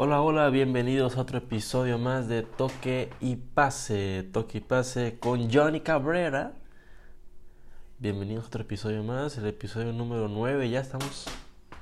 Hola, 0.00 0.22
hola, 0.22 0.48
bienvenidos 0.50 1.16
a 1.16 1.22
otro 1.22 1.38
episodio 1.38 1.98
más 1.98 2.28
de 2.28 2.44
Toque 2.44 3.10
y 3.20 3.34
Pase. 3.34 4.22
Toque 4.32 4.58
y 4.58 4.60
Pase 4.60 5.18
con 5.18 5.52
Johnny 5.52 5.80
Cabrera. 5.80 6.52
Bienvenidos 7.98 8.44
a 8.44 8.46
otro 8.46 8.62
episodio 8.62 9.02
más, 9.02 9.36
el 9.38 9.46
episodio 9.48 9.92
número 9.92 10.28
9. 10.28 10.70
Ya 10.70 10.78
estamos 10.78 11.26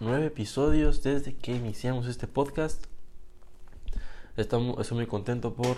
nueve 0.01 0.25
episodios 0.29 1.03
desde 1.03 1.35
que 1.37 1.53
iniciamos 1.57 2.07
este 2.07 2.27
podcast. 2.27 2.87
Estamos, 4.39 4.81
estoy 4.81 4.97
muy 4.97 5.07
contento 5.07 5.53
por, 5.53 5.77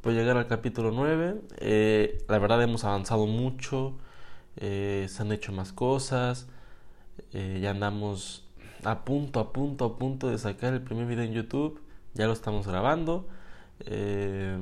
por 0.00 0.12
llegar 0.14 0.36
al 0.36 0.48
capítulo 0.48 0.90
9. 0.90 1.42
Eh, 1.58 2.24
la 2.28 2.40
verdad 2.40 2.60
hemos 2.60 2.82
avanzado 2.82 3.26
mucho, 3.26 3.96
eh, 4.56 5.06
se 5.08 5.22
han 5.22 5.30
hecho 5.30 5.52
más 5.52 5.72
cosas, 5.72 6.48
eh, 7.32 7.60
ya 7.62 7.70
andamos 7.70 8.47
a 8.84 9.04
punto, 9.04 9.40
a 9.40 9.52
punto, 9.52 9.84
a 9.84 9.98
punto 9.98 10.28
de 10.28 10.38
sacar 10.38 10.74
el 10.74 10.82
primer 10.82 11.06
video 11.06 11.24
en 11.24 11.32
YouTube. 11.32 11.80
Ya 12.14 12.26
lo 12.26 12.32
estamos 12.32 12.66
grabando. 12.66 13.28
Eh, 13.80 14.58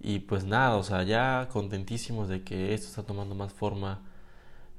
y 0.00 0.20
pues 0.20 0.44
nada, 0.44 0.76
o 0.76 0.82
sea, 0.82 1.02
ya 1.02 1.48
contentísimos 1.52 2.28
de 2.28 2.42
que 2.42 2.74
esto 2.74 2.88
está 2.88 3.02
tomando 3.02 3.34
más 3.34 3.52
forma 3.52 4.02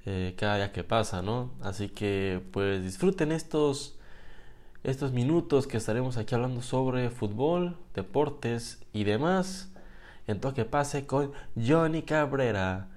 eh, 0.06 0.36
cada 0.38 0.58
día 0.58 0.72
que 0.72 0.84
pasa, 0.84 1.22
¿no? 1.22 1.52
Así 1.62 1.90
que 1.90 2.42
pues 2.52 2.84
disfruten 2.84 3.32
estos, 3.32 3.98
estos 4.84 5.12
minutos 5.12 5.68
que 5.68 5.78
estaremos 5.78 6.18
aquí 6.18 6.36
hablando 6.36 6.62
sobre 6.62 7.10
fútbol, 7.10 7.78
deportes 7.94 8.80
y 8.94 9.04
demás. 9.04 9.72
En 10.28 10.40
Toque 10.40 10.66
Pase 10.66 11.06
con 11.06 11.32
Johnny 11.56 12.04
Cabrera. 12.04 12.90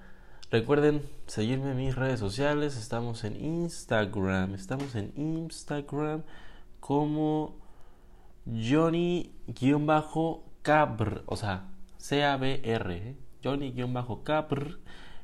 Recuerden 0.51 1.01
seguirme 1.27 1.71
en 1.71 1.77
mis 1.77 1.95
redes 1.95 2.19
sociales. 2.19 2.75
Estamos 2.75 3.23
en 3.23 3.41
Instagram. 3.41 4.53
Estamos 4.53 4.95
en 4.95 5.13
Instagram 5.15 6.23
como 6.81 7.55
Johnny-Cabr. 8.45 9.31
O 11.25 11.37
sea, 11.37 11.69
C-A-B-R. 11.99 12.97
¿eh? 12.97 13.15
Johnny-Cabr. 13.41 14.79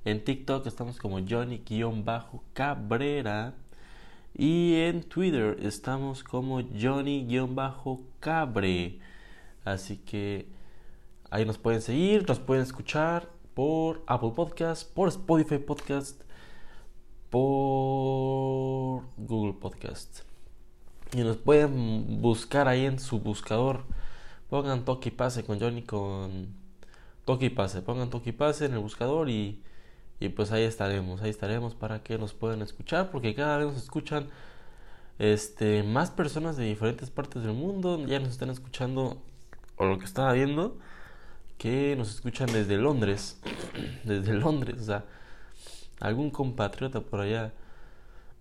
En 0.05 0.23
TikTok 0.23 0.65
estamos 0.65 0.97
como 0.97 1.19
Johnny-Cabrera. 1.19 3.53
Y 4.33 4.75
en 4.75 5.03
Twitter 5.03 5.57
estamos 5.61 6.23
como 6.23 6.61
Johnny-Cabre. 6.61 7.39
Así 9.65 9.97
que 9.97 10.47
ahí 11.29 11.43
nos 11.43 11.57
pueden 11.57 11.81
seguir, 11.81 12.25
nos 12.29 12.39
pueden 12.39 12.63
escuchar 12.63 13.35
por 13.57 14.03
Apple 14.05 14.33
Podcast, 14.35 14.87
por 14.93 15.07
Spotify 15.07 15.57
Podcast, 15.57 16.21
por 17.31 19.01
Google 19.17 19.53
Podcast. 19.59 20.19
Y 21.11 21.21
nos 21.21 21.37
pueden 21.37 22.21
buscar 22.21 22.67
ahí 22.67 22.85
en 22.85 22.99
su 22.99 23.19
buscador. 23.19 23.85
Pongan 24.51 24.85
toque 24.85 25.09
y 25.09 25.11
pase 25.11 25.43
con 25.43 25.59
Johnny 25.59 25.81
con 25.81 26.53
toque 27.25 27.47
y 27.47 27.49
pase. 27.49 27.81
Pongan 27.81 28.11
toque 28.11 28.29
y 28.29 28.33
pase 28.33 28.65
en 28.65 28.73
el 28.73 28.79
buscador 28.79 29.27
y, 29.27 29.63
y 30.19 30.29
pues 30.29 30.51
ahí 30.51 30.61
estaremos. 30.61 31.23
Ahí 31.23 31.31
estaremos 31.31 31.73
para 31.73 32.03
que 32.03 32.19
nos 32.19 32.35
puedan 32.35 32.61
escuchar. 32.61 33.09
Porque 33.09 33.33
cada 33.33 33.57
vez 33.57 33.65
nos 33.73 33.77
escuchan 33.77 34.29
este, 35.17 35.81
más 35.81 36.11
personas 36.11 36.57
de 36.57 36.65
diferentes 36.65 37.09
partes 37.09 37.41
del 37.41 37.53
mundo. 37.53 38.05
Ya 38.05 38.19
nos 38.19 38.29
están 38.29 38.51
escuchando, 38.51 39.17
o 39.77 39.85
lo 39.85 39.97
que 39.97 40.05
estaba 40.05 40.31
viendo, 40.33 40.77
que 41.57 41.95
nos 41.95 42.13
escuchan 42.13 42.51
desde 42.51 42.77
Londres. 42.77 43.39
Desde 44.03 44.33
Londres, 44.33 44.81
o 44.81 44.83
sea, 44.85 45.05
algún 45.99 46.31
compatriota 46.31 47.01
por 47.01 47.19
allá 47.21 47.53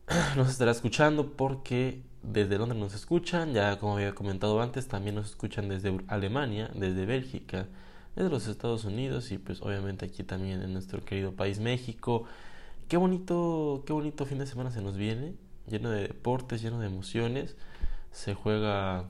nos 0.36 0.48
estará 0.48 0.70
escuchando 0.70 1.33
porque 1.33 2.03
desde 2.22 2.59
Londres 2.59 2.81
nos 2.81 2.94
escuchan, 2.94 3.53
ya 3.53 3.78
como 3.78 3.94
había 3.97 4.14
comentado 4.14 4.61
antes, 4.61 4.89
también 4.89 5.14
nos 5.14 5.31
escuchan 5.31 5.69
desde 5.69 5.97
Alemania, 6.09 6.70
desde 6.75 7.06
Bélgica, 7.06 7.67
desde 8.14 8.31
los 8.31 8.47
Estados 8.48 8.84
Unidos 8.84 9.31
y 9.31 9.39
pues 9.39 9.62
obviamente 9.62 10.06
aquí 10.06 10.22
también 10.22 10.62
en 10.62 10.72
nuestro 10.72 11.05
querido 11.05 11.32
país 11.32 11.60
México. 11.60 12.25
Qué 12.88 12.97
bonito, 12.97 13.84
qué 13.87 13.93
bonito 13.93 14.26
fin 14.26 14.38
de 14.38 14.47
semana 14.47 14.71
se 14.71 14.81
nos 14.81 14.97
viene, 14.97 15.34
lleno 15.69 15.91
de 15.91 16.03
deportes, 16.03 16.62
lleno 16.62 16.81
de 16.81 16.87
emociones. 16.87 17.56
Se 18.12 18.34
juega 18.34 19.09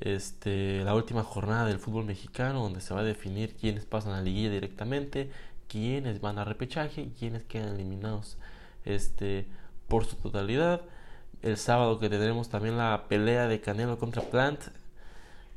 este, 0.00 0.84
la 0.84 0.94
última 0.94 1.24
jornada 1.24 1.66
del 1.66 1.78
fútbol 1.78 2.04
mexicano 2.04 2.62
donde 2.62 2.80
se 2.80 2.94
va 2.94 3.00
a 3.00 3.04
definir 3.04 3.54
quiénes 3.56 3.84
pasan 3.84 4.12
a 4.12 4.16
la 4.16 4.22
liguilla 4.22 4.50
directamente, 4.50 5.30
quiénes 5.68 6.20
van 6.20 6.38
a 6.38 6.44
repechaje 6.44 7.10
quiénes 7.18 7.44
quedan 7.44 7.74
eliminados 7.74 8.38
este, 8.84 9.46
por 9.88 10.04
su 10.04 10.16
totalidad. 10.16 10.82
El 11.42 11.56
sábado 11.56 12.00
que 12.00 12.08
tendremos 12.08 12.48
también 12.48 12.76
la 12.78 13.04
pelea 13.08 13.46
de 13.48 13.60
Canelo 13.60 13.98
contra 13.98 14.22
Plant. 14.22 14.60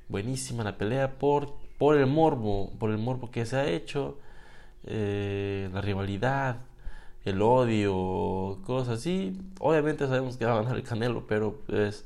Buenísima 0.09 0.63
la 0.63 0.78
pelea 0.78 1.18
por, 1.18 1.53
por 1.78 1.97
el 1.97 2.06
morbo, 2.07 2.72
por 2.80 2.91
el 2.91 2.97
morbo 2.97 3.31
que 3.31 3.46
se 3.46 3.56
ha 3.57 3.68
hecho, 3.68 4.19
eh, 4.85 5.69
la 5.74 5.81
rivalidad, 5.81 6.57
el 7.25 7.41
odio, 7.41 8.59
cosas 8.66 9.00
así. 9.00 9.40
Obviamente 9.59 10.07
sabemos 10.07 10.38
que 10.38 10.46
va 10.46 10.53
a 10.53 10.62
ganar 10.62 10.75
el 10.75 10.84
Canelo, 10.84 11.25
pero 11.28 11.62
pues 11.68 12.06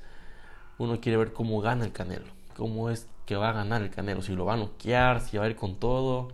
uno 0.77 0.99
quiere 0.99 1.17
ver 1.17 1.33
cómo 1.33 1.61
gana 1.61 1.85
el 1.85 1.91
Canelo, 1.91 2.25
cómo 2.55 2.89
es 2.89 3.07
que 3.25 3.35
va 3.35 3.49
a 3.49 3.53
ganar 3.53 3.81
el 3.81 3.89
Canelo, 3.89 4.21
si 4.21 4.33
lo 4.35 4.45
va 4.45 4.53
a 4.53 4.57
noquear, 4.57 5.21
si 5.21 5.37
va 5.37 5.45
a 5.45 5.49
ir 5.49 5.55
con 5.55 5.75
todo. 5.75 6.29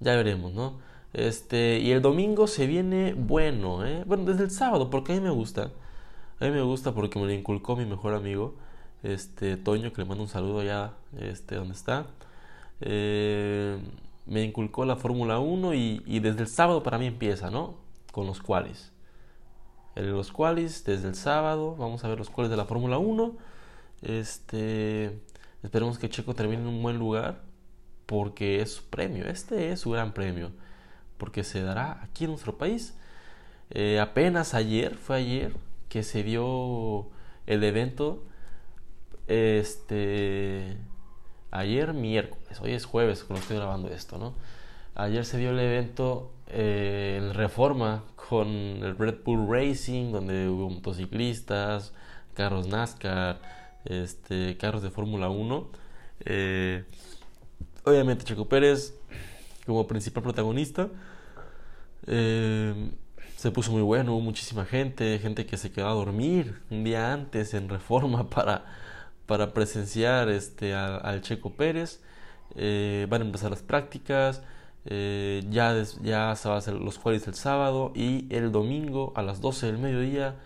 Ya 0.00 0.14
veremos, 0.14 0.52
¿no? 0.52 0.78
Este, 1.12 1.78
y 1.78 1.92
el 1.92 2.02
domingo 2.02 2.46
se 2.46 2.66
viene 2.66 3.14
bueno, 3.14 3.86
¿eh? 3.86 4.04
Bueno, 4.06 4.24
desde 4.24 4.44
el 4.44 4.50
sábado, 4.50 4.90
porque 4.90 5.12
a 5.12 5.14
mí 5.16 5.22
me 5.22 5.30
gusta. 5.30 5.70
A 6.40 6.44
mí 6.44 6.50
me 6.50 6.60
gusta 6.62 6.92
porque 6.92 7.18
me 7.18 7.26
lo 7.26 7.32
inculcó 7.32 7.76
mi 7.76 7.86
mejor 7.86 8.14
amigo, 8.14 8.54
este, 9.02 9.56
Toño, 9.56 9.92
que 9.92 10.02
le 10.02 10.08
mando 10.08 10.24
un 10.24 10.28
saludo 10.28 10.60
allá, 10.60 10.92
este, 11.18 11.56
donde 11.56 11.74
está. 11.74 12.06
Eh, 12.80 13.78
me 14.26 14.42
inculcó 14.42 14.84
la 14.84 14.96
Fórmula 14.96 15.38
1 15.38 15.74
y, 15.74 16.02
y, 16.06 16.20
desde 16.20 16.42
el 16.42 16.48
sábado 16.48 16.82
para 16.82 16.98
mí 16.98 17.06
empieza, 17.06 17.50
¿no? 17.50 17.76
Con 18.12 18.26
los 18.26 18.40
cuales. 18.42 18.92
Los 19.96 20.30
cuales, 20.30 20.84
desde 20.84 21.08
el 21.08 21.14
sábado, 21.14 21.74
vamos 21.76 22.04
a 22.04 22.08
ver 22.08 22.18
los 22.18 22.30
cuales 22.30 22.50
de 22.50 22.56
la 22.56 22.66
Fórmula 22.66 22.98
1. 22.98 23.36
Este, 24.02 25.18
esperemos 25.62 25.98
que 25.98 26.08
Checo 26.08 26.34
termine 26.34 26.62
en 26.62 26.68
un 26.68 26.82
buen 26.82 26.98
lugar, 26.98 27.42
porque 28.06 28.60
es 28.60 28.74
su 28.74 28.84
premio, 28.84 29.26
este 29.26 29.72
es 29.72 29.80
su 29.80 29.90
gran 29.90 30.12
premio 30.12 30.52
porque 31.18 31.44
se 31.44 31.62
dará 31.62 32.00
aquí 32.02 32.24
en 32.24 32.30
nuestro 32.30 32.56
país. 32.58 32.94
Eh, 33.70 34.00
apenas 34.00 34.54
ayer, 34.54 34.96
fue 34.96 35.16
ayer 35.16 35.52
que 35.88 36.02
se 36.02 36.22
dio 36.22 37.08
el 37.46 37.64
evento. 37.64 38.24
Este. 39.26 40.76
Ayer 41.50 41.94
miércoles, 41.94 42.60
hoy 42.60 42.72
es 42.72 42.84
jueves 42.84 43.24
cuando 43.24 43.40
estoy 43.40 43.56
grabando 43.56 43.88
esto, 43.88 44.18
¿no? 44.18 44.34
Ayer 44.98 45.26
se 45.26 45.36
dio 45.36 45.50
el 45.50 45.60
evento 45.60 46.32
eh, 46.46 47.20
en 47.20 47.34
Reforma 47.34 48.04
con 48.14 48.48
el 48.48 48.96
Red 48.96 49.16
Bull 49.22 49.46
Racing, 49.46 50.10
donde 50.10 50.48
hubo 50.48 50.70
motociclistas, 50.70 51.92
carros 52.32 52.66
NASCAR, 52.66 53.38
este, 53.84 54.56
carros 54.56 54.82
de 54.82 54.88
Fórmula 54.88 55.28
1. 55.28 55.68
Eh, 56.20 56.84
obviamente 57.84 58.24
Checo 58.24 58.48
Pérez 58.48 58.94
como 59.66 59.86
principal 59.86 60.22
protagonista. 60.22 60.88
Eh, 62.06 62.90
se 63.36 63.50
puso 63.50 63.72
muy 63.72 63.82
bueno, 63.82 64.14
hubo 64.14 64.22
muchísima 64.22 64.64
gente, 64.64 65.18
gente 65.18 65.44
que 65.44 65.58
se 65.58 65.72
quedó 65.72 65.88
a 65.88 65.92
dormir 65.92 66.62
un 66.70 66.84
día 66.84 67.12
antes 67.12 67.52
en 67.52 67.68
reforma 67.68 68.30
para, 68.30 68.64
para 69.26 69.52
presenciar 69.52 70.30
este, 70.30 70.74
al, 70.74 71.20
Checo 71.20 71.52
Pérez. 71.52 72.00
Eh, 72.54 73.06
van 73.10 73.20
a 73.20 73.24
empezar 73.26 73.50
las 73.50 73.60
prácticas, 73.60 74.40
eh, 74.86 75.42
ya, 75.50 75.74
ya 76.02 76.34
se 76.36 76.48
a 76.48 76.56
hacer 76.56 76.74
los 76.74 76.98
cuales 76.98 77.26
el 77.26 77.34
sábado 77.34 77.92
y 77.94 78.26
el 78.34 78.52
domingo 78.52 79.12
a 79.16 79.22
las 79.22 79.40
12 79.40 79.66
del 79.66 79.78
mediodía. 79.78 80.36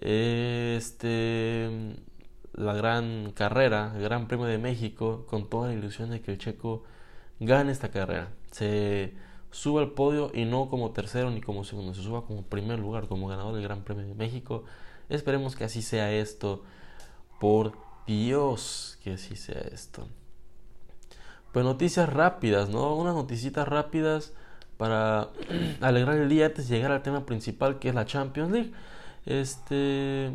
este, 0.00 1.70
la 2.54 2.74
gran 2.74 3.32
carrera, 3.32 3.92
el 3.96 4.02
Gran 4.02 4.26
Premio 4.28 4.46
de 4.46 4.58
México, 4.58 5.26
con 5.28 5.48
toda 5.48 5.68
la 5.68 5.74
ilusión 5.74 6.10
de 6.10 6.22
que 6.22 6.32
el 6.32 6.38
Checo 6.38 6.84
gane 7.40 7.72
esta 7.72 7.90
carrera. 7.90 8.30
Se 8.50 9.14
suba 9.50 9.82
al 9.82 9.92
podio 9.92 10.30
y 10.34 10.44
no 10.44 10.68
como 10.68 10.92
tercero 10.92 11.30
ni 11.30 11.40
como 11.40 11.64
segundo, 11.64 11.94
se 11.94 12.02
suba 12.02 12.26
como 12.26 12.42
primer 12.42 12.78
lugar, 12.78 13.08
como 13.08 13.28
ganador 13.28 13.54
del 13.54 13.62
Gran 13.62 13.84
Premio 13.84 14.06
de 14.06 14.14
México. 14.14 14.64
Esperemos 15.08 15.56
que 15.56 15.64
así 15.64 15.82
sea 15.82 16.12
esto. 16.12 16.64
Por 17.40 17.72
Dios, 18.06 18.98
que 19.02 19.12
así 19.12 19.36
sea 19.36 19.60
esto. 19.60 20.08
Pues 21.56 21.64
noticias 21.64 22.12
rápidas, 22.12 22.68
¿no? 22.68 22.94
Unas 22.96 23.14
noticitas 23.14 23.66
rápidas 23.66 24.34
para 24.76 25.30
alegrar 25.80 26.18
el 26.18 26.28
día 26.28 26.44
antes 26.44 26.68
de 26.68 26.76
llegar 26.76 26.92
al 26.92 27.00
tema 27.00 27.24
principal 27.24 27.78
que 27.78 27.88
es 27.88 27.94
la 27.94 28.04
Champions 28.04 28.52
League. 28.52 28.72
Este 29.24 30.32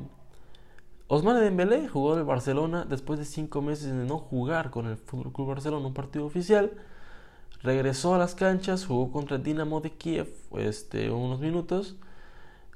Osman 1.07 1.39
Dembélé 1.39 1.87
jugó 1.87 2.13
en 2.13 2.21
el 2.21 2.25
Barcelona 2.25 2.87
después 2.89 3.19
de 3.19 3.25
cinco 3.25 3.61
meses 3.61 3.95
de 3.95 4.03
no 4.03 4.17
jugar 4.17 4.71
con 4.71 4.87
el 4.87 4.97
Fútbol 4.97 5.31
Club 5.31 5.49
Barcelona 5.49 5.85
un 5.85 5.93
partido 5.93 6.25
oficial. 6.25 6.71
Regresó 7.61 8.15
a 8.15 8.17
las 8.17 8.33
canchas, 8.33 8.87
jugó 8.87 9.11
contra 9.11 9.37
el 9.37 9.43
Dinamo 9.43 9.79
de 9.79 9.91
Kiev 9.91 10.27
este, 10.57 11.11
unos 11.11 11.39
minutos. 11.39 11.97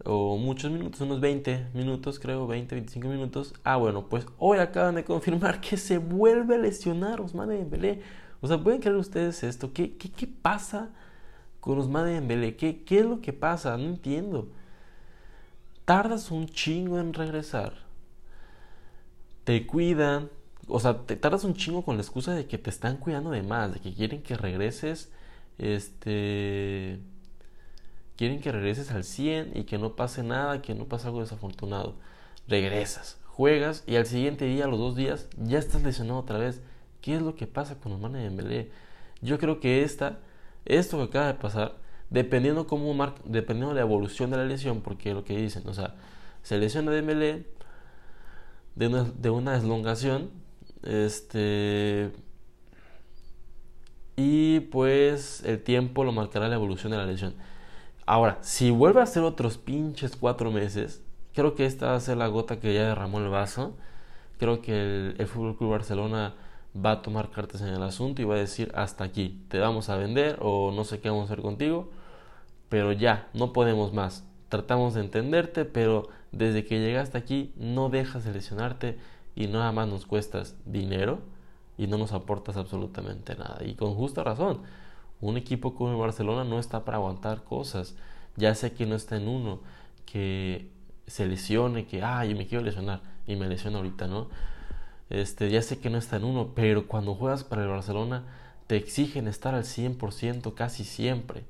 o 0.03 0.37
muchos 0.37 0.69
minutos, 0.69 1.01
unos 1.01 1.19
20 1.19 1.69
minutos, 1.73 2.19
creo, 2.19 2.45
20, 2.45 2.75
25 2.75 3.07
minutos. 3.07 3.55
Ah, 3.63 3.77
bueno, 3.77 4.05
pues 4.07 4.27
hoy 4.37 4.59
acaban 4.59 4.93
de 4.93 5.03
confirmar 5.03 5.61
que 5.67 5.77
se 5.77 5.97
vuelve 5.97 6.53
a 6.53 6.59
lesionar 6.59 7.21
Osmane 7.21 7.55
Dembélé. 7.55 8.03
O 8.45 8.47
sea, 8.47 8.59
¿pueden 8.59 8.79
creer 8.79 8.95
ustedes 8.97 9.43
esto? 9.43 9.73
¿Qué, 9.73 9.97
qué, 9.97 10.11
qué 10.11 10.27
pasa 10.27 10.89
con 11.59 11.79
Osmane 11.79 12.11
Dembélé? 12.11 12.55
¿Qué, 12.55 12.83
¿Qué 12.83 12.99
es 12.99 13.05
lo 13.07 13.19
que 13.19 13.33
pasa? 13.33 13.75
No 13.75 13.85
entiendo. 13.85 14.49
Tardas 15.83 16.29
un 16.29 16.45
chingo 16.45 16.99
en 16.99 17.13
regresar. 17.13 17.73
Te 19.45 19.65
cuidan. 19.65 20.29
O 20.67 20.79
sea, 20.79 21.07
te 21.07 21.15
tardas 21.15 21.43
un 21.43 21.55
chingo 21.55 21.81
con 21.81 21.95
la 21.95 22.03
excusa 22.03 22.35
de 22.35 22.45
que 22.45 22.59
te 22.59 22.69
están 22.69 22.97
cuidando 22.97 23.31
de 23.31 23.41
más, 23.41 23.73
de 23.73 23.79
que 23.79 23.95
quieren 23.95 24.21
que 24.21 24.35
regreses. 24.37 25.11
Este 25.57 26.99
quieren 28.15 28.41
que 28.41 28.51
regreses 28.51 28.91
al 28.91 29.05
100 29.05 29.57
y 29.57 29.63
que 29.63 29.79
no 29.79 29.95
pase 29.95 30.21
nada, 30.21 30.61
que 30.61 30.75
no 30.75 30.85
pase 30.85 31.07
algo 31.07 31.21
desafortunado. 31.21 31.95
Regresas, 32.47 33.17
juegas 33.25 33.83
y 33.87 33.95
al 33.95 34.05
siguiente 34.05 34.45
día, 34.45 34.67
los 34.67 34.77
dos 34.77 34.95
días, 34.95 35.29
ya 35.35 35.57
estás 35.57 35.81
lesionado 35.81 36.19
otra 36.19 36.37
vez. 36.37 36.61
¿Qué 37.05 37.15
es 37.15 37.21
lo 37.21 37.35
que 37.35 37.45
pasa 37.45 37.75
con 37.79 37.91
Osmane 37.91 38.17
Dembélé? 38.17 38.71
Yo 39.21 39.37
creo 39.37 39.59
que 39.59 39.83
esta, 39.83 40.17
esto 40.65 40.97
que 40.97 41.03
acaba 41.03 41.27
de 41.27 41.35
pasar, 41.35 41.75
dependiendo 42.09 42.65
cómo 42.65 42.95
dependiendo 43.25 43.69
de 43.69 43.75
la 43.75 43.81
evolución 43.81 44.31
de 44.31 44.37
la 44.37 44.43
lesión, 44.43 44.81
porque 44.81 45.13
lo 45.13 45.23
que 45.23 45.37
dicen, 45.37 45.67
o 45.67 45.73
sea, 45.75 45.93
se 46.41 46.57
lesiona 46.57 46.89
Dembélé 46.89 47.45
de 48.73 48.87
una, 48.87 49.03
de 49.03 49.29
una 49.29 49.53
deslongación, 49.53 50.31
este 50.81 52.11
y 54.15 54.61
pues 54.61 55.43
el 55.45 55.61
tiempo 55.61 56.05
lo 56.05 56.11
marcará 56.11 56.47
la 56.47 56.55
evolución 56.55 56.91
de 56.91 56.97
la 56.97 57.05
lesión. 57.05 57.35
Ahora, 58.07 58.39
si 58.41 58.71
vuelve 58.71 59.03
a 59.03 59.05
ser 59.05 59.21
otros 59.21 59.59
pinches 59.59 60.15
cuatro 60.15 60.49
meses, 60.49 61.03
creo 61.35 61.53
que 61.53 61.67
esta 61.67 61.85
va 61.91 61.97
a 61.97 61.99
ser 61.99 62.17
la 62.17 62.25
gota 62.29 62.59
que 62.59 62.73
ya 62.73 62.87
derramó 62.87 63.19
el 63.19 63.29
vaso. 63.29 63.77
Creo 64.39 64.63
que 64.63 64.71
el, 64.81 65.15
el 65.19 65.27
Fútbol 65.27 65.55
Club 65.55 65.69
Barcelona 65.69 66.33
va 66.75 66.91
a 66.91 67.01
tomar 67.01 67.29
cartas 67.31 67.61
en 67.61 67.69
el 67.69 67.83
asunto 67.83 68.21
y 68.21 68.25
va 68.25 68.35
a 68.35 68.39
decir 68.39 68.71
hasta 68.75 69.03
aquí, 69.03 69.41
te 69.47 69.59
vamos 69.59 69.89
a 69.89 69.97
vender 69.97 70.37
o 70.41 70.71
no 70.71 70.83
sé 70.83 70.99
qué 70.99 71.09
vamos 71.09 71.29
a 71.29 71.33
hacer 71.33 71.41
contigo, 71.41 71.89
pero 72.69 72.91
ya, 72.91 73.29
no 73.33 73.53
podemos 73.53 73.93
más. 73.93 74.25
Tratamos 74.49 74.93
de 74.93 75.01
entenderte, 75.01 75.65
pero 75.65 76.09
desde 76.31 76.65
que 76.65 76.79
llegaste 76.79 77.17
aquí 77.17 77.53
no 77.55 77.89
dejas 77.89 78.25
de 78.25 78.33
lesionarte 78.33 78.97
y 79.35 79.47
nada 79.47 79.71
más 79.71 79.87
nos 79.87 80.05
cuestas 80.05 80.55
dinero 80.65 81.19
y 81.77 81.87
no 81.87 81.97
nos 81.97 82.13
aportas 82.13 82.57
absolutamente 82.57 83.35
nada. 83.35 83.59
Y 83.65 83.75
con 83.75 83.95
justa 83.95 84.23
razón. 84.23 84.61
Un 85.21 85.37
equipo 85.37 85.75
como 85.75 85.91
el 85.91 85.97
Barcelona 85.97 86.43
no 86.43 86.59
está 86.59 86.85
para 86.85 86.97
aguantar 86.97 87.43
cosas. 87.43 87.95
Ya 88.35 88.53
sé 88.53 88.73
que 88.73 88.85
no 88.85 88.95
está 88.95 89.15
en 89.17 89.27
uno 89.27 89.59
que 90.05 90.69
se 91.07 91.25
lesione, 91.25 91.85
que, 91.85 92.03
ah, 92.03 92.25
yo 92.25 92.35
me 92.35 92.47
quiero 92.47 92.63
lesionar 92.63 93.01
y 93.27 93.35
me 93.35 93.47
lesiono 93.47 93.77
ahorita, 93.77 94.07
¿no? 94.07 94.27
Este, 95.09 95.49
ya 95.49 95.61
sé 95.61 95.79
que 95.79 95.89
no 95.89 95.97
está 95.97 96.17
en 96.17 96.23
uno, 96.23 96.51
pero 96.55 96.87
cuando 96.87 97.15
juegas 97.15 97.43
para 97.43 97.63
el 97.63 97.69
Barcelona 97.69 98.23
te 98.67 98.75
exigen 98.75 99.27
estar 99.27 99.53
al 99.53 99.63
100% 99.63 100.53
casi 100.53 100.83
siempre. 100.83 101.43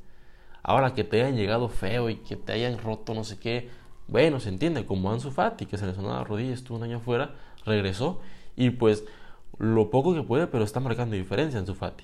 Ahora 0.63 0.93
que 0.93 1.03
te 1.03 1.21
hayan 1.21 1.37
llegado 1.37 1.69
feo 1.69 2.09
y 2.09 2.17
que 2.17 2.35
te 2.35 2.53
hayan 2.53 2.77
roto 2.77 3.13
no 3.13 3.23
sé 3.23 3.37
qué, 3.39 3.69
bueno, 4.07 4.39
se 4.39 4.49
entiende, 4.49 4.85
como 4.85 5.11
Ansu 5.11 5.31
Fati, 5.31 5.65
que 5.65 5.77
se 5.77 5.85
lesionó 5.85 6.09
la 6.09 6.23
rodilla, 6.23 6.53
estuvo 6.53 6.77
un 6.77 6.83
año 6.83 6.97
afuera, 6.97 7.35
regresó 7.65 8.19
y 8.55 8.71
pues 8.71 9.05
lo 9.57 9.89
poco 9.89 10.13
que 10.13 10.21
puede, 10.21 10.47
pero 10.47 10.63
está 10.63 10.79
marcando 10.79 11.15
diferencia 11.15 11.59
Ansu 11.59 11.75
Fati. 11.75 12.03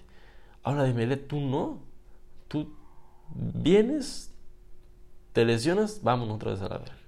Ahora 0.63 0.83
dime, 0.83 1.17
tú 1.17 1.39
no. 1.39 1.79
Tú 2.47 2.73
vienes, 3.33 4.33
te 5.33 5.45
lesionas, 5.45 6.01
vámonos 6.03 6.35
otra 6.35 6.51
vez 6.51 6.61
a 6.61 6.69
la 6.69 6.77
verga. 6.77 7.00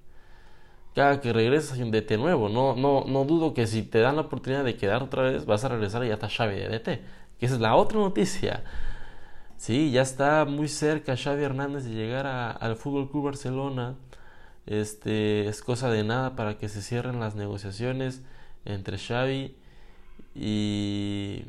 Cada 0.96 1.22
que 1.22 1.34
regresas 1.34 1.74
hay 1.74 1.84
un 1.84 1.92
DT 1.92 2.18
nuevo. 2.18 2.50
No, 2.50 2.76
no, 2.76 3.06
no 3.08 3.26
dudo 3.26 3.54
que 3.54 3.68
si 3.68 3.84
te 3.84 4.00
dan 4.00 4.16
la 4.16 4.24
oportunidad 4.24 4.64
de 4.64 4.76
quedar 4.76 5.04
otra 5.04 5.24
vez, 5.24 5.46
vas 5.46 5.64
a 5.64 5.70
regresar 5.70 6.04
y 6.04 6.10
ya 6.10 6.16
está 6.16 6.30
Xavi 6.30 6.56
de 6.56 6.70
DT. 6.70 6.86
Que 7.40 7.46
esa 7.46 7.56
es 7.56 7.62
la 7.62 7.76
otra 7.76 8.00
noticia. 8.00 8.64
Sí, 9.58 9.92
ya 9.92 10.02
está 10.02 10.46
muy 10.46 10.68
cerca 10.68 11.16
Xavi 11.18 11.44
Hernández 11.44 11.86
de 11.86 11.92
llegar 11.92 12.28
al 12.28 12.76
Fútbol 12.76 13.10
Club 13.10 13.26
Barcelona. 13.26 13.96
Este 14.66 15.48
es 15.48 15.62
cosa 15.62 15.90
de 15.90 16.04
nada 16.04 16.36
para 16.36 16.58
que 16.58 16.70
se 16.70 16.82
cierren 16.82 17.20
las 17.20 17.36
negociaciones 17.36 18.22
entre 18.66 18.98
Xavi 18.98 19.56
y 20.36 21.44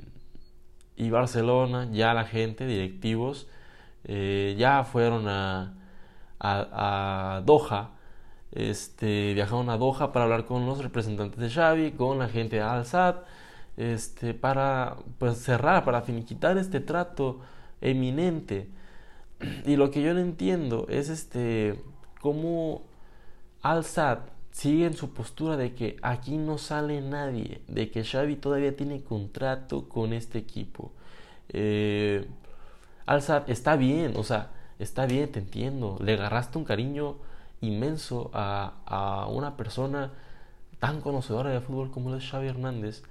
y 0.97 1.11
Barcelona, 1.11 1.89
ya 1.93 2.15
la 2.15 2.25
gente, 2.25 2.67
directivos, 2.67 3.49
eh, 4.05 4.55
ya 4.59 4.85
fueron 4.85 5.29
a, 5.29 5.75
a, 6.39 7.43
Doha, 7.45 7.91
este, 8.55 9.35
viajaron 9.35 9.69
a 9.71 9.77
Doha 9.77 10.13
para 10.13 10.25
hablar 10.25 10.47
con 10.47 10.67
los 10.67 10.83
representantes 10.83 11.39
de 11.39 11.51
Xavi, 11.51 11.93
con 11.93 12.19
la 12.19 12.29
gente 12.29 12.57
de 12.57 12.63
Al-Sad, 12.63 13.17
este, 13.77 14.35
para 14.35 14.97
pues, 15.19 15.39
cerrar, 15.39 15.85
para 15.85 16.03
finiquitar 16.03 16.57
este 16.59 16.81
trato 16.81 17.41
eminente. 17.81 18.69
Y 19.67 19.77
lo 19.77 19.91
que 19.91 20.03
yo 20.03 20.15
no 20.15 20.21
entiendo 20.21 20.87
es 20.89 21.09
este, 21.09 21.83
cómo 22.21 22.83
Al-Sad 23.63 24.21
sigue 24.55 24.87
en 24.87 24.95
su 24.95 25.13
postura 25.13 25.57
de 25.57 25.75
que 25.75 25.97
aquí 26.01 26.37
no 26.39 26.59
sale 26.59 27.01
nadie, 27.01 27.61
de 27.67 27.91
que 27.91 28.05
Xavi 28.05 28.37
todavía 28.37 28.77
tiene 28.77 29.03
contrato 29.03 29.89
con 29.89 30.13
este 30.13 30.39
equipo. 30.39 30.93
Eh, 31.49 32.25
Alzad 33.05 33.51
está 33.51 33.77
bien, 33.77 34.15
o 34.17 34.23
sea, 34.23 34.53
está 34.79 35.07
bien, 35.07 35.31
te 35.31 35.41
entiendo. 35.41 35.99
Le 36.01 36.15
agarraste 36.15 36.57
un 36.57 36.65
cariño 36.65 37.17
inmenso 37.67 38.31
a, 38.33 38.75
a 38.87 39.27
una 39.29 39.57
persona 39.57 40.13
tan 40.79 41.01
conocedora 41.01 41.51
de 41.51 41.61
fútbol 41.61 41.91
como 41.91 42.15
es 42.15 42.29
Xavi 42.29 42.49
Hernández. 42.49 43.03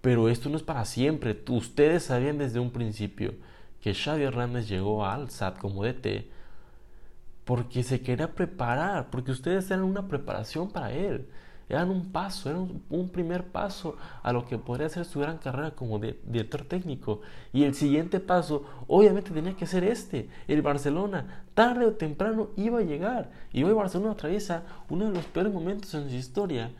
Pero 0.00 0.28
esto 0.28 0.48
no 0.48 0.56
es 0.56 0.62
para 0.62 0.84
siempre. 0.84 1.40
Ustedes 1.48 2.04
sabían 2.04 2.38
desde 2.38 2.58
un 2.58 2.70
principio 2.70 3.34
que 3.80 3.94
Xavi 3.94 4.24
Hernández 4.24 4.68
llegó 4.68 5.04
a 5.04 5.14
Alzad 5.14 5.56
como 5.56 5.84
DT 5.84 6.30
porque 7.44 7.82
se 7.82 8.00
quería 8.00 8.34
preparar, 8.34 9.10
porque 9.10 9.32
ustedes 9.32 9.70
eran 9.70 9.84
una 9.84 10.06
preparación 10.06 10.70
para 10.70 10.92
él, 10.92 11.28
eran 11.72 11.90
un 11.90 12.12
paso, 12.12 12.50
eran 12.50 12.82
un, 12.90 13.08
primer 13.08 13.44
paso 13.44 13.96
a 14.22 14.32
lo 14.32 14.44
que 14.44 14.58
podría 14.58 14.90
ser 14.90 15.06
su 15.06 15.20
gran 15.20 15.38
carrera 15.38 15.70
como 15.70 15.98
director 15.98 16.64
técnico. 16.64 17.22
Y 17.52 17.64
el 17.64 17.74
siguiente 17.74 18.20
paso, 18.20 18.64
obviamente, 18.88 19.30
tenía 19.30 19.56
que 19.56 19.66
ser 19.66 19.82
este, 19.82 20.28
el 20.48 20.60
Barcelona, 20.60 21.44
tarde 21.54 21.86
o 21.86 21.94
temprano 21.94 22.50
iba 22.56 22.80
a 22.80 22.82
llegar. 22.82 23.30
Y 23.52 23.64
hoy 23.64 23.72
Barcelona 23.72 24.12
atraviesa 24.12 24.64
uno 24.90 25.06
de 25.06 25.12
los 25.12 25.24
peores 25.24 25.52
momentos 25.52 25.94
en 25.94 26.10
su 26.10 26.14
historia. 26.14 26.70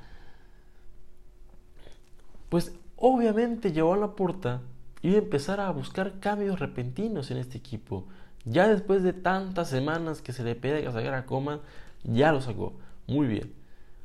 Pues 2.50 2.72
obviamente 2.96 3.72
llevó 3.72 3.94
a 3.94 3.96
la 3.96 4.12
puerta 4.12 4.60
y 5.00 5.16
empezar 5.16 5.58
a 5.58 5.70
buscar 5.70 6.20
cambios 6.20 6.60
repentinos 6.60 7.30
en 7.30 7.38
este 7.38 7.56
equipo. 7.56 8.04
Ya 8.44 8.68
después 8.68 9.02
de 9.02 9.14
tantas 9.14 9.70
semanas 9.70 10.20
que 10.20 10.34
se 10.34 10.44
le 10.44 10.54
pide 10.54 10.82
que 10.82 10.92
sacara 10.92 11.18
a 11.18 11.26
Coman, 11.26 11.60
ya 12.04 12.30
lo 12.30 12.42
sacó. 12.42 12.74
Muy 13.06 13.26
bien. 13.26 13.61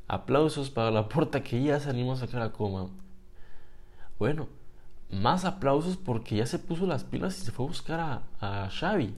Aplausos 0.08 0.70
para 0.70 0.90
la 0.90 1.08
puerta 1.08 1.42
que 1.42 1.62
ya 1.62 1.76
animó 1.86 2.14
a 2.14 2.16
sacar 2.16 2.42
a 2.42 2.52
Coman. 2.52 2.88
Bueno, 4.18 4.48
más 5.10 5.44
aplausos 5.44 5.96
porque 5.96 6.36
ya 6.36 6.46
se 6.46 6.58
puso 6.58 6.86
las 6.86 7.04
pilas 7.04 7.38
y 7.38 7.42
se 7.42 7.52
fue 7.52 7.66
a 7.66 7.68
buscar 7.68 8.00
a, 8.00 8.22
a 8.40 8.70
Xavi. 8.70 9.14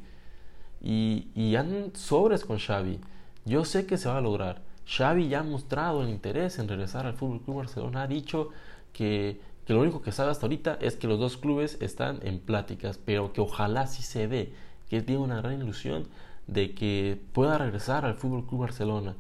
Y, 0.83 1.29
y 1.35 1.57
andan 1.57 1.95
sobres 1.95 2.45
con 2.45 2.59
Xavi. 2.59 3.01
Yo 3.45 3.65
sé 3.65 3.87
que 3.87 3.97
se 3.97 4.09
va 4.09 4.19
a 4.19 4.21
lograr. 4.21 4.63
Xavi 4.87 5.29
ya 5.29 5.41
ha 5.41 5.45
mostrado 5.45 6.03
el 6.03 6.11
interés 6.11 6.59
en 6.59 6.69
regresar 6.69 7.07
al 7.07 7.15
Fútbol 7.15 7.41
Club 7.41 7.59
Barcelona. 7.59 8.03
Ha 8.03 8.07
dicho 8.07 8.49
que, 8.93 9.41
que 9.65 9.73
lo 9.73 9.81
único 9.81 10.03
que 10.03 10.13
sabe 10.13 10.31
hasta 10.31 10.47
ahorita 10.47 10.79
es 10.81 10.97
que 10.97 11.07
los 11.07 11.19
dos 11.19 11.37
clubes 11.37 11.79
están 11.81 12.19
en 12.23 12.41
pláticas, 12.41 12.99
pero 12.99 13.33
que 13.33 13.41
ojalá 13.41 13.87
sí 13.87 14.03
se 14.03 14.27
dé 14.27 14.53
que 14.89 14.97
él 14.97 15.05
tiene 15.05 15.23
una 15.23 15.37
gran 15.37 15.55
ilusión 15.55 16.09
de 16.49 16.75
que 16.75 17.21
pueda 17.33 17.57
regresar 17.59 18.05
al 18.05 18.15
Fútbol 18.15 18.45
Club 18.45 18.63
Barcelona. 18.63 19.15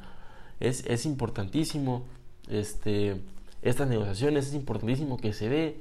Es, 0.61 0.85
es 0.87 1.07
importantísimo 1.07 2.05
este, 2.49 3.21
estas 3.62 3.88
negociaciones, 3.88 4.49
es 4.49 4.55
importantísimo 4.55 5.17
que 5.17 5.33
se 5.33 5.49
dé, 5.49 5.81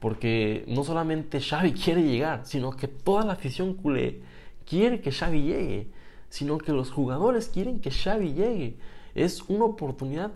porque 0.00 0.64
no 0.68 0.84
solamente 0.84 1.40
Xavi 1.40 1.72
quiere 1.84 2.02
llegar, 2.02 2.42
sino 2.44 2.72
que 2.72 2.88
toda 2.88 3.24
la 3.24 3.34
afición 3.34 3.74
culé 3.74 4.20
quiere 4.64 5.00
que 5.00 5.12
Xavi 5.12 5.42
llegue, 5.42 5.88
sino 6.28 6.58
que 6.58 6.72
los 6.72 6.90
jugadores 6.90 7.48
quieren 7.48 7.80
que 7.80 7.90
Xavi 7.90 8.32
llegue. 8.32 8.76
Es 9.14 9.42
una 9.48 9.64
oportunidad 9.64 10.32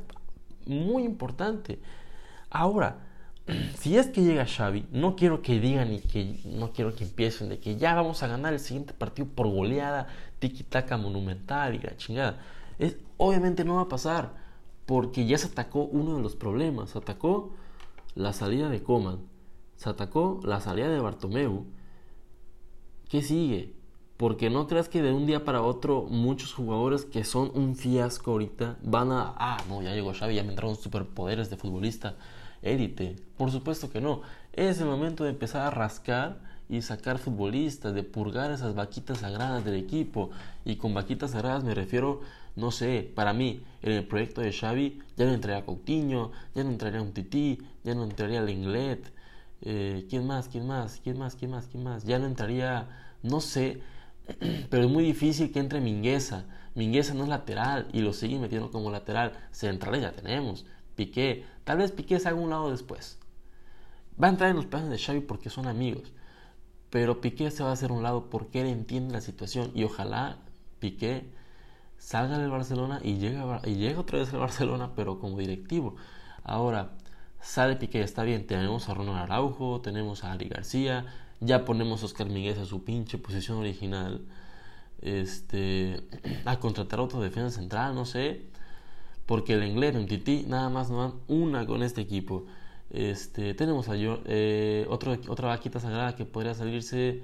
muy 0.66 1.04
importante. 1.04 1.78
Ahora, 2.50 2.98
si 3.78 3.96
es 3.96 4.08
que 4.08 4.22
llega 4.22 4.46
Xavi, 4.46 4.86
no 4.92 5.16
quiero 5.16 5.42
que 5.42 5.58
digan 5.60 5.92
y 5.92 6.00
que 6.00 6.38
no 6.44 6.72
quiero 6.72 6.94
que 6.94 7.04
empiecen 7.04 7.48
de 7.48 7.58
que 7.58 7.76
ya 7.76 7.94
vamos 7.94 8.22
a 8.22 8.26
ganar 8.26 8.52
el 8.52 8.60
siguiente 8.60 8.92
partido 8.92 9.28
por 9.28 9.48
goleada, 9.48 10.08
tiki-taka 10.38 10.96
monumental 10.96 11.74
y 11.74 11.78
la 11.78 11.96
chingada. 11.96 12.40
Es, 12.78 12.96
obviamente 13.16 13.64
no 13.64 13.76
va 13.76 13.82
a 13.82 13.88
pasar, 13.88 14.34
porque 14.86 15.26
ya 15.26 15.38
se 15.38 15.48
atacó 15.48 15.84
uno 15.84 16.16
de 16.16 16.22
los 16.22 16.36
problemas. 16.36 16.90
Se 16.90 16.98
atacó 16.98 17.50
la 18.14 18.32
salida 18.32 18.68
de 18.68 18.82
Coman, 18.82 19.20
se 19.76 19.90
atacó 19.90 20.40
la 20.44 20.60
salida 20.60 20.88
de 20.88 21.00
Bartomeu. 21.00 21.66
¿Qué 23.08 23.22
sigue? 23.22 23.74
Porque 24.16 24.48
no 24.48 24.66
creas 24.66 24.88
que 24.88 25.02
de 25.02 25.12
un 25.12 25.26
día 25.26 25.44
para 25.44 25.62
otro 25.62 26.02
muchos 26.02 26.54
jugadores 26.54 27.04
que 27.04 27.24
son 27.24 27.50
un 27.54 27.76
fiasco 27.76 28.32
ahorita 28.32 28.78
van 28.82 29.12
a... 29.12 29.34
Ah, 29.36 29.58
no, 29.68 29.82
ya 29.82 29.94
llegó 29.94 30.14
Xavi, 30.14 30.34
ya 30.34 30.42
me 30.42 30.50
entraron 30.50 30.76
superpoderes 30.76 31.50
de 31.50 31.56
futbolista 31.56 32.16
élite. 32.62 33.16
Por 33.36 33.50
supuesto 33.50 33.90
que 33.90 34.00
no. 34.00 34.22
Es 34.54 34.80
el 34.80 34.86
momento 34.86 35.24
de 35.24 35.30
empezar 35.30 35.66
a 35.66 35.70
rascar 35.70 36.40
y 36.68 36.82
sacar 36.82 37.18
futbolistas, 37.18 37.94
de 37.94 38.02
purgar 38.02 38.50
esas 38.50 38.74
vaquitas 38.74 39.18
sagradas 39.18 39.64
del 39.64 39.74
equipo. 39.74 40.30
Y 40.64 40.76
con 40.76 40.94
vaquitas 40.94 41.32
sagradas 41.32 41.62
me 41.62 41.74
refiero, 41.74 42.22
no 42.56 42.70
sé, 42.70 43.10
para 43.14 43.32
mí, 43.32 43.62
en 43.82 43.92
el 43.92 44.06
proyecto 44.06 44.40
de 44.40 44.52
Xavi 44.52 44.98
ya 45.16 45.26
no 45.26 45.34
entraría 45.34 45.64
Coutinho, 45.64 46.32
ya 46.54 46.64
no 46.64 46.70
entraría 46.70 47.02
un 47.02 47.12
Tití, 47.12 47.58
ya 47.84 47.94
no 47.94 48.04
entraría 48.04 48.42
Lenglet. 48.42 49.12
Eh, 49.62 50.06
¿Quién 50.08 50.26
más? 50.26 50.48
¿Quién 50.48 50.66
más? 50.66 51.00
¿Quién 51.02 51.18
más? 51.18 51.36
¿Quién 51.36 51.50
más? 51.50 51.66
¿Quién 51.68 51.84
más? 51.84 52.04
Ya 52.04 52.18
no 52.18 52.26
entraría, 52.26 52.88
no 53.22 53.40
sé, 53.40 53.80
pero 54.70 54.84
es 54.84 54.90
muy 54.90 55.04
difícil 55.04 55.52
que 55.52 55.60
entre 55.60 55.80
Mingueza. 55.80 56.46
Mingueza 56.74 57.14
no 57.14 57.22
es 57.24 57.28
lateral 57.28 57.88
y 57.92 58.00
lo 58.00 58.12
siguen 58.12 58.40
metiendo 58.40 58.70
como 58.70 58.90
lateral. 58.90 59.32
Centrales 59.52 60.02
ya 60.02 60.12
tenemos. 60.12 60.66
Piqué, 60.94 61.44
tal 61.64 61.78
vez 61.78 61.92
Piqué 61.92 62.18
se 62.18 62.28
haga 62.28 62.38
un 62.38 62.50
lado 62.50 62.70
después. 62.70 63.18
Va 64.22 64.28
a 64.28 64.30
entrar 64.30 64.50
en 64.50 64.56
los 64.56 64.66
planes 64.66 64.90
de 64.90 64.98
Xavi 64.98 65.20
porque 65.20 65.50
son 65.50 65.66
amigos. 65.66 66.12
Pero 66.90 67.20
Piqué 67.20 67.50
se 67.50 67.62
va 67.62 67.70
a 67.70 67.72
hacer 67.72 67.92
un 67.92 68.02
lado 68.02 68.30
porque 68.30 68.62
él 68.62 68.68
entiende 68.68 69.12
la 69.12 69.20
situación 69.20 69.72
y 69.74 69.84
ojalá 69.84 70.38
Piqué 70.80 71.24
salga 71.98 72.38
del 72.38 72.50
Barcelona 72.50 73.00
y 73.02 73.18
llegue, 73.18 73.42
y 73.64 73.74
llegue 73.74 73.96
otra 73.96 74.18
vez 74.18 74.32
al 74.32 74.40
Barcelona, 74.40 74.92
pero 74.94 75.18
como 75.18 75.38
directivo. 75.38 75.96
Ahora, 76.44 76.92
sale 77.40 77.76
Piqué, 77.76 78.02
está 78.02 78.22
bien, 78.22 78.46
tenemos 78.46 78.88
a 78.88 78.94
Ronald 78.94 79.18
Araujo, 79.18 79.80
tenemos 79.80 80.24
a 80.24 80.32
Ari 80.32 80.48
García, 80.48 81.06
ya 81.40 81.64
ponemos 81.64 82.02
a 82.02 82.06
Oscar 82.06 82.28
Miguel 82.28 82.58
a 82.60 82.64
su 82.64 82.84
pinche 82.84 83.18
posición 83.18 83.58
original. 83.58 84.20
Este, 85.02 86.02
a 86.44 86.58
contratar 86.58 87.00
otro 87.00 87.20
defensa 87.20 87.58
central, 87.58 87.94
no 87.94 88.04
sé. 88.04 88.42
Porque 89.26 89.54
el 89.54 89.64
inglés 89.64 89.94
en 89.96 90.06
Titi 90.06 90.44
nada 90.46 90.68
más 90.68 90.90
no 90.90 91.00
dan 91.02 91.14
una 91.28 91.66
con 91.66 91.82
este 91.82 92.00
equipo. 92.00 92.46
Este, 92.90 93.54
tenemos 93.54 93.88
a 93.88 93.94
eh, 93.96 94.86
otra 94.88 95.48
vaquita 95.48 95.80
sagrada 95.80 96.14
que 96.14 96.24
podría 96.24 96.54
salirse. 96.54 97.22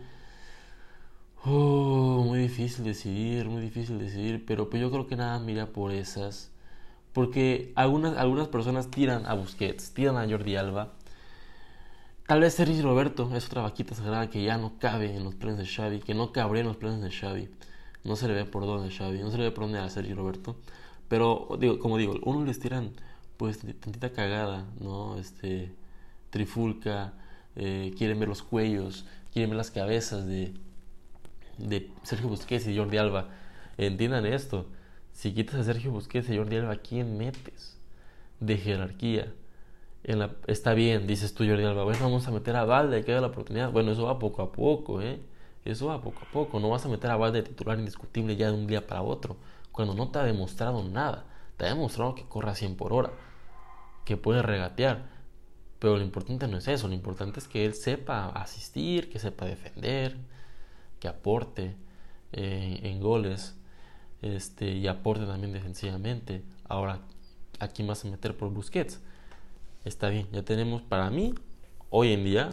Oh, 1.45 2.23
muy 2.27 2.39
difícil 2.39 2.85
decidir, 2.85 3.49
muy 3.49 3.61
difícil 3.63 3.99
decidir, 3.99 4.45
pero 4.47 4.71
pues 4.71 4.81
yo 4.81 4.91
creo 4.91 5.07
que 5.09 5.17
nada 5.17 5.39
mira 5.41 5.67
por 5.67 5.93
esas. 5.93 6.51
Porque 7.13 7.73
algunas, 7.77 8.17
algunas 8.17 8.49
personas 8.49 8.91
tiran 8.91 9.27
a 9.27 9.35
Busquets, 9.35 9.93
tiran 9.93 10.17
a 10.17 10.29
Jordi 10.29 10.57
Alba. 10.57 10.93
Tal 12.27 12.41
vez 12.41 12.55
Sergio 12.55 12.83
Roberto 12.83 13.31
es 13.35 13.47
otra 13.47 13.63
vaquita 13.63 13.95
sagrada 13.95 14.31
que 14.31 14.43
ya 14.43 14.57
no 14.57 14.79
cabe 14.79 15.15
en 15.17 15.25
los 15.25 15.35
planes 15.35 15.59
de 15.59 15.67
Xavi, 15.67 16.01
que 16.01 16.15
no 16.15 16.33
cabría 16.33 16.63
en 16.63 16.69
los 16.69 16.77
planes 16.77 17.03
de 17.03 17.11
Xavi. 17.11 17.49
No 18.05 18.17
se 18.17 18.29
le 18.29 18.35
ve 18.35 18.45
por 18.45 18.65
dónde 18.65 18.95
Xavi, 18.95 19.19
no 19.21 19.31
se 19.31 19.39
le 19.39 19.45
ve 19.45 19.51
por 19.51 19.65
dónde 19.65 19.81
a 19.81 19.89
Sergio 19.91 20.15
Roberto. 20.17 20.57
Pero, 21.09 21.49
digo, 21.61 21.79
como 21.79 21.99
digo, 21.99 22.15
uno 22.25 22.45
les 22.45 22.61
tiran 22.61 22.93
pues 23.37 23.59
tantita 23.59 24.13
cagada, 24.13 24.67
¿no? 24.81 25.19
Este, 25.19 25.75
trifulca, 26.31 27.15
eh, 27.57 27.93
quieren 27.99 28.21
ver 28.21 28.29
los 28.29 28.43
cuellos, 28.43 29.07
quieren 29.33 29.51
ver 29.51 29.59
las 29.59 29.71
cabezas 29.71 30.27
de, 30.27 30.55
de 31.59 31.91
Sergio 32.03 32.29
Busquets 32.29 32.67
y 32.67 32.77
Jordi 32.77 32.99
Alba. 32.99 33.29
Entiendan 33.79 34.27
esto, 34.27 34.67
si 35.13 35.33
quitas 35.33 35.57
a 35.57 35.65
Sergio 35.65 35.91
Busquets 35.91 36.29
y 36.31 36.37
Jordi 36.37 36.57
Alba, 36.57 36.77
¿quién 36.77 37.17
metes? 37.17 37.79
De 38.41 38.57
jerarquía. 38.57 39.33
En 40.05 40.29
está 40.47 40.75
bien, 40.75 41.07
dices 41.07 41.35
tú 41.35 41.45
Jordi 41.47 41.65
Alba, 41.65 41.85
bueno, 41.85 42.01
vamos 42.03 42.27
a 42.27 42.31
meter 42.33 42.57
a 42.57 42.65
Valde, 42.65 43.05
que 43.05 43.13
dar 43.13 43.21
la 43.21 43.29
oportunidad. 43.29 43.71
Bueno, 43.71 43.93
eso 43.93 44.05
va 44.05 44.19
poco 44.19 44.43
a 44.43 44.53
poco, 44.53 45.01
¿eh? 45.01 45.21
Eso 45.65 45.87
va 45.87 46.01
poco 46.03 46.21
a 46.23 46.33
poco. 46.33 46.59
No 46.59 46.71
vas 46.71 46.85
a 46.85 46.89
meter 46.89 47.11
a 47.11 47.17
Valde 47.17 47.43
de 47.43 47.49
titular 47.49 47.79
indiscutible 47.79 48.37
ya 48.37 48.49
de 48.49 48.55
un 48.55 48.67
día 48.67 48.87
para 48.87 49.03
otro 49.03 49.37
cuando 49.73 49.95
no 49.95 50.11
te 50.11 50.19
ha 50.19 50.25
demostrado 50.25 50.85
nada. 50.85 51.25
Te 51.57 51.65
ha 51.65 51.69
demostrado 51.69 52.15
que 52.15 52.25
corre 52.25 52.51
a 52.51 52.55
100 52.55 52.77
por 52.77 52.93
hora, 52.93 53.11
que 54.05 54.17
puede 54.17 54.43
regatear. 54.43 55.11
Pero 55.79 55.97
lo 55.97 56.03
importante 56.03 56.47
no 56.47 56.59
es 56.59 56.69
eso, 56.69 56.87
lo 56.87 56.95
importante 56.95 57.41
es 57.41 57.49
que 57.49 57.65
él 57.65 57.75
sepa 57.75 58.29
asistir, 58.29 59.11
que 59.11 59.19
sepa 59.19 59.47
defender, 59.47 60.17
que 61.03 61.09
aporte 61.09 61.75
eh, 62.31 62.79
en 62.85 63.01
goles 63.01 63.57
este, 64.23 64.71
y 64.71 64.87
aporte 64.87 65.27
también 65.27 65.53
defensivamente. 65.53 66.45
Ahora, 66.69 67.01
aquí 67.59 67.83
más 67.83 68.05
a 68.05 68.09
meter 68.09 68.37
por 68.37 68.51
Busquets. 68.51 69.01
Está 69.85 70.11
bien, 70.11 70.29
ya 70.31 70.45
tenemos 70.45 70.81
para 70.81 71.11
mí, 71.11 71.35
hoy 71.91 72.13
en 72.13 72.23
día, 72.23 72.51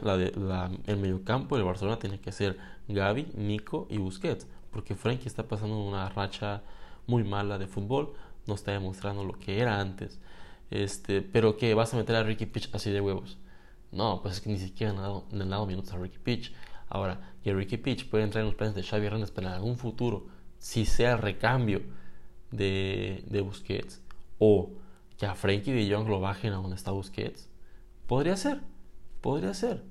el 0.87 0.97
mediocampo 0.97 1.57
del 1.57 1.63
Barcelona 1.63 1.99
tiene 1.99 2.19
que 2.19 2.31
ser 2.31 2.57
Gaby, 2.87 3.33
Nico 3.35 3.85
y 3.87 3.99
Busquets. 3.99 4.47
Porque 4.71 4.95
Frankie 4.95 5.27
está 5.27 5.43
pasando 5.43 5.77
una 5.77 6.09
racha 6.09 6.63
muy 7.05 7.23
mala 7.23 7.59
de 7.59 7.67
fútbol, 7.67 8.13
no 8.47 8.55
está 8.55 8.71
demostrando 8.71 9.23
lo 9.23 9.33
que 9.33 9.59
era 9.59 9.79
antes. 9.79 10.19
Este, 10.71 11.21
pero 11.21 11.55
que 11.55 11.75
vas 11.75 11.93
a 11.93 11.97
meter 11.97 12.15
a 12.15 12.23
Ricky 12.23 12.47
Pitch 12.47 12.73
así 12.73 12.89
de 12.89 12.99
huevos. 12.99 13.37
No, 13.91 14.23
pues 14.23 14.35
es 14.35 14.41
que 14.41 14.49
ni 14.49 14.57
siquiera 14.57 14.91
le 15.31 15.43
han 15.43 15.49
dado, 15.51 15.67
minutos 15.67 15.93
a 15.93 15.97
Ricky 15.97 16.17
Pitch. 16.17 16.51
Ahora, 16.87 17.28
que 17.43 17.53
Ricky 17.53 17.77
Pitch 17.77 18.09
puede 18.09 18.23
entrar 18.23 18.41
en 18.41 18.47
los 18.47 18.55
planes 18.55 18.75
de 18.75 18.83
Xavi 18.83 19.05
Hernández 19.05 19.31
para 19.31 19.55
algún 19.55 19.77
futuro, 19.77 20.27
si 20.57 20.85
sea 20.85 21.17
recambio 21.17 21.81
de, 22.51 23.23
de 23.27 23.41
Busquets, 23.41 24.01
o 24.39 24.71
que 25.17 25.25
a 25.25 25.35
Frankie 25.35 25.71
de 25.71 25.93
Jong 25.93 26.07
lo 26.07 26.19
bajen 26.19 26.53
a 26.53 26.57
donde 26.57 26.75
está 26.75 26.91
Busquets, 26.91 27.49
podría 28.07 28.35
ser, 28.37 28.61
podría 29.21 29.53
ser. 29.53 29.83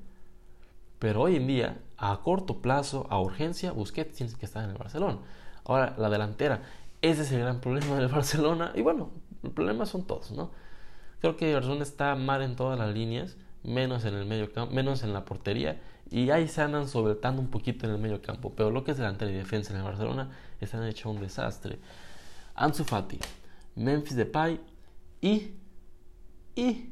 Pero 0.99 1.23
hoy 1.23 1.37
en 1.37 1.47
día, 1.47 1.79
a 1.97 2.21
corto 2.23 2.61
plazo, 2.61 3.07
a 3.11 3.21
urgencia, 3.21 3.73
Busquets 3.73 4.17
tiene 4.17 4.33
que 4.35 4.47
estar 4.47 4.65
en 4.65 4.71
el 4.71 4.79
Barcelona. 4.79 5.19
Ahora, 5.65 5.95
la 5.99 6.11
delantera, 6.11 6.63
ese 7.03 7.23
es 7.23 7.33
el 7.33 7.41
gran 7.41 7.61
problema 7.61 7.97
del 7.97 8.09
Barcelona. 8.13 8.73
Y 8.75 8.83
bueno, 8.83 9.11
el 9.43 9.51
problema 9.51 9.87
son 9.87 10.05
todos, 10.07 10.33
¿no? 10.33 10.51
Creo 11.21 11.37
que 11.37 11.53
Barcelona 11.55 11.83
está 11.83 12.15
mal 12.15 12.43
en 12.43 12.57
todas 12.57 12.79
las 12.79 12.93
líneas, 12.93 13.37
menos 13.69 14.05
en 14.05 14.15
el 14.15 14.27
medio 14.27 14.53
campo, 14.53 14.75
menos 14.75 15.03
en 15.03 15.13
la 15.13 15.25
portería. 15.25 15.81
Y 16.11 16.31
ahí 16.31 16.49
se 16.49 16.63
andan 16.63 16.89
sobretando 16.89 17.41
un 17.41 17.49
poquito 17.49 17.87
en 17.87 17.93
el 17.93 17.99
medio 17.99 18.23
campo. 18.23 18.53
Pero 18.57 18.71
lo 18.71 18.85
que 18.85 18.93
es 18.93 18.97
delantera 18.97 19.31
y 19.31 19.35
defensa 19.35 19.73
en 19.73 19.79
el 19.79 19.85
Barcelona 19.85 20.31
están 20.61 20.85
hecho 20.85 21.11
un 21.11 21.21
desastre. 21.21 21.79
Ansu 22.55 22.85
Fati, 22.85 23.19
Memphis 23.77 24.17
Depay 24.17 24.61
y... 25.21 25.53
¿Y 26.57 26.91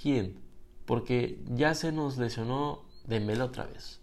quién? 0.00 0.40
Porque 0.86 1.42
ya 1.46 1.74
se 1.74 1.92
nos 1.92 2.16
lesionó 2.16 2.86
Dembélé 3.04 3.42
otra 3.42 3.66
vez. 3.66 4.00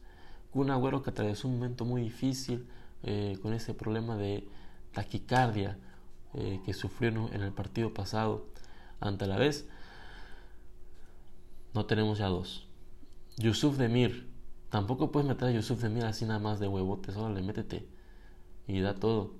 Un 0.53 0.69
Agüero 0.69 1.01
que 1.01 1.09
atravesó 1.09 1.47
un 1.47 1.55
momento 1.55 1.85
muy 1.85 2.03
difícil 2.03 2.67
eh, 3.01 3.37
con 3.41 3.53
ese 3.53 3.73
problema 3.73 4.15
de 4.15 4.47
taquicardia 4.93 5.77
eh, 6.33 6.59
que 6.65 6.73
sufrieron 6.73 7.33
en 7.33 7.41
el 7.41 7.51
partido 7.51 7.93
pasado 7.93 8.45
ante 8.99 9.25
la 9.25 9.37
vez, 9.37 9.67
no 11.75 11.85
tenemos 11.85 12.17
ya 12.17 12.27
dos. 12.27 12.65
Yusuf 13.37 13.77
Demir, 13.77 14.27
tampoco 14.69 15.11
puedes 15.11 15.27
meter 15.27 15.49
a 15.49 15.51
Yusuf 15.51 15.81
Demir 15.81 16.05
así 16.05 16.25
nada 16.25 16.39
más 16.39 16.59
de 16.59 16.67
huevote, 16.67 17.11
solo 17.11 17.33
le 17.35 17.43
métete 17.43 17.85
y 18.67 18.79
da 18.79 18.95
todo. 18.95 19.33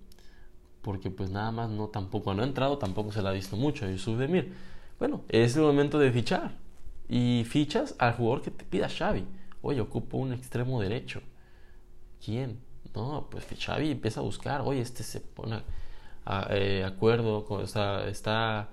Porque 0.81 1.09
pues 1.09 1.31
nada 1.31 1.51
más 1.51 1.69
no 1.69 1.87
tampoco 1.87 2.33
no 2.33 2.43
ha 2.43 2.45
entrado, 2.45 2.77
tampoco 2.77 3.11
se 3.11 3.21
la 3.21 3.29
ha 3.29 3.33
visto 3.33 3.55
mucho 3.55 3.85
a 3.85 3.89
Yusuf 3.89 4.19
Demir. 4.19 4.53
Bueno, 4.99 5.23
es 5.29 5.55
el 5.55 5.63
momento 5.63 5.97
de 5.97 6.11
fichar. 6.11 6.51
Y 7.07 7.43
fichas 7.45 7.95
al 7.97 8.13
jugador 8.13 8.41
que 8.43 8.51
te 8.51 8.65
pida 8.65 8.89
Xavi. 8.89 9.25
Oye, 9.61 9.81
ocupo 9.81 10.17
un 10.17 10.33
extremo 10.33 10.81
derecho. 10.81 11.21
¿Quién? 12.23 12.59
No, 12.93 13.27
pues 13.31 13.45
Xavi 13.59 13.91
empieza 13.91 14.19
a 14.19 14.23
buscar, 14.23 14.61
oye, 14.61 14.81
este 14.81 15.03
se 15.03 15.21
pone 15.21 15.63
a, 16.25 16.47
eh, 16.51 16.83
acuerdo, 16.83 17.45
con, 17.45 17.63
está, 17.63 18.07
está 18.07 18.69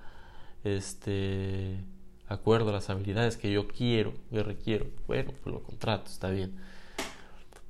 este, 0.63 1.83
acuerdo 2.33 2.71
las 2.71 2.89
habilidades 2.89 3.37
que 3.37 3.51
yo 3.51 3.67
quiero, 3.67 4.13
que 4.31 4.43
requiero. 4.43 4.87
Bueno, 5.07 5.31
pues 5.43 5.53
lo 5.53 5.63
contrato, 5.63 6.09
está 6.11 6.29
bien. 6.29 6.53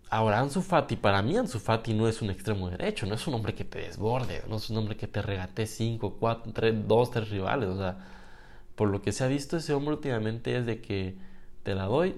Ahora, 0.10 0.40
Ansu 0.40 0.62
Fati, 0.62 0.96
para 0.96 1.22
mí 1.22 1.36
Ansu 1.38 1.60
Fati 1.60 1.94
no 1.94 2.08
es 2.08 2.22
un 2.22 2.30
extremo 2.30 2.70
derecho, 2.70 3.06
no 3.08 3.16
es 3.16 3.26
un 3.28 3.34
hombre 3.34 3.56
que 3.56 3.64
te 3.64 3.80
desborde, 3.80 4.44
no 4.48 4.58
es 4.58 4.70
un 4.70 4.78
hombre 4.78 4.96
que 4.96 5.08
te 5.08 5.22
regate 5.22 5.66
5, 5.66 6.18
4, 6.20 6.54
3, 6.54 6.88
2, 6.88 7.12
3 7.12 7.30
rivales. 7.30 7.70
O 7.70 7.78
sea, 7.78 7.98
por 8.76 8.90
lo 8.90 9.02
que 9.02 9.12
se 9.12 9.24
ha 9.24 9.28
visto 9.28 9.58
ese 9.58 9.74
hombre 9.74 9.96
últimamente 9.96 10.56
es 10.56 10.66
de 10.66 10.82
que 10.82 11.16
te 11.64 11.74
la 11.74 11.86
doy, 11.86 12.16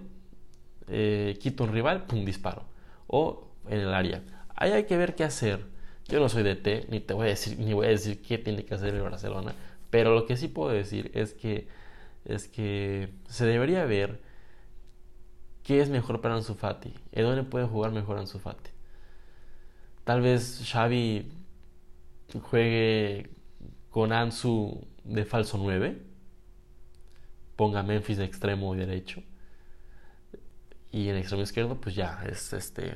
eh, 0.89 1.37
quito 1.41 1.63
un 1.63 1.71
rival, 1.71 2.05
pum, 2.05 2.25
disparo. 2.25 2.63
O 3.07 3.47
en 3.69 3.79
el 3.79 3.93
área. 3.93 4.23
Ahí 4.55 4.71
hay 4.71 4.85
que 4.85 4.97
ver 4.97 5.15
qué 5.15 5.23
hacer. 5.23 5.65
Yo 6.07 6.19
no 6.19 6.29
soy 6.29 6.43
de 6.43 6.55
T, 6.55 6.85
ni 6.89 6.99
te 6.99 7.13
voy 7.13 7.27
a 7.27 7.29
decir, 7.29 7.57
ni 7.59 7.73
voy 7.73 7.87
a 7.87 7.89
decir 7.89 8.21
qué 8.21 8.37
tiene 8.37 8.63
que 8.65 8.75
hacer 8.75 8.93
el 8.93 9.01
Barcelona, 9.01 9.53
pero 9.89 10.13
lo 10.13 10.25
que 10.25 10.37
sí 10.37 10.47
puedo 10.47 10.71
decir 10.71 11.11
es 11.13 11.33
que 11.33 11.67
es 12.25 12.47
que 12.47 13.13
se 13.27 13.45
debería 13.45 13.85
ver 13.85 14.21
qué 15.63 15.81
es 15.81 15.89
mejor 15.89 16.21
para 16.21 16.35
Ansu 16.35 16.55
Fati, 16.55 16.93
en 17.11 17.23
dónde 17.23 17.43
puede 17.43 17.65
jugar 17.65 17.91
mejor 17.91 18.17
Ansu 18.17 18.39
Fati. 18.39 18.71
Tal 20.03 20.21
vez 20.21 20.61
Xavi 20.71 21.31
juegue 22.41 23.29
con 23.89 24.11
Ansu 24.11 24.87
de 25.03 25.25
falso 25.25 25.57
9, 25.57 26.01
ponga 27.55 27.83
Memphis 27.83 28.17
de 28.17 28.25
extremo 28.25 28.75
derecho 28.75 29.23
y 30.91 31.09
en 31.09 31.17
extremo 31.17 31.43
izquierdo 31.43 31.79
pues 31.79 31.95
ya 31.95 32.23
es 32.29 32.53
este 32.53 32.93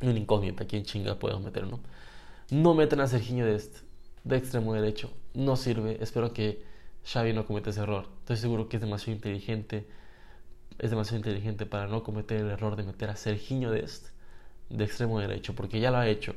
una 0.00 0.18
incógnita, 0.18 0.64
¿quién 0.66 0.84
chinga 0.84 1.18
podemos 1.18 1.42
meter, 1.42 1.66
no? 1.66 1.80
No 2.50 2.74
meten 2.74 3.00
a 3.00 3.06
Serginho 3.06 3.44
de, 3.44 3.56
este, 3.56 3.80
de 4.24 4.36
extremo 4.36 4.72
derecho, 4.74 5.10
no 5.34 5.56
sirve. 5.56 5.98
Espero 6.00 6.32
que 6.32 6.62
Xavi 7.04 7.32
no 7.32 7.46
cometa 7.46 7.70
ese 7.70 7.80
error. 7.80 8.06
Estoy 8.20 8.36
seguro 8.36 8.68
que 8.68 8.76
es 8.76 8.82
demasiado 8.82 9.12
inteligente, 9.12 9.86
es 10.78 10.90
demasiado 10.90 11.18
inteligente 11.18 11.66
para 11.66 11.86
no 11.86 12.02
cometer 12.02 12.40
el 12.40 12.50
error 12.50 12.76
de 12.76 12.82
meter 12.82 13.10
a 13.10 13.16
Serginho 13.16 13.70
de 13.70 13.80
este, 13.80 14.10
de 14.70 14.84
extremo 14.84 15.20
derecho, 15.20 15.54
porque 15.54 15.80
ya 15.80 15.90
lo 15.90 15.98
ha 15.98 16.08
hecho. 16.08 16.34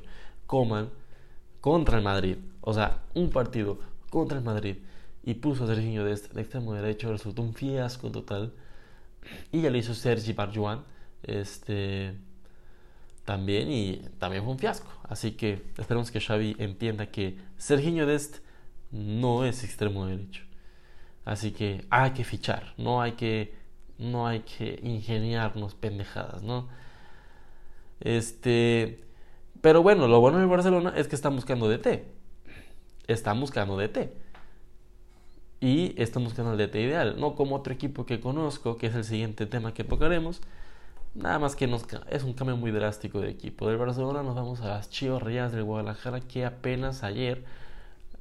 Coman 0.47 0.89
contra 1.59 1.97
el 1.97 2.03
Madrid, 2.03 2.37
o 2.61 2.73
sea, 2.73 3.03
un 3.13 3.29
partido 3.29 3.79
contra 4.09 4.37
el 4.37 4.43
Madrid 4.43 4.77
y 5.23 5.35
puso 5.35 5.65
a 5.65 5.67
Serginho 5.67 6.03
de, 6.03 6.13
este, 6.13 6.33
de 6.33 6.41
extremo 6.41 6.73
derecho, 6.73 7.11
resultó 7.11 7.41
un 7.41 7.53
fiasco 7.53 8.11
total. 8.11 8.53
Y 9.51 9.61
ya 9.61 9.69
lo 9.69 9.77
hizo 9.77 9.93
Sergi 9.93 10.33
Barjuan, 10.33 10.83
este 11.23 12.15
también 13.25 13.71
y 13.71 13.97
también 14.19 14.43
fue 14.43 14.53
un 14.53 14.59
fiasco. 14.59 14.91
Así 15.03 15.31
que 15.31 15.61
esperemos 15.77 16.11
que 16.11 16.19
Xavi 16.19 16.55
entienda 16.59 17.07
que 17.07 17.37
Serginho 17.57 18.05
Dest 18.05 18.37
no 18.91 19.45
es 19.45 19.63
extremo 19.63 20.05
derecho. 20.05 20.43
Así 21.25 21.51
que 21.51 21.85
hay 21.89 22.11
que 22.11 22.23
fichar, 22.23 22.73
no 22.77 23.01
hay 23.01 23.13
que 23.13 23.53
no 23.97 24.25
hay 24.27 24.39
que 24.39 24.79
ingeniarnos 24.81 25.75
pendejadas, 25.75 26.41
¿no? 26.41 26.67
Este, 27.99 29.03
pero 29.61 29.83
bueno, 29.83 30.07
lo 30.07 30.19
bueno 30.19 30.39
del 30.39 30.47
Barcelona 30.47 30.93
es 30.95 31.07
que 31.07 31.15
están 31.15 31.35
buscando 31.35 31.69
DT. 31.69 32.03
Están 33.07 33.39
buscando 33.39 33.77
DT. 33.77 34.11
Y 35.59 35.93
están 36.01 36.23
buscando 36.23 36.53
el 36.53 36.57
DT 36.57 36.75
ideal, 36.81 37.19
no 37.19 37.35
como 37.35 37.55
otro 37.57 37.71
equipo 37.71 38.07
que 38.07 38.19
conozco, 38.19 38.77
que 38.77 38.87
es 38.87 38.95
el 38.95 39.03
siguiente 39.03 39.45
tema 39.45 39.73
que 39.75 39.83
tocaremos, 39.83 40.41
Nada 41.13 41.39
más 41.39 41.57
que 41.57 41.67
nos, 41.67 41.85
es 42.09 42.23
un 42.23 42.33
cambio 42.33 42.55
muy 42.55 42.71
drástico 42.71 43.19
de 43.19 43.29
equipo. 43.29 43.67
Del 43.67 43.77
Barcelona 43.77 44.23
nos 44.23 44.33
vamos 44.35 44.61
a 44.61 44.67
las 44.67 44.89
Rayadas 45.21 45.51
del 45.51 45.63
Guadalajara 45.63 46.21
que 46.21 46.45
apenas 46.45 47.03
ayer, 47.03 47.43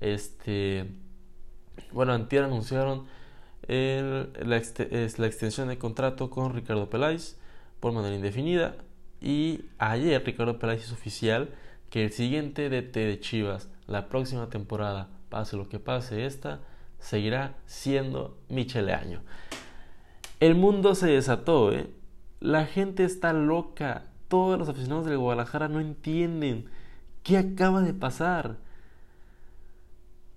este, 0.00 0.87
bueno, 1.92 2.12
antier 2.12 2.44
anunciaron 2.44 3.06
la, 3.68 4.56
es 4.56 5.18
la 5.18 5.26
extensión 5.26 5.68
de 5.68 5.78
contrato 5.78 6.30
con 6.30 6.54
Ricardo 6.54 6.90
Peláez 6.90 7.36
por 7.80 7.92
manera 7.92 8.14
indefinida. 8.14 8.76
Y 9.20 9.64
ayer 9.78 10.24
Ricardo 10.24 10.58
Peláez 10.58 10.84
hizo 10.84 10.94
oficial 10.94 11.50
que 11.90 12.04
el 12.04 12.12
siguiente 12.12 12.70
DT 12.70 12.94
de 12.94 13.20
Chivas 13.20 13.68
la 13.90 14.08
próxima 14.08 14.48
temporada, 14.48 15.08
pase 15.28 15.56
lo 15.56 15.68
que 15.68 15.80
pase 15.80 16.24
esta, 16.24 16.60
seguirá 17.00 17.54
siendo 17.66 18.38
Michele 18.48 18.94
Año. 18.94 19.20
El 20.38 20.54
mundo 20.54 20.94
se 20.94 21.08
desató, 21.08 21.72
¿eh? 21.72 21.90
La 22.38 22.66
gente 22.66 23.04
está 23.04 23.32
loca. 23.32 24.04
Todos 24.28 24.58
los 24.58 24.68
aficionados 24.68 25.06
del 25.06 25.18
Guadalajara 25.18 25.68
no 25.68 25.80
entienden 25.80 26.66
qué 27.24 27.36
acaba 27.36 27.82
de 27.82 27.92
pasar. 27.92 28.56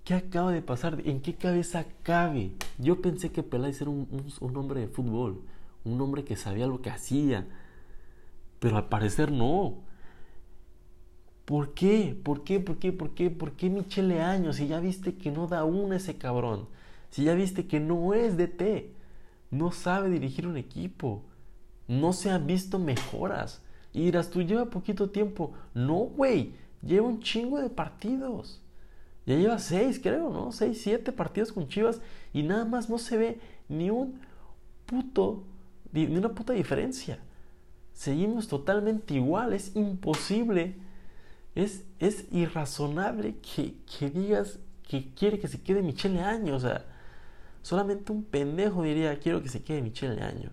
¿Qué 0.04 0.14
acaba 0.14 0.52
de 0.52 0.62
pasar? 0.62 1.00
¿En 1.04 1.20
qué 1.20 1.34
cabeza 1.34 1.86
cabe? 2.02 2.52
Yo 2.78 3.00
pensé 3.00 3.32
que 3.32 3.42
Peláez 3.42 3.80
era 3.80 3.90
un, 3.90 4.56
hombre 4.56 4.80
de 4.80 4.88
fútbol, 4.88 5.42
un 5.84 6.00
hombre 6.00 6.24
que 6.24 6.36
sabía 6.36 6.66
lo 6.66 6.82
que 6.82 6.90
hacía, 6.90 7.46
pero 8.60 8.76
al 8.76 8.88
parecer 8.88 9.32
no. 9.32 9.78
¿Por 11.46 11.74
qué? 11.74 12.18
¿Por 12.22 12.44
qué? 12.44 12.60
¿Por 12.60 12.78
qué? 12.78 12.92
¿Por 12.92 13.14
qué? 13.14 13.30
¿Por 13.30 13.52
qué 13.52 13.70
Michele 13.70 14.22
Años? 14.22 14.56
Si 14.56 14.66
ya 14.66 14.80
viste 14.80 15.14
que 15.16 15.30
no 15.30 15.46
da 15.46 15.64
una 15.64 15.96
ese 15.96 16.16
cabrón. 16.16 16.68
Si 17.10 17.24
ya 17.24 17.34
viste 17.34 17.66
que 17.66 17.80
no 17.80 18.14
es 18.14 18.36
de 18.36 18.48
T. 18.48 18.92
No 19.50 19.72
sabe 19.72 20.10
dirigir 20.10 20.46
un 20.46 20.56
equipo 20.56 21.22
no 21.88 22.12
se 22.12 22.30
han 22.30 22.46
visto 22.46 22.78
mejoras. 22.78 23.62
Y 23.92 24.04
dirás, 24.04 24.30
tú 24.30 24.42
lleva 24.42 24.66
poquito 24.66 25.10
tiempo. 25.10 25.52
No, 25.72 25.94
güey, 25.94 26.54
lleva 26.82 27.06
un 27.06 27.20
chingo 27.20 27.60
de 27.60 27.70
partidos. 27.70 28.60
Ya 29.26 29.36
lleva 29.36 29.58
seis, 29.58 29.98
creo, 30.02 30.30
¿no? 30.30 30.52
Seis, 30.52 30.80
siete 30.82 31.12
partidos 31.12 31.52
con 31.52 31.68
Chivas 31.68 32.00
y 32.32 32.42
nada 32.42 32.64
más 32.64 32.90
no 32.90 32.98
se 32.98 33.16
ve 33.16 33.40
ni 33.68 33.90
un 33.90 34.20
puto, 34.86 35.44
ni 35.92 36.04
una 36.16 36.30
puta 36.30 36.52
diferencia. 36.52 37.18
Seguimos 37.92 38.48
totalmente 38.48 39.14
igual, 39.14 39.52
es 39.52 39.74
imposible, 39.76 40.76
es, 41.54 41.84
es 42.00 42.26
irrazonable 42.32 43.36
que, 43.38 43.76
que 43.98 44.10
digas 44.10 44.58
que 44.86 45.14
quiere 45.14 45.38
que 45.38 45.48
se 45.48 45.62
quede 45.62 45.82
Michele 45.82 46.20
Año. 46.20 46.56
O 46.56 46.60
sea, 46.60 46.84
solamente 47.62 48.12
un 48.12 48.24
pendejo 48.24 48.82
diría, 48.82 49.18
quiero 49.18 49.42
que 49.42 49.48
se 49.48 49.62
quede 49.62 49.80
Michele 49.80 50.22
Año 50.22 50.50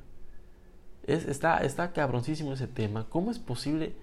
está, 1.07 1.57
está 1.59 1.91
cabroncísimo 1.93 2.53
ese 2.53 2.67
tema. 2.67 3.07
¿Cómo 3.09 3.31
es 3.31 3.39
posible 3.39 3.95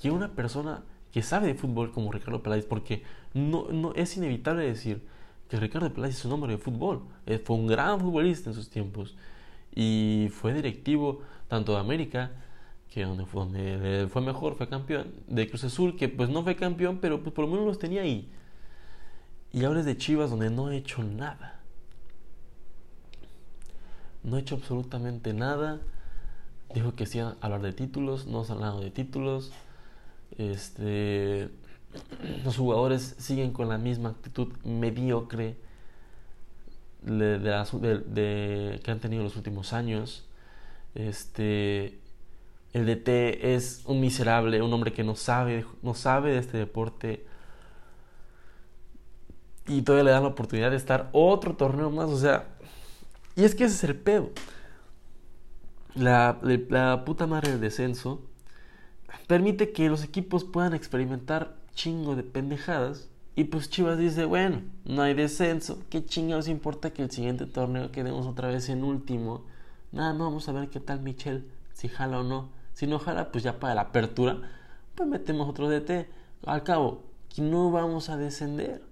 que 0.00 0.10
una 0.10 0.34
persona 0.34 0.84
que 1.12 1.22
sabe 1.22 1.48
de 1.48 1.54
fútbol 1.54 1.92
como 1.92 2.12
Ricardo 2.12 2.42
Peláez, 2.42 2.66
porque 2.66 3.02
no, 3.36 3.68
no 3.68 3.94
es 3.94 4.16
inevitable 4.16 4.64
decir 4.64 5.02
que 5.48 5.58
Ricardo 5.58 5.92
Peláez 5.92 6.16
es 6.16 6.24
un 6.24 6.32
hombre 6.32 6.52
de 6.52 6.58
fútbol, 6.58 7.02
eh, 7.26 7.38
fue 7.38 7.56
un 7.56 7.66
gran 7.66 8.00
futbolista 8.00 8.50
en 8.50 8.56
sus 8.56 8.68
tiempos 8.68 9.14
y 9.74 10.28
fue 10.32 10.52
directivo 10.54 11.22
tanto 11.48 11.72
de 11.72 11.78
América, 11.78 12.32
que 12.92 13.04
donde 13.04 13.26
fue, 13.26 14.22
mejor, 14.22 14.54
fue 14.56 14.68
campeón, 14.68 15.12
de 15.26 15.48
Cruz 15.48 15.64
Azul, 15.64 15.96
que 15.96 16.08
pues 16.08 16.30
no 16.30 16.42
fue 16.42 16.56
campeón, 16.56 16.98
pero 17.00 17.22
pues 17.22 17.34
por 17.34 17.44
lo 17.44 17.50
menos 17.50 17.66
los 17.66 17.78
tenía 17.78 18.02
ahí. 18.02 18.28
Y 19.52 19.64
ahora 19.64 19.80
es 19.80 19.86
de 19.86 19.96
Chivas, 19.96 20.30
donde 20.30 20.50
no 20.50 20.68
ha 20.68 20.74
hecho 20.74 21.02
nada. 21.02 21.60
No 24.22 24.36
ha 24.36 24.40
hecho 24.40 24.56
absolutamente 24.56 25.34
nada 25.34 25.80
dijo 26.74 26.94
que 26.94 27.06
sí 27.06 27.20
a 27.20 27.36
hablar 27.40 27.62
de 27.62 27.72
títulos, 27.72 28.26
no 28.26 28.44
se 28.44 28.52
han 28.52 28.58
hablado 28.58 28.80
de 28.80 28.90
títulos. 28.90 29.52
Este, 30.38 31.48
los 32.44 32.56
jugadores 32.56 33.14
siguen 33.18 33.52
con 33.52 33.68
la 33.68 33.78
misma 33.78 34.10
actitud 34.10 34.52
mediocre 34.64 35.56
de, 37.02 38.80
que 38.82 38.90
han 38.90 39.00
tenido 39.00 39.22
los 39.22 39.36
últimos 39.36 39.72
años. 39.72 40.26
Este, 40.94 41.98
el 42.72 42.86
DT 42.86 43.54
es 43.54 43.82
un 43.86 44.00
miserable, 44.00 44.62
un 44.62 44.72
hombre 44.72 44.92
que 44.92 45.04
no 45.04 45.14
sabe, 45.14 45.64
no 45.82 45.94
sabe 45.94 46.32
de 46.32 46.38
este 46.38 46.58
deporte. 46.58 47.26
Y 49.68 49.82
todavía 49.82 50.04
le 50.04 50.10
dan 50.12 50.22
la 50.22 50.28
oportunidad 50.28 50.70
de 50.70 50.76
estar 50.76 51.08
otro 51.12 51.56
torneo 51.56 51.90
más. 51.90 52.08
O 52.08 52.18
sea, 52.18 52.46
y 53.34 53.44
es 53.44 53.54
que 53.54 53.64
ese 53.64 53.74
es 53.74 53.84
el 53.84 53.96
pedo 53.96 54.30
la, 55.96 56.38
la 56.68 57.04
puta 57.04 57.26
madre 57.26 57.50
del 57.50 57.60
descenso 57.60 58.20
permite 59.26 59.72
que 59.72 59.88
los 59.88 60.04
equipos 60.04 60.44
puedan 60.44 60.74
experimentar 60.74 61.56
chingo 61.76 62.16
de 62.16 62.24
pendejadas. 62.24 63.08
Y 63.36 63.44
pues 63.44 63.70
Chivas 63.70 63.98
dice, 63.98 64.24
bueno, 64.24 64.62
no 64.84 65.02
hay 65.02 65.14
descenso. 65.14 65.78
¿Qué 65.90 66.04
chingados 66.04 66.48
importa 66.48 66.90
que 66.92 67.02
el 67.02 67.10
siguiente 67.12 67.46
torneo 67.46 67.92
quedemos 67.92 68.26
otra 68.26 68.48
vez 68.48 68.68
en 68.68 68.82
último? 68.82 69.44
Nada, 69.92 70.12
no, 70.14 70.24
vamos 70.24 70.48
a 70.48 70.52
ver 70.52 70.68
qué 70.70 70.80
tal 70.80 71.00
Michel, 71.00 71.48
si 71.72 71.88
jala 71.88 72.20
o 72.20 72.22
no. 72.24 72.48
Si 72.72 72.86
no 72.86 72.98
jala, 72.98 73.30
pues 73.30 73.44
ya 73.44 73.60
para 73.60 73.74
la 73.74 73.82
apertura, 73.82 74.40
pues 74.94 75.08
metemos 75.08 75.48
otro 75.48 75.68
DT. 75.68 76.08
Al 76.46 76.62
cabo, 76.64 77.04
no 77.36 77.70
vamos 77.70 78.08
a 78.08 78.16
descender. 78.16 78.82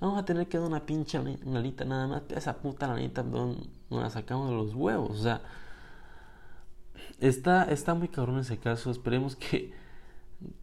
Vamos 0.00 0.18
a 0.18 0.24
tener 0.24 0.48
que 0.48 0.58
dar 0.58 0.66
una 0.66 0.84
pinche 0.84 1.18
lanita 1.44 1.84
nada 1.84 2.06
más. 2.06 2.22
Esa 2.30 2.58
puta 2.58 2.86
lanita 2.88 3.22
no, 3.22 3.56
no 3.90 4.00
la 4.00 4.10
sacamos 4.10 4.50
de 4.50 4.56
los 4.56 4.74
huevos. 4.74 5.10
O 5.10 5.22
sea, 5.22 5.42
está, 7.18 7.64
está 7.64 7.94
muy 7.94 8.08
cabrón 8.08 8.38
ese 8.38 8.58
caso. 8.58 8.90
Esperemos 8.90 9.36
que. 9.36 9.72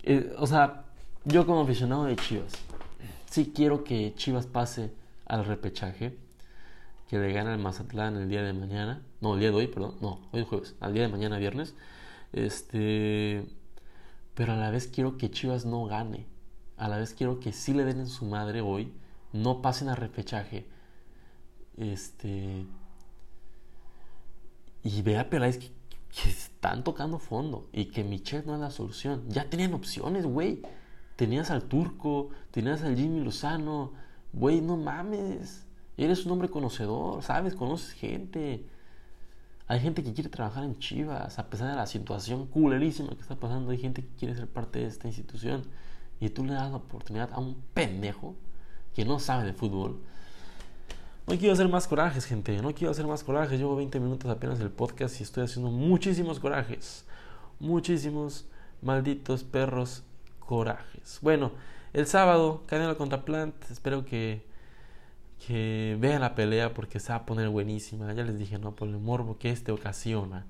Eh, 0.04 0.36
o 0.38 0.45
sea, 0.45 0.86
yo 1.26 1.46
como 1.46 1.62
aficionado 1.62 2.06
de 2.06 2.16
Chivas, 2.16 2.54
sí 3.30 3.52
quiero 3.56 3.84
que 3.84 4.14
Chivas 4.16 4.48
pase 4.48 4.92
al 5.26 5.46
repechaje. 5.46 6.18
Que 7.10 7.20
le 7.20 7.32
gane 7.32 7.52
al 7.52 7.60
Mazatlán 7.60 8.16
el 8.16 8.28
día 8.28 8.42
de 8.42 8.54
mañana. 8.54 9.04
No, 9.22 9.36
el 9.36 9.40
día 9.40 9.52
de 9.52 9.58
hoy, 9.58 9.68
perdón. 9.68 9.96
No, 10.02 10.20
hoy 10.32 10.42
es 10.42 10.48
jueves. 10.48 10.76
Al 10.80 10.94
día 10.94 11.04
de 11.04 11.10
mañana, 11.10 11.38
viernes. 11.38 11.76
Este. 12.32 13.46
Pero 14.34 14.54
a 14.54 14.56
la 14.56 14.72
vez 14.72 14.88
quiero 14.88 15.18
que 15.18 15.30
Chivas 15.30 15.66
no 15.66 15.86
gane. 15.86 16.26
A 16.78 16.88
la 16.88 16.98
vez 16.98 17.14
quiero 17.14 17.40
que 17.40 17.54
sí 17.54 17.74
le 17.74 17.86
den 17.86 18.00
en 18.00 18.08
su 18.08 18.26
madre 18.26 18.62
hoy. 18.62 18.92
No 19.32 19.62
pasen 19.62 19.90
al 19.90 19.98
repechaje. 19.98 20.66
Este. 21.78 22.66
Y 24.84 25.02
vea 25.04 25.30
Peláez 25.30 25.60
que 25.60 25.72
que 26.14 26.30
están 26.30 26.84
tocando 26.84 27.18
fondo 27.18 27.68
y 27.74 27.86
que 27.86 28.04
Michelle 28.04 28.46
no 28.46 28.54
es 28.54 28.62
la 28.62 28.70
solución. 28.70 29.24
Ya 29.30 29.50
tenían 29.50 29.74
opciones, 29.74 30.26
güey. 30.26 30.62
Tenías 31.15 31.52
al 31.52 31.63
Turco, 31.63 32.30
tenías 32.52 32.82
al 32.84 32.95
Jimmy 32.95 33.21
Lozano. 33.23 33.91
Güey, 34.34 34.62
no 34.62 34.78
mames. 34.78 35.65
Eres 35.97 36.26
un 36.26 36.32
hombre 36.32 36.49
conocedor, 36.49 37.21
¿sabes? 37.23 37.56
Conoces 37.56 37.91
gente. 37.91 38.65
Hay 39.67 39.80
gente 39.80 40.04
que 40.04 40.13
quiere 40.13 40.30
trabajar 40.30 40.63
en 40.63 40.78
Chivas, 40.80 41.39
a 41.39 41.49
pesar 41.49 41.69
de 41.69 41.76
la 41.76 41.88
situación 41.88 42.47
culerísima 42.47 43.10
que 43.10 43.21
está 43.21 43.36
pasando. 43.36 43.71
Hay 43.71 43.78
gente 43.78 44.02
que 44.02 44.15
quiere 44.17 44.36
ser 44.36 44.47
parte 44.47 44.80
de 44.80 44.88
esta 44.88 45.08
institución. 45.08 45.63
Y 46.19 46.30
tú 46.30 46.43
le 46.43 46.54
das 46.54 46.71
la 46.71 46.78
oportunidad 46.78 47.30
a 47.34 47.39
un 47.39 47.56
pendejo 47.73 48.36
que 48.95 49.06
no 49.06 49.19
sabe 49.19 49.45
de 49.45 49.54
fútbol 49.54 49.99
no 51.26 51.38
quiero 51.38 51.54
hacer 51.54 51.69
más 51.69 51.88
corajes, 51.88 52.26
gente. 52.26 52.62
No 52.62 52.73
quiero 52.73 52.91
hacer 52.91 53.08
más 53.08 53.23
corajes. 53.23 53.58
Llevo 53.58 53.78
20 53.78 53.99
minutos 53.99 54.30
apenas 54.30 54.60
del 54.60 54.69
podcast 54.69 55.19
y 55.19 55.23
estoy 55.23 55.45
haciendo 55.45 55.71
muchísimos 55.71 56.39
corajes. 56.39 57.06
Muchísimos, 57.60 58.45
Malditos 58.82 59.45
perros 59.45 60.04
corajes. 60.43 61.19
Bueno, 61.21 61.51
el 61.93 62.08
sábado, 62.08 62.63
Canelo 62.67 62.97
contra 62.97 63.23
Plant. 63.25 63.56
Espero 63.69 64.06
que, 64.06 64.43
que 65.45 65.97
vean 65.99 66.21
la 66.21 66.36
pelea 66.36 66.73
porque 66.73 66.99
se 66.99 67.10
va 67.10 67.19
a 67.19 67.25
poner 67.25 67.49
buenísima. 67.49 68.12
Ya 68.13 68.23
les 68.23 68.38
dije, 68.38 68.58
¿no? 68.60 68.75
Por 68.75 68.88
el 68.88 68.97
morbo 68.97 69.38
que 69.38 69.49
este 69.49 69.71
ocasiona. 69.71 70.45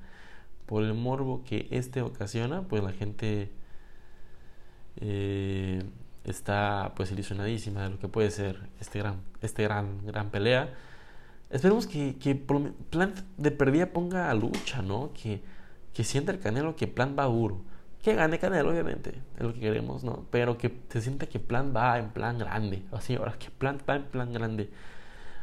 Por 0.65 0.83
el 0.83 0.93
morbo 0.93 1.43
que 1.43 1.67
este 1.71 2.01
ocasiona, 2.01 2.63
pues 2.63 2.83
la 2.83 2.93
gente 2.93 3.51
eh, 4.97 5.83
está 6.23 6.93
pues 6.95 7.11
ilusionadísima 7.11 7.83
de 7.83 7.89
lo 7.89 7.99
que 7.99 8.07
puede 8.07 8.31
ser 8.31 8.69
este 8.79 8.99
gran, 8.99 9.21
este 9.41 9.63
gran, 9.63 10.05
gran 10.05 10.29
pelea. 10.29 10.73
Esperemos 11.49 11.85
que, 11.85 12.15
que 12.17 12.35
Plant 12.35 13.19
de 13.37 13.51
perdida 13.51 13.87
ponga 13.87 14.31
a 14.31 14.33
lucha, 14.33 14.81
¿no? 14.81 15.11
Que, 15.13 15.43
que 15.93 16.03
sienta 16.03 16.31
el 16.31 16.39
Canelo 16.39 16.75
que 16.75 16.87
Plant 16.87 17.19
va 17.19 17.25
duro 17.25 17.61
que 18.03 18.15
gane 18.15 18.37
Canelo, 18.37 18.69
obviamente, 18.71 19.21
es 19.37 19.41
lo 19.41 19.53
que 19.53 19.61
queremos, 19.61 20.03
¿no? 20.03 20.25
Pero 20.29 20.57
que 20.57 20.81
se 20.89 21.01
sienta 21.01 21.27
que 21.27 21.39
Plan 21.39 21.73
va 21.75 21.97
en 21.97 22.09
plan 22.11 22.37
grande, 22.37 22.83
así, 22.91 23.15
ahora 23.15 23.33
que 23.39 23.49
Plan 23.49 23.79
va 23.89 23.95
en 23.95 24.03
plan 24.03 24.33
grande 24.33 24.69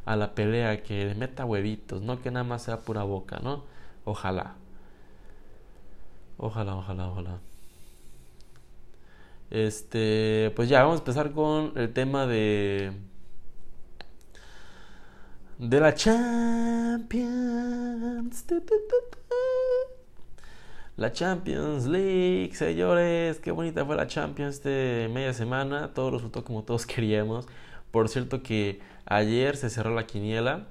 a 0.05 0.16
la 0.16 0.35
pelea, 0.35 0.83
que 0.83 1.07
le 1.07 1.14
meta 1.14 1.44
huevitos, 1.46 2.03
no 2.03 2.20
que 2.23 2.31
nada 2.31 2.44
más 2.44 2.62
sea 2.62 2.81
pura 2.81 3.03
boca, 3.05 3.40
¿no? 3.42 3.64
Ojalá. 4.05 4.57
Ojalá, 6.38 6.77
ojalá, 6.77 7.09
ojalá. 7.09 7.38
Este, 9.51 10.53
pues 10.57 10.68
ya, 10.68 10.83
vamos 10.83 10.96
a 10.96 11.01
empezar 11.01 11.33
con 11.33 11.73
el 11.77 11.92
tema 11.92 12.27
de 12.27 12.92
de 15.59 15.81
la 15.81 15.94
Champions. 15.94 17.20
La 21.00 21.14
Champions 21.14 21.86
League, 21.86 22.54
señores, 22.54 23.38
qué 23.38 23.52
bonita 23.52 23.86
fue 23.86 23.96
la 23.96 24.06
Champions 24.06 24.62
de 24.62 25.08
media 25.10 25.32
semana, 25.32 25.94
todo 25.94 26.10
resultó 26.10 26.44
como 26.44 26.62
todos 26.62 26.84
queríamos. 26.94 27.48
Por 27.90 28.10
cierto 28.10 28.42
que 28.42 28.80
ayer 29.06 29.56
se 29.56 29.70
cerró 29.70 29.94
la 29.94 30.06
quiniela 30.06 30.66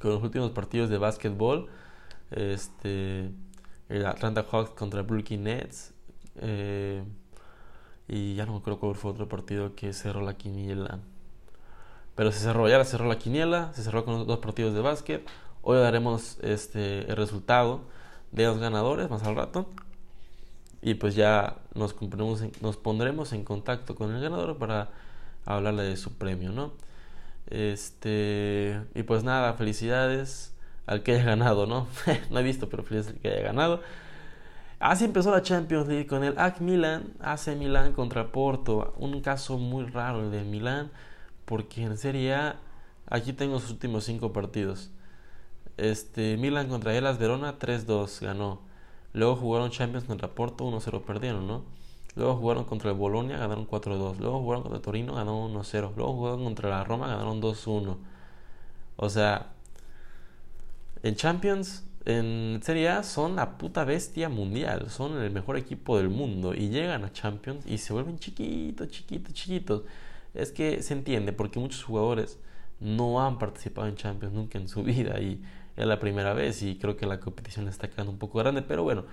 con 0.00 0.10
los 0.10 0.24
últimos 0.24 0.50
partidos 0.50 0.90
de 0.90 0.98
básquetbol. 0.98 1.68
Este, 2.32 3.30
Atlanta 4.04 4.44
Hawks 4.50 4.70
contra 4.70 5.02
Brooklyn 5.02 5.44
Nets. 5.44 5.94
Eh, 6.40 7.04
y 8.08 8.34
ya 8.34 8.44
no 8.44 8.54
me 8.54 8.58
acuerdo 8.58 8.80
cuál 8.80 8.96
fue 8.96 9.12
otro 9.12 9.28
partido 9.28 9.76
que 9.76 9.92
cerró 9.92 10.20
la 10.22 10.34
quiniela. 10.34 10.98
Pero 12.16 12.32
se 12.32 12.40
cerró, 12.40 12.68
ya 12.68 12.84
cerró 12.84 13.06
la 13.06 13.18
quiniela, 13.18 13.72
se 13.72 13.84
cerró 13.84 14.04
con 14.04 14.14
los 14.14 14.26
dos 14.26 14.40
partidos 14.40 14.74
de 14.74 14.80
básquet. 14.80 15.24
Hoy 15.60 15.78
daremos 15.78 16.40
este, 16.42 17.08
el 17.08 17.16
resultado 17.16 17.82
de 18.32 18.44
los 18.44 18.58
ganadores 18.58 19.08
más 19.10 19.22
al 19.22 19.36
rato. 19.36 19.68
Y 20.82 20.94
pues 20.94 21.14
ya 21.14 21.58
nos, 21.74 21.94
pondremos 21.94 23.32
en 23.32 23.44
contacto 23.44 23.94
con 23.94 24.14
el 24.14 24.20
ganador 24.20 24.58
para 24.58 24.90
hablarle 25.44 25.84
de 25.84 25.96
su 25.96 26.14
premio, 26.14 26.50
¿no? 26.50 26.72
Este, 27.46 28.80
y 28.94 29.04
pues 29.04 29.22
nada, 29.22 29.52
felicidades 29.54 30.54
al 30.86 31.02
que 31.02 31.12
haya 31.12 31.24
ganado, 31.24 31.66
¿no? 31.66 31.86
no 32.30 32.40
he 32.40 32.42
visto, 32.42 32.68
pero 32.68 32.82
felicidades 32.82 33.16
al 33.16 33.22
que 33.22 33.28
haya 33.28 33.42
ganado. 33.42 33.80
Así 34.80 35.04
empezó 35.04 35.30
la 35.30 35.42
Champions 35.42 35.86
League 35.86 36.08
con 36.08 36.24
el 36.24 36.36
AC 36.36 36.60
Milan, 36.60 37.12
AC 37.20 37.56
Milan 37.56 37.92
contra 37.92 38.32
Porto. 38.32 38.92
Un 38.98 39.20
caso 39.20 39.56
muy 39.58 39.84
raro 39.86 40.24
el 40.24 40.32
de 40.32 40.42
Milan, 40.42 40.90
porque 41.44 41.84
en 41.84 41.96
Serie 41.96 42.34
A 42.34 42.56
aquí 43.06 43.32
tengo 43.32 43.60
sus 43.60 43.70
últimos 43.70 44.02
cinco 44.02 44.32
partidos. 44.32 44.90
Este, 45.76 46.36
Milan 46.36 46.68
contra 46.68 46.94
Elas 46.96 47.18
Verona 47.18 47.58
3-2 47.58 48.20
ganó. 48.20 48.60
Luego 49.12 49.36
jugaron 49.36 49.70
Champions 49.70 50.04
contra 50.04 50.28
Porto 50.28 50.64
1-0 50.64 51.02
perdieron, 51.02 51.46
¿no? 51.46 51.64
Luego 52.14 52.36
jugaron 52.36 52.64
contra 52.64 52.90
el 52.90 52.96
Bolonia, 52.96 53.38
ganaron 53.38 53.66
4-2. 53.66 54.18
Luego 54.18 54.40
jugaron 54.40 54.62
contra 54.62 54.82
Torino, 54.82 55.14
ganaron 55.14 55.54
1-0. 55.54 55.92
Luego 55.96 56.12
jugaron 56.12 56.44
contra 56.44 56.68
la 56.68 56.84
Roma, 56.84 57.06
ganaron 57.08 57.40
2-1. 57.40 57.96
O 58.96 59.08
sea, 59.08 59.52
en 61.02 61.16
Champions, 61.16 61.84
en 62.04 62.60
Serie 62.62 62.90
A, 62.90 63.02
son 63.02 63.36
la 63.36 63.56
puta 63.56 63.84
bestia 63.84 64.28
mundial. 64.28 64.90
Son 64.90 65.16
el 65.20 65.30
mejor 65.30 65.56
equipo 65.56 65.96
del 65.96 66.10
mundo. 66.10 66.54
Y 66.54 66.68
llegan 66.68 67.04
a 67.04 67.12
Champions 67.12 67.64
y 67.66 67.78
se 67.78 67.92
vuelven 67.94 68.18
chiquitos, 68.18 68.88
chiquitos, 68.88 69.32
chiquitos. 69.32 69.82
Es 70.34 70.52
que 70.52 70.82
se 70.82 70.94
entiende 70.94 71.32
porque 71.32 71.58
muchos 71.58 71.82
jugadores 71.82 72.38
no 72.80 73.24
han 73.24 73.38
participado 73.38 73.86
en 73.88 73.96
Champions 73.96 74.34
nunca 74.34 74.58
en 74.58 74.68
su 74.68 74.82
vida. 74.84 75.18
Y 75.20 75.42
es 75.76 75.86
la 75.86 75.98
primera 75.98 76.34
vez 76.34 76.62
y 76.62 76.76
creo 76.78 76.96
que 76.96 77.06
la 77.06 77.20
competición 77.20 77.68
está 77.68 77.88
quedando 77.88 78.12
un 78.12 78.18
poco 78.18 78.38
grande, 78.38 78.62
pero 78.62 78.82
bueno, 78.82 79.04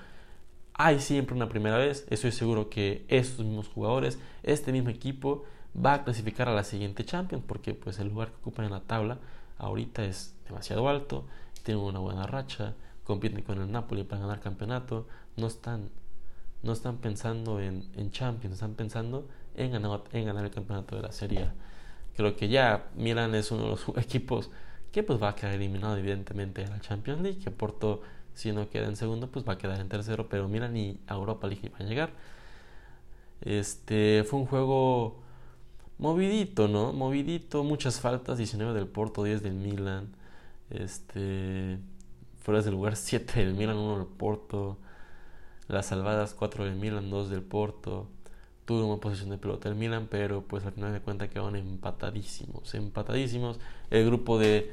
hay 0.73 0.99
siempre 0.99 1.35
una 1.35 1.49
primera 1.49 1.77
vez, 1.77 2.05
estoy 2.09 2.31
seguro 2.31 2.69
que 2.69 3.05
estos 3.07 3.45
mismos 3.45 3.67
jugadores, 3.67 4.19
este 4.43 4.71
mismo 4.71 4.89
equipo 4.89 5.43
va 5.75 5.95
a 5.95 6.03
clasificar 6.03 6.47
a 6.49 6.53
la 6.53 6.63
siguiente 6.63 7.05
Champions 7.05 7.43
porque 7.45 7.73
pues 7.73 7.99
el 7.99 8.09
lugar 8.09 8.29
que 8.29 8.37
ocupan 8.37 8.65
en 8.65 8.71
la 8.71 8.81
tabla 8.81 9.17
ahorita 9.57 10.05
es 10.05 10.35
demasiado 10.47 10.87
alto, 10.87 11.25
tienen 11.63 11.83
una 11.83 11.99
buena 11.99 12.25
racha, 12.25 12.75
compiten 13.03 13.41
con 13.41 13.61
el 13.61 13.71
Napoli 13.71 14.03
para 14.03 14.21
ganar 14.21 14.39
campeonato, 14.39 15.07
no 15.35 15.47
están 15.47 15.89
no 16.61 16.73
están 16.73 16.97
pensando 16.97 17.59
en, 17.61 18.11
Champions, 18.11 18.55
están 18.55 18.73
pensando 18.73 19.27
en 19.55 19.71
ganar, 19.71 20.01
en 20.11 20.25
ganar 20.25 20.43
el 20.43 20.51
campeonato 20.51 20.95
de 20.95 21.01
la 21.01 21.11
Serie. 21.11 21.49
Creo 22.15 22.35
que 22.35 22.49
ya 22.49 22.89
Milan 22.95 23.33
es 23.35 23.51
uno 23.51 23.63
de 23.63 23.69
los 23.69 23.85
equipos 23.97 24.49
que 24.91 25.03
pues 25.03 25.21
va 25.21 25.29
a 25.29 25.35
quedar 25.35 25.53
eliminado 25.53 25.97
evidentemente 25.97 26.63
en 26.63 26.71
la 26.71 26.79
Champions 26.81 27.21
League, 27.21 27.39
que 27.39 27.51
Porto 27.51 28.01
si 28.33 28.51
no 28.51 28.69
queda 28.69 28.87
en 28.87 28.95
segundo 28.95 29.27
pues 29.29 29.47
va 29.47 29.53
a 29.53 29.57
quedar 29.57 29.79
en 29.79 29.89
tercero, 29.89 30.29
pero 30.29 30.47
mira 30.47 30.67
ni 30.69 30.99
Europa 31.07 31.47
League 31.47 31.69
va 31.69 31.85
a 31.85 31.87
llegar. 31.87 32.11
Este 33.41 34.23
fue 34.27 34.39
un 34.39 34.45
juego 34.45 35.19
movidito, 35.97 36.67
¿no? 36.67 36.93
Movidito, 36.93 37.63
muchas 37.63 37.99
faltas, 37.99 38.37
19 38.37 38.73
del 38.73 38.87
Porto, 38.87 39.23
10 39.23 39.43
del 39.43 39.53
Milan. 39.53 40.09
Este 40.69 41.79
fuera 42.41 42.61
del 42.61 42.73
lugar 42.73 42.95
7 42.95 43.39
del 43.39 43.53
Milan, 43.53 43.77
1 43.77 43.97
del 43.99 44.07
Porto. 44.07 44.77
Las 45.67 45.87
salvadas 45.87 46.33
4 46.33 46.65
del 46.65 46.75
Milan, 46.75 47.09
2 47.09 47.29
del 47.29 47.43
Porto. 47.43 48.07
Tuvo 48.69 48.85
una 48.85 49.01
posición 49.01 49.31
de 49.31 49.39
pelota 49.39 49.67
el 49.67 49.73
Milan, 49.73 50.07
pero 50.11 50.43
pues 50.43 50.63
al 50.63 50.73
final 50.73 50.93
de 50.93 50.99
cuentas 50.99 51.27
quedaron 51.27 51.55
empatadísimos, 51.55 52.75
empatadísimos. 52.75 53.59
El 53.89 54.05
grupo 54.05 54.37
de, 54.37 54.69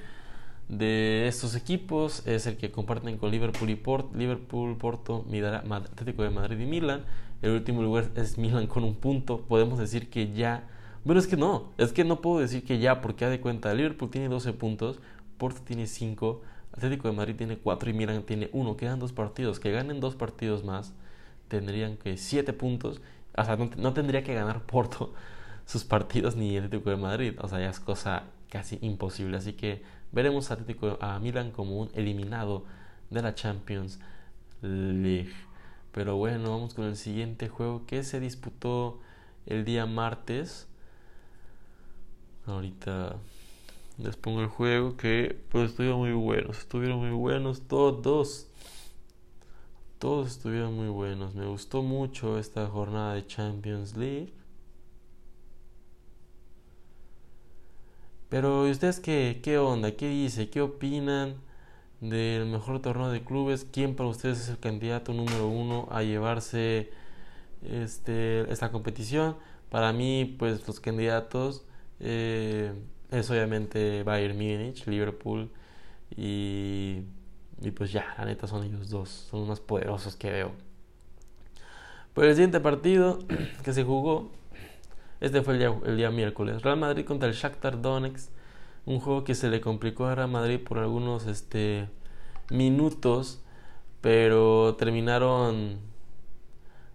de 0.69 1.27
estos 1.29 1.55
equipos 1.55 2.23
es 2.27 2.47
el 2.47 2.59
que 2.59 2.71
comparten 2.71 3.17
con 3.17 3.31
Liverpool 3.31 3.71
y 3.71 3.75
Port, 3.75 4.15
Liverpool, 4.15 4.77
Porto, 4.77 5.25
Atlético 5.71 6.25
de 6.25 6.29
Madrid 6.29 6.59
y 6.59 6.67
Milan. 6.67 7.07
El 7.41 7.53
último 7.53 7.81
lugar 7.81 8.11
es 8.17 8.37
Milan 8.37 8.67
con 8.67 8.85
un 8.85 8.97
punto. 8.97 9.41
Podemos 9.49 9.79
decir 9.79 10.11
que 10.11 10.31
ya. 10.31 10.69
Bueno, 11.07 11.19
es 11.19 11.27
que 11.27 11.39
no, 11.39 11.73
es 11.79 11.95
que 11.95 12.05
no 12.05 12.21
puedo 12.21 12.41
decir 12.41 12.67
que 12.67 12.79
ya, 12.79 13.01
porque 13.01 13.25
ha 13.25 13.31
de 13.31 13.41
cuenta, 13.41 13.73
Liverpool 13.73 14.11
tiene 14.11 14.29
12 14.29 14.53
puntos, 14.53 14.99
Porto 15.39 15.63
tiene 15.65 15.87
5, 15.87 16.43
Atlético 16.75 17.09
de 17.09 17.15
Madrid 17.15 17.35
tiene 17.35 17.57
4 17.57 17.89
y 17.89 17.95
Milan 17.95 18.25
tiene 18.25 18.51
1. 18.53 18.77
Quedan 18.77 18.99
dos 18.99 19.15
partidos. 19.15 19.59
Que 19.59 19.73
ganen 19.73 20.01
dos 20.01 20.17
partidos 20.17 20.65
más, 20.65 20.93
tendrían 21.49 21.97
que 21.97 22.19
7 22.19 22.53
puntos. 22.53 23.01
O 23.37 23.45
sea, 23.45 23.57
no, 23.57 23.71
no 23.77 23.93
tendría 23.93 24.23
que 24.23 24.35
ganar 24.35 24.63
Porto 24.63 25.15
sus 25.67 25.85
partidos 25.85 26.37
ni 26.37 26.57
Atlético 26.57 26.91
de 26.91 26.97
Madrid. 26.97 27.35
O 27.41 27.49
sea, 27.49 27.61
ya 27.61 27.71
es 27.71 27.81
cosa 27.81 28.25
casi 28.49 28.79
imposible. 28.83 29.37
Así 29.37 29.53
que 29.55 29.83
veremos 30.13 30.51
a 30.51 30.55
Atlético 30.55 30.99
a 31.01 31.19
Milan 31.19 31.51
como 31.51 31.79
un 31.81 31.91
eliminado 31.95 32.65
de 33.11 33.23
la 33.23 33.35
Champions 33.35 34.01
League. 34.63 35.33
Pero 35.93 36.17
bueno, 36.17 36.51
vamos 36.51 36.75
con 36.75 36.85
el 36.85 36.97
siguiente 36.97 37.49
juego 37.49 37.87
que 37.87 38.03
se 38.03 38.21
disputó 38.21 39.01
el 39.47 39.65
día 39.65 39.87
martes. 39.87 40.69
Ahorita 42.47 43.17
les 43.99 44.17
pongo 44.17 44.43
el 44.43 44.49
juego 44.49 44.97
que 44.97 45.41
pues 45.51 45.71
estuvieron 45.71 46.01
muy 46.01 46.13
buenos, 46.13 46.59
estuvieron 46.59 46.99
muy 46.99 47.11
buenos 47.11 47.63
todos. 47.63 48.46
Todos 49.99 50.29
estuvieron 50.29 50.75
muy 50.75 50.89
buenos. 50.89 51.35
Me 51.35 51.47
gustó 51.47 51.83
mucho 51.83 52.39
esta 52.39 52.67
jornada 52.67 53.15
de 53.15 53.27
Champions 53.27 53.97
League. 53.97 54.33
Pero, 58.29 58.67
¿y 58.67 58.71
ustedes 58.73 59.01
qué, 59.01 59.41
qué 59.43 59.59
onda? 59.59 59.93
¿Qué 59.97 60.09
dice? 60.09 60.51
¿Qué 60.51 60.61
opinan 60.61 61.37
del 62.01 62.47
mejor 62.47 62.83
torneo 62.83 63.09
de 63.11 63.25
clubes? 63.25 63.67
¿Quién 63.73 63.95
para 63.97 64.09
ustedes 64.09 64.41
es 64.41 64.49
el 64.51 64.59
candidato 64.59 65.13
número 65.15 65.49
uno 65.49 65.89
a 65.91 66.03
llevarse 66.03 66.91
este, 67.63 68.51
esta 68.53 68.73
competición? 68.73 69.37
Para 69.71 69.93
mí, 69.93 70.37
pues 70.39 70.67
los 70.67 70.81
candidatos 70.81 71.65
eh, 72.01 72.73
es 73.11 73.31
obviamente 73.31 74.03
Bayern 74.03 74.37
Múnich, 74.37 74.87
Liverpool 74.87 75.51
y, 76.17 77.03
y 77.63 77.71
pues 77.71 77.93
ya, 77.93 78.15
la 78.19 78.25
neta 78.25 78.47
son 78.47 78.65
ellos 78.65 78.91
dos, 78.91 79.09
son 79.09 79.41
los 79.41 79.49
más 79.49 79.61
poderosos 79.61 80.17
que 80.17 80.31
veo. 80.31 80.53
Pues 82.15 82.29
el 82.29 82.35
siguiente 82.35 82.61
partido 82.61 83.19
que 83.65 83.73
se 83.73 83.85
jugó 83.85 84.31
este 85.21 85.43
fue 85.43 85.55
el 85.55 85.97
día, 85.97 86.11
miércoles. 86.11 86.63
Real 86.63 86.77
Madrid 86.77 87.05
contra 87.05 87.29
el 87.29 87.35
Shakhtar 87.35 87.81
Donetsk. 87.81 88.31
Un 88.85 89.01
juego 89.01 89.25
que 89.25 89.35
se 89.35 89.49
le 89.49 89.61
complicó 89.61 90.07
a 90.07 90.15
Real 90.15 90.29
Madrid 90.29 90.61
por 90.61 90.79
algunos 90.79 91.27
este, 91.27 91.89
minutos. 92.51 93.43
Pero 94.01 94.77
terminaron 94.79 95.79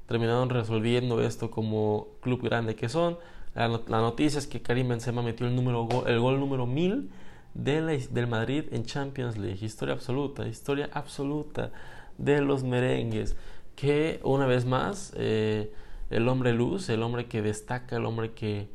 terminaron 0.08 0.50
resolviendo 0.50 1.22
esto 1.22 1.50
como 1.52 2.10
club 2.22 2.42
grande 2.44 2.76
que 2.76 2.90
son. 2.90 3.18
La, 3.56 3.68
noticia 3.68 4.40
es 4.40 4.48
que 4.48 4.62
Karim 4.62 4.90
Benzema 4.90 5.22
metió 5.22 5.48
el, 5.48 5.56
número, 5.56 5.88
el 6.06 6.20
gol 6.20 6.40
número 6.40 6.66
1000 6.66 7.10
de 7.54 8.08
del 8.12 8.28
Madrid 8.28 8.66
en 8.72 8.86
Champions 8.86 9.38
League. 9.38 9.66
Historia 9.66 9.94
absoluta, 9.94 10.48
historia 10.48 10.90
absoluta 10.94 11.72
de 12.18 12.42
los 12.42 12.64
merengues. 12.64 13.36
Que 13.76 14.20
una 14.24 14.46
vez 14.46 14.66
más, 14.66 15.14
eh, 15.16 15.74
el 16.10 16.28
hombre 16.28 16.54
luz, 16.54 16.90
el 16.90 17.04
hombre 17.04 17.28
que 17.28 17.42
destaca, 17.42 17.98
el 17.98 18.06
hombre 18.06 18.32
que, 18.34 18.70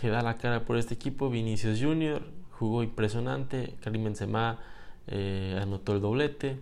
que 0.00 0.08
da 0.08 0.22
la 0.22 0.36
cara 0.36 0.64
por 0.64 0.76
este 0.76 0.94
equipo, 0.94 1.30
Vinicius 1.30 1.80
Junior, 1.80 2.22
jugó 2.50 2.82
impresionante. 2.82 3.74
Karim 3.80 4.04
Benzema 4.04 4.58
eh, 5.06 5.58
anotó 5.60 5.94
el 5.94 6.00
doblete. 6.00 6.58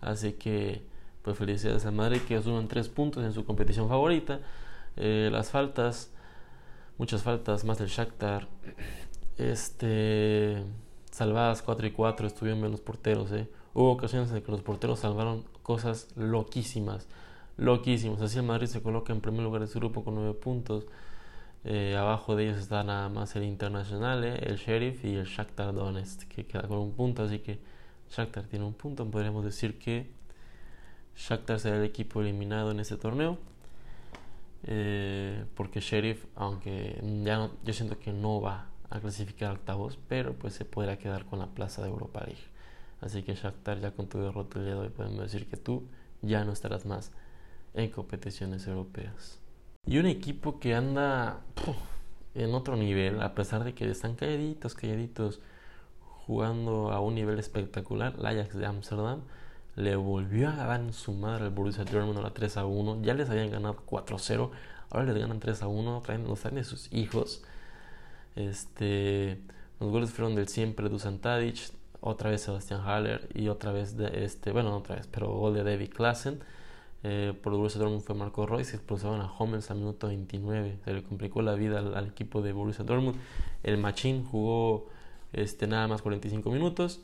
Así 0.00 0.32
que, 0.32 0.82
pues 1.22 1.36
felicidades 1.36 1.84
a 1.86 1.90
Madrid 1.90 2.20
que 2.26 2.40
suman 2.42 2.68
tres 2.68 2.88
puntos 2.88 3.24
en 3.24 3.32
su 3.32 3.44
competición 3.44 3.88
favorita. 3.88 4.40
Eh, 4.96 5.28
las 5.32 5.50
faltas, 5.50 6.10
muchas 6.98 7.22
faltas, 7.22 7.64
más 7.64 7.78
del 7.78 7.88
Shakhtar. 7.88 8.48
Este, 9.40 10.62
salvadas 11.10 11.62
4 11.62 11.86
y 11.86 11.92
4, 11.92 12.26
estuvieron 12.26 12.60
bien 12.60 12.72
los 12.72 12.82
porteros. 12.82 13.32
Eh. 13.32 13.48
Hubo 13.72 13.90
ocasiones 13.92 14.30
en 14.32 14.42
que 14.42 14.52
los 14.52 14.60
porteros 14.60 15.00
salvaron 15.00 15.44
cosas 15.62 16.08
loquísimas. 16.14 17.08
Loquísimas. 17.56 18.20
Así 18.20 18.36
el 18.36 18.44
Madrid 18.44 18.66
se 18.66 18.82
coloca 18.82 19.14
en 19.14 19.22
primer 19.22 19.42
lugar 19.42 19.62
de 19.62 19.66
su 19.66 19.78
grupo 19.78 20.04
con 20.04 20.16
9 20.16 20.34
puntos. 20.34 20.84
Eh, 21.64 21.96
abajo 21.96 22.36
de 22.36 22.44
ellos 22.44 22.58
está 22.58 22.84
nada 22.84 23.08
más 23.08 23.34
el 23.34 23.44
Internacional, 23.44 24.24
el 24.24 24.56
Sheriff 24.56 25.04
y 25.06 25.14
el 25.14 25.24
Shakhtar 25.26 25.74
Donetsk, 25.74 26.28
que 26.28 26.44
queda 26.46 26.68
con 26.68 26.78
un 26.78 26.92
punto. 26.92 27.22
Así 27.22 27.38
que 27.38 27.60
Shakhtar 28.10 28.44
tiene 28.44 28.66
un 28.66 28.74
punto. 28.74 29.10
Podríamos 29.10 29.42
decir 29.42 29.78
que 29.78 30.10
Shakhtar 31.16 31.60
será 31.60 31.78
el 31.78 31.84
equipo 31.84 32.20
eliminado 32.20 32.72
en 32.72 32.80
este 32.80 32.98
torneo. 32.98 33.38
Eh, 34.64 35.46
porque 35.54 35.80
Sheriff, 35.80 36.26
aunque 36.36 37.00
ya 37.24 37.38
no, 37.38 37.52
yo 37.64 37.72
siento 37.72 37.98
que 37.98 38.12
no 38.12 38.42
va 38.42 38.69
a 38.90 39.00
clasificar 39.00 39.50
a 39.50 39.54
octavos, 39.54 39.98
pero 40.08 40.34
pues 40.34 40.54
se 40.54 40.64
podrá 40.64 40.98
quedar 40.98 41.24
con 41.24 41.38
la 41.38 41.46
plaza 41.46 41.82
de 41.82 41.88
Europa 41.88 42.20
League. 42.20 42.42
Así 43.00 43.22
que 43.22 43.34
Shakhtar 43.34 43.80
ya 43.80 43.92
con 43.92 44.08
tu 44.08 44.18
derrota 44.18 44.58
el 44.58 44.66
día 44.66 44.74
de 44.74 44.80
hoy 44.80 44.88
podemos 44.90 45.20
decir 45.20 45.48
que 45.48 45.56
tú 45.56 45.84
ya 46.22 46.44
no 46.44 46.52
estarás 46.52 46.84
más 46.84 47.12
en 47.74 47.90
competiciones 47.90 48.66
europeas. 48.66 49.38
Y 49.86 49.98
un 49.98 50.06
equipo 50.06 50.60
que 50.60 50.74
anda 50.74 51.40
en 52.34 52.54
otro 52.54 52.76
nivel, 52.76 53.22
a 53.22 53.34
pesar 53.34 53.64
de 53.64 53.74
que 53.74 53.90
están 53.90 54.16
calladitos, 54.16 54.74
calladitos, 54.74 55.40
jugando 56.26 56.92
a 56.92 57.00
un 57.00 57.14
nivel 57.14 57.38
espectacular, 57.38 58.14
el 58.18 58.26
Ajax 58.26 58.56
de 58.56 58.66
Amsterdam 58.66 59.22
le 59.76 59.96
volvió 59.96 60.48
a 60.50 60.56
dar 60.56 60.92
su 60.92 61.12
madre 61.12 61.44
al 61.44 61.50
Borussia 61.50 61.84
Dortmund 61.84 62.18
a 62.18 62.22
la 62.22 62.34
3 62.34 62.56
a 62.58 62.66
1. 62.66 63.02
Ya 63.02 63.14
les 63.14 63.30
habían 63.30 63.50
ganado 63.50 63.76
4 63.86 64.16
a 64.16 64.18
0, 64.18 64.50
ahora 64.90 65.06
les 65.06 65.16
ganan 65.16 65.40
3 65.40 65.62
a 65.62 65.68
1, 65.68 66.02
traen, 66.02 66.24
los 66.24 66.40
traen 66.40 66.56
de 66.56 66.64
sus 66.64 66.92
hijos. 66.92 67.42
Este, 68.36 69.40
los 69.80 69.90
goles 69.90 70.10
fueron 70.10 70.34
del 70.34 70.48
siempre 70.48 70.88
Dusan 70.88 71.18
Tadic, 71.18 71.72
otra 72.00 72.30
vez 72.30 72.42
Sebastián 72.42 72.80
Haller 72.84 73.28
y 73.34 73.48
otra 73.48 73.72
vez 73.72 73.96
de 73.96 74.24
este, 74.24 74.52
bueno, 74.52 74.76
otra 74.76 74.96
vez, 74.96 75.06
pero 75.06 75.28
gol 75.28 75.54
de 75.54 75.64
David 75.64 75.90
Klassen. 75.90 76.40
Eh, 77.02 77.32
por 77.42 77.54
Borussia 77.54 77.78
Dortmund 77.78 78.02
fue 78.02 78.14
Marco 78.14 78.44
Royce, 78.44 78.76
expulsaron 78.76 79.22
a 79.22 79.32
Hummels 79.38 79.70
al 79.70 79.78
minuto 79.78 80.08
29. 80.08 80.78
Se 80.84 80.92
le 80.92 81.02
complicó 81.02 81.40
la 81.40 81.54
vida 81.54 81.78
al, 81.78 82.06
equipo 82.06 82.42
de 82.42 82.52
Borussia 82.52 82.84
Dortmund. 82.84 83.16
El 83.62 83.78
Machín 83.78 84.24
jugó 84.24 84.88
este, 85.32 85.66
nada 85.66 85.88
más 85.88 86.02
45 86.02 86.50
minutos. 86.50 87.00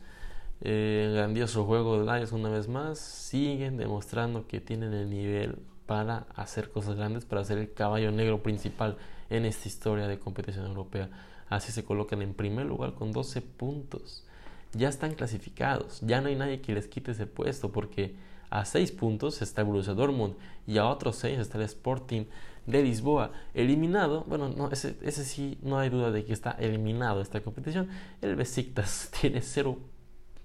Eh, 0.63 1.13
grandioso 1.15 1.65
juego 1.65 2.03
de 2.03 2.11
Ajax 2.11 2.33
una 2.33 2.51
vez 2.51 2.69
más. 2.69 2.99
Siguen 2.99 3.77
demostrando 3.79 4.47
que 4.47 4.61
tienen 4.61 4.93
el 4.93 5.09
nivel 5.09 5.59
para 5.87 6.27
hacer 6.35 6.71
cosas 6.71 6.97
grandes, 6.97 7.25
para 7.25 7.45
ser 7.45 7.59
el 7.59 7.73
caballo 7.73 8.11
negro 8.13 8.43
principal 8.43 8.97
en 9.31 9.45
esta 9.45 9.69
historia 9.69 10.07
de 10.07 10.19
competición 10.19 10.67
europea. 10.67 11.11
Así 11.49 11.73
se 11.73 11.85
colocan 11.85 12.23
en 12.23 12.35
primer 12.35 12.67
lugar 12.67 12.95
con 12.95 13.13
12 13.13 13.41
puntos. 13.41 14.25
Ya 14.73 14.89
están 14.89 15.15
clasificados, 15.15 16.01
ya 16.03 16.21
no 16.21 16.29
hay 16.29 16.37
nadie 16.37 16.61
que 16.61 16.75
les 16.75 16.89
quite 16.89 17.13
ese 17.13 17.27
puesto 17.27 17.73
porque 17.73 18.15
a 18.51 18.65
6 18.65 18.93
puntos 18.93 19.43
está 19.43 19.63
el 19.63 19.69
Borussia 19.69 19.95
Dortmund 19.95 20.35
y 20.67 20.79
a 20.79 20.87
otros 20.87 21.17
6 21.17 21.39
está 21.39 21.59
el 21.59 21.65
Sporting 21.65 22.25
de 22.67 22.83
Lisboa. 22.83 23.33
Eliminado, 23.55 24.25
bueno, 24.25 24.49
no, 24.49 24.71
ese, 24.71 24.97
ese 25.03 25.25
sí 25.25 25.59
no 25.63 25.79
hay 25.79 25.89
duda 25.89 26.11
de 26.11 26.25
que 26.25 26.33
está 26.33 26.51
eliminado 26.53 27.21
esta 27.21 27.41
competición. 27.41 27.89
El 28.21 28.37
Besiktas 28.37 29.11
tiene 29.21 29.41
0 29.41 29.79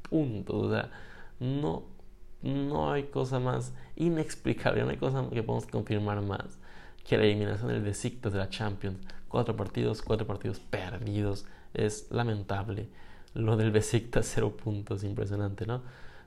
puntos, 0.10 0.88
no, 1.40 1.84
no 2.44 2.92
hay 2.92 3.04
cosa 3.04 3.40
más 3.40 3.74
inexplicable, 3.96 4.84
no 4.84 4.90
hay 4.90 4.98
cosa 4.98 5.28
que 5.30 5.42
podemos 5.42 5.66
confirmar 5.66 6.22
más 6.22 6.61
que 7.08 7.18
la 7.18 7.24
eliminación 7.24 7.70
del 7.70 7.82
Besiktas 7.82 8.34
de 8.34 8.40
la 8.40 8.50
Champions. 8.50 9.00
Cuatro 9.28 9.56
partidos, 9.56 10.02
cuatro 10.02 10.28
partidos 10.28 10.60
perdidos. 10.60 11.46
Es 11.74 12.08
lamentable. 12.12 12.90
Lo 13.34 13.56
del 13.58 13.72
Besiktas, 13.72 14.30
cero 14.34 14.56
puntos, 14.56 15.04
impresionante, 15.04 15.66
¿no? 15.66 15.82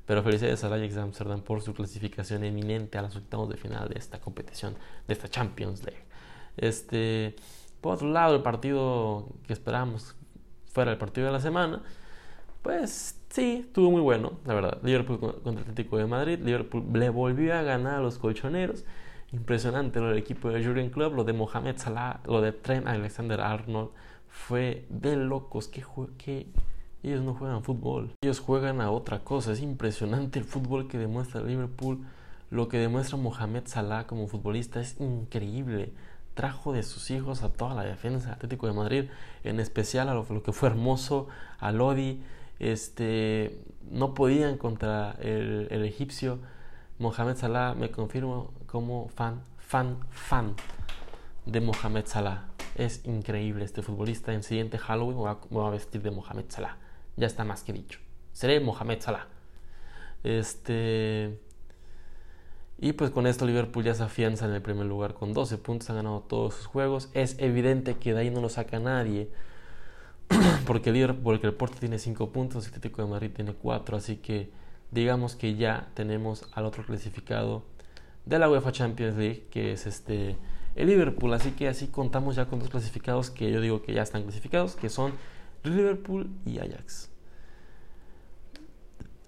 Pero 0.07 0.23
felicidades 0.23 0.63
al 0.65 0.73
Ajax 0.73 0.97
Amsterdam 0.97 1.41
por 1.41 1.63
su 1.63 1.75
clasificación 1.75 2.45
eminente 2.45 2.99
a 2.99 3.03
los 3.03 3.17
octavos 3.17 3.49
de 3.49 3.57
final 3.57 3.89
de 3.89 3.99
esta 3.99 4.21
competición, 4.21 4.75
de 5.07 5.15
esta 5.15 5.29
Champions 5.29 5.83
League. 5.85 6.03
Este, 6.57 7.37
por 7.81 7.95
otro 7.95 8.09
lado, 8.09 8.35
el 8.37 8.43
partido 8.43 9.29
que 9.47 9.53
esperábamos 9.53 10.15
fuera 10.67 10.91
el 10.91 10.99
partido 10.99 11.27
de 11.27 11.33
la 11.33 11.41
semana, 11.41 11.83
pues 12.63 13.21
sí, 13.29 13.65
estuvo 13.67 13.91
muy 13.91 14.01
bueno, 14.01 14.39
la 14.47 14.55
verdad. 14.55 14.79
Liverpool 14.83 15.19
contra 15.19 15.61
Atlético 15.63 15.99
de 15.99 16.07
Madrid. 16.07 16.39
Liverpool 16.43 16.85
le 16.95 17.11
volvió 17.11 17.55
a 17.55 17.63
ganar 17.63 17.97
a 17.97 18.01
los 18.01 18.19
colchoneros. 18.19 18.85
Impresionante 19.35 19.99
lo 19.99 20.11
del 20.11 20.19
equipo 20.19 20.49
de 20.49 20.65
Jurgen 20.65 20.91
Club, 20.91 21.15
lo 21.15 21.25
de 21.25 21.33
Mohamed 21.33 21.77
Salah, 21.77 22.21
lo 22.25 22.41
de 22.41 22.53
Trent 22.53 22.87
Alexander 22.87 23.41
Arnold. 23.41 23.91
Fue 24.29 24.87
de 24.91 25.17
locos. 25.17 25.67
Que, 25.67 25.85
que 26.17 26.47
ellos 27.03 27.21
no 27.21 27.35
juegan 27.35 27.65
fútbol. 27.65 28.13
Ellos 28.23 28.39
juegan 28.39 28.81
a 28.81 28.93
otra 28.93 29.25
cosa. 29.25 29.51
Es 29.51 29.61
impresionante 29.61 30.39
el 30.39 30.45
fútbol 30.45 30.87
que 30.87 30.99
demuestra 30.99 31.43
Liverpool. 31.43 32.07
Lo 32.51 32.69
que 32.69 32.79
demuestra 32.79 33.19
Mohamed 33.19 33.65
Salah 33.67 34.07
como 34.07 34.29
futbolista 34.29 34.81
es 34.81 35.01
increíble. 35.01 35.93
Trajo 36.35 36.73
de 36.73 36.85
sus 36.85 37.11
hijos 37.11 37.43
a 37.43 37.53
toda 37.53 37.75
la 37.75 37.83
defensa 37.83 38.35
Atlético 38.35 38.69
de 38.69 38.73
Madrid, 38.73 39.05
en 39.43 39.59
especial 39.59 40.09
a 40.09 40.15
lo, 40.15 40.43
que 40.45 40.53
fue 40.53 40.69
hermoso, 40.69 41.27
a 41.59 41.73
Lodi. 41.73 42.23
Este, 42.61 43.59
no 43.91 44.15
podían 44.15 44.59
contra 44.59 45.17
el 45.21 45.85
egipcio. 45.85 46.39
Mohamed 46.99 47.37
Salah, 47.37 47.75
me 47.75 47.91
confirmo, 47.91 48.53
como 48.67 49.09
fan, 49.09 49.43
fan, 49.59 49.99
fan 50.11 50.55
de 51.45 51.61
Mohamed 51.61 52.07
Salah. 52.07 52.45
Es 52.77 53.05
increíble 53.05 53.65
este 53.65 53.83
futbolista. 53.83 54.33
En 54.33 54.43
siguiente 54.43 54.79
Halloween 54.79 55.17
me 55.17 55.37
voy 55.51 55.67
a, 55.67 55.71
vestir 55.71 56.03
de 56.03 56.11
Mohamed 56.11 56.45
Salah. 56.49 56.77
Ya 57.17 57.27
está 57.27 57.45
más 57.45 57.63
que 57.63 57.73
dicho. 57.73 57.99
Seré 58.33 58.61
Mohamed 58.61 59.01
Salah. 59.01 59.27
Este. 60.23 61.39
Y 62.79 62.93
pues 62.93 63.11
con 63.11 63.27
esto 63.27 63.47
Liverpool 63.47 63.85
ya 63.85 63.95
se 63.95 64.03
afianza 64.03 64.47
en 64.47 64.53
el 64.53 64.63
primer 64.63 64.87
lugar 64.87 65.15
con 65.15 65.33
12 65.33 65.59
puntos. 65.59 65.91
Ha 65.91 65.95
ganado 65.95 66.21
todos 66.21 66.55
sus 66.55 66.67
juegos. 66.67 67.11
Es 67.15 67.37
evidente 67.39 67.97
que 67.97 68.15
de 68.15 68.21
ahí 68.21 68.31
no 68.31 68.41
lo 68.41 68.49
saca 68.49 68.79
nadie. 68.79 69.31
porque, 70.67 70.91
el, 70.91 71.15
porque 71.17 71.47
el 71.47 71.55
Porto 71.55 71.79
tiene 71.79 71.99
5 71.99 72.31
puntos. 72.33 72.65
El 72.65 72.71
Atlético 72.71 73.03
de 73.03 73.09
Madrid 73.09 73.31
tiene 73.35 73.55
4. 73.55 73.97
Así 73.97 74.17
que 74.17 74.51
digamos 74.95 75.35
que 75.35 75.57
ya 75.57 75.89
tenemos 75.95 76.47
al 76.55 76.65
otro 76.65 76.85
clasificado 76.85 77.65
de 78.25 78.39
la 78.39 78.49
UEFA 78.49 78.73
Champions 78.73 79.17
League, 79.17 79.49
que 79.51 79.73
es 79.73 79.87
este 79.87 80.37
el 80.77 80.87
Liverpool. 80.87 81.35
Así 81.35 81.51
que 81.51 81.69
así 81.69 81.89
contamos 81.89 82.37
ya 82.37 82.47
con 82.47 82.61
dos 82.61 82.71
clasificados 82.71 83.31
que 83.31 83.51
yo 83.51 83.61
digo 83.61 83.83
que 83.83 83.93
ya 83.93 84.03
están 84.03 84.23
clasificados, 84.23 84.77
que 84.77 84.89
son 84.89 85.13
Liverpool 85.65 86.31
y 86.47 86.59
Ajax. 86.59 87.11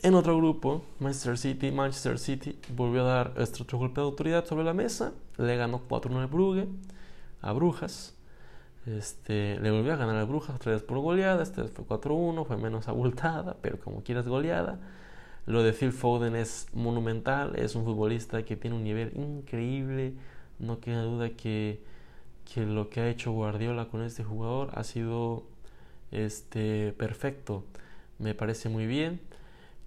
En 0.02 0.14
otro 0.14 0.36
grupo, 0.36 0.84
Manchester 1.00 1.36
City, 1.36 1.72
Manchester 1.72 2.18
City 2.18 2.58
volvió 2.76 3.02
a 3.02 3.08
dar 3.08 3.34
este 3.38 3.62
otro 3.62 3.78
golpe 3.78 4.00
de 4.00 4.06
autoridad 4.06 4.44
sobre 4.44 4.64
la 4.64 4.72
mesa, 4.72 5.12
le 5.36 5.56
ganó 5.56 5.82
4-1 5.88 6.20
al 6.20 6.26
Brugge, 6.28 6.68
a 7.40 7.52
Brujas. 7.52 8.14
Este, 8.86 9.58
le 9.58 9.72
volvió 9.72 9.94
a 9.94 9.96
ganar 9.96 10.14
a 10.14 10.24
Brujas 10.24 10.54
otra 10.54 10.70
vez 10.72 10.82
por 10.82 10.98
goleada, 11.00 11.42
esta 11.42 11.62
vez 11.62 11.72
fue 11.72 11.84
4-1, 11.84 12.46
fue 12.46 12.56
menos 12.56 12.86
abultada, 12.86 13.56
pero 13.62 13.80
como 13.80 14.04
quieras 14.04 14.28
goleada. 14.28 14.78
Lo 15.46 15.62
de 15.62 15.72
Phil 15.72 15.92
Foden 15.92 16.34
es 16.34 16.66
monumental, 16.72 17.54
es 17.56 17.76
un 17.76 17.84
futbolista 17.84 18.44
que 18.44 18.56
tiene 18.56 18.76
un 18.76 18.82
nivel 18.82 19.12
increíble, 19.16 20.14
no 20.58 20.80
queda 20.80 21.02
duda 21.02 21.30
que, 21.30 21.80
que 22.52 22.66
lo 22.66 22.90
que 22.90 23.00
ha 23.00 23.08
hecho 23.08 23.30
Guardiola 23.32 23.88
con 23.88 24.02
este 24.02 24.24
jugador 24.24 24.70
ha 24.74 24.82
sido 24.82 25.44
este, 26.10 26.92
perfecto. 26.92 27.64
Me 28.18 28.34
parece 28.34 28.68
muy 28.68 28.86
bien 28.86 29.20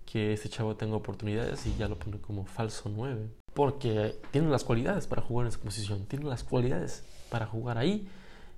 que 0.06 0.34
este 0.34 0.50
chavo 0.50 0.76
tenga 0.76 0.96
oportunidades 0.96 1.66
y 1.66 1.76
ya 1.78 1.88
lo 1.88 2.00
pone 2.00 2.20
como 2.20 2.46
falso 2.46 2.90
9. 2.90 3.28
Porque 3.54 4.16
tiene 4.32 4.50
las 4.50 4.64
cualidades 4.64 5.08
para 5.08 5.22
jugar 5.22 5.46
en 5.46 5.50
esa 5.50 5.60
posición, 5.60 6.06
tiene 6.06 6.26
las 6.26 6.44
cualidades 6.44 7.04
para 7.30 7.46
jugar 7.46 7.78
ahí. 7.78 8.08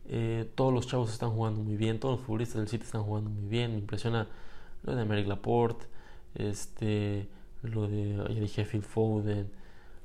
Eh, 0.07 0.49
todos 0.55 0.73
los 0.73 0.87
chavos 0.87 1.11
están 1.11 1.31
jugando 1.31 1.61
muy 1.61 1.77
bien, 1.77 1.99
todos 1.99 2.17
los 2.17 2.25
futbolistas 2.25 2.57
del 2.57 2.67
City 2.67 2.83
están 2.83 3.03
jugando 3.03 3.29
muy 3.29 3.47
bien. 3.47 3.71
Me 3.71 3.79
impresiona 3.79 4.27
lo 4.83 4.95
de 4.95 5.01
Americ 5.01 5.27
Laporte, 5.27 5.85
este, 6.35 7.27
lo 7.63 7.87
de, 7.87 8.15
ya 8.15 8.39
dije, 8.39 8.65
Phil 8.65 8.83
Foden, 8.83 9.49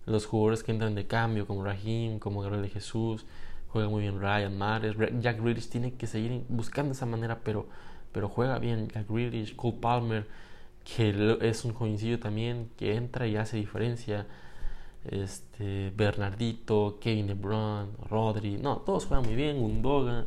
los 0.07 0.27
jugadores 0.27 0.63
que 0.63 0.73
entran 0.73 0.95
de 0.95 1.07
cambio, 1.07 1.47
como 1.47 1.65
Raheem, 1.65 2.19
como 2.19 2.41
Gabriel 2.41 2.63
de 2.63 2.71
Jesús, 2.71 3.27
juega 3.69 3.89
muy 3.89 4.03
bien 4.03 4.21
Ryan 4.21 4.57
Mares, 4.57 4.97
Jack 5.21 5.41
Grealish 5.41 5.69
tiene 5.69 5.95
que 5.95 6.07
seguir 6.07 6.45
buscando 6.49 6.93
esa 6.93 7.07
manera, 7.07 7.41
pero, 7.43 7.67
pero 8.13 8.29
juega 8.29 8.59
bien 8.59 8.89
Jack 8.89 9.09
Grealish, 9.09 9.57
Cole 9.57 9.77
Palmer, 9.81 10.27
que 10.85 11.39
es 11.41 11.65
un 11.65 11.75
jovencillo 11.75 12.19
también 12.21 12.71
que 12.77 12.95
entra 12.95 13.27
y 13.27 13.37
hace 13.37 13.57
diferencia. 13.57 14.27
Este, 15.05 15.93
Bernardito, 15.97 16.99
Kevin 17.01 17.29
De 17.29 17.35
Bruyne, 17.35 17.93
Rodri, 18.09 18.57
no, 18.57 18.79
todos 18.79 19.07
juegan 19.07 19.25
muy 19.25 19.37
bien, 19.37 19.61
Gundogan. 19.61 20.27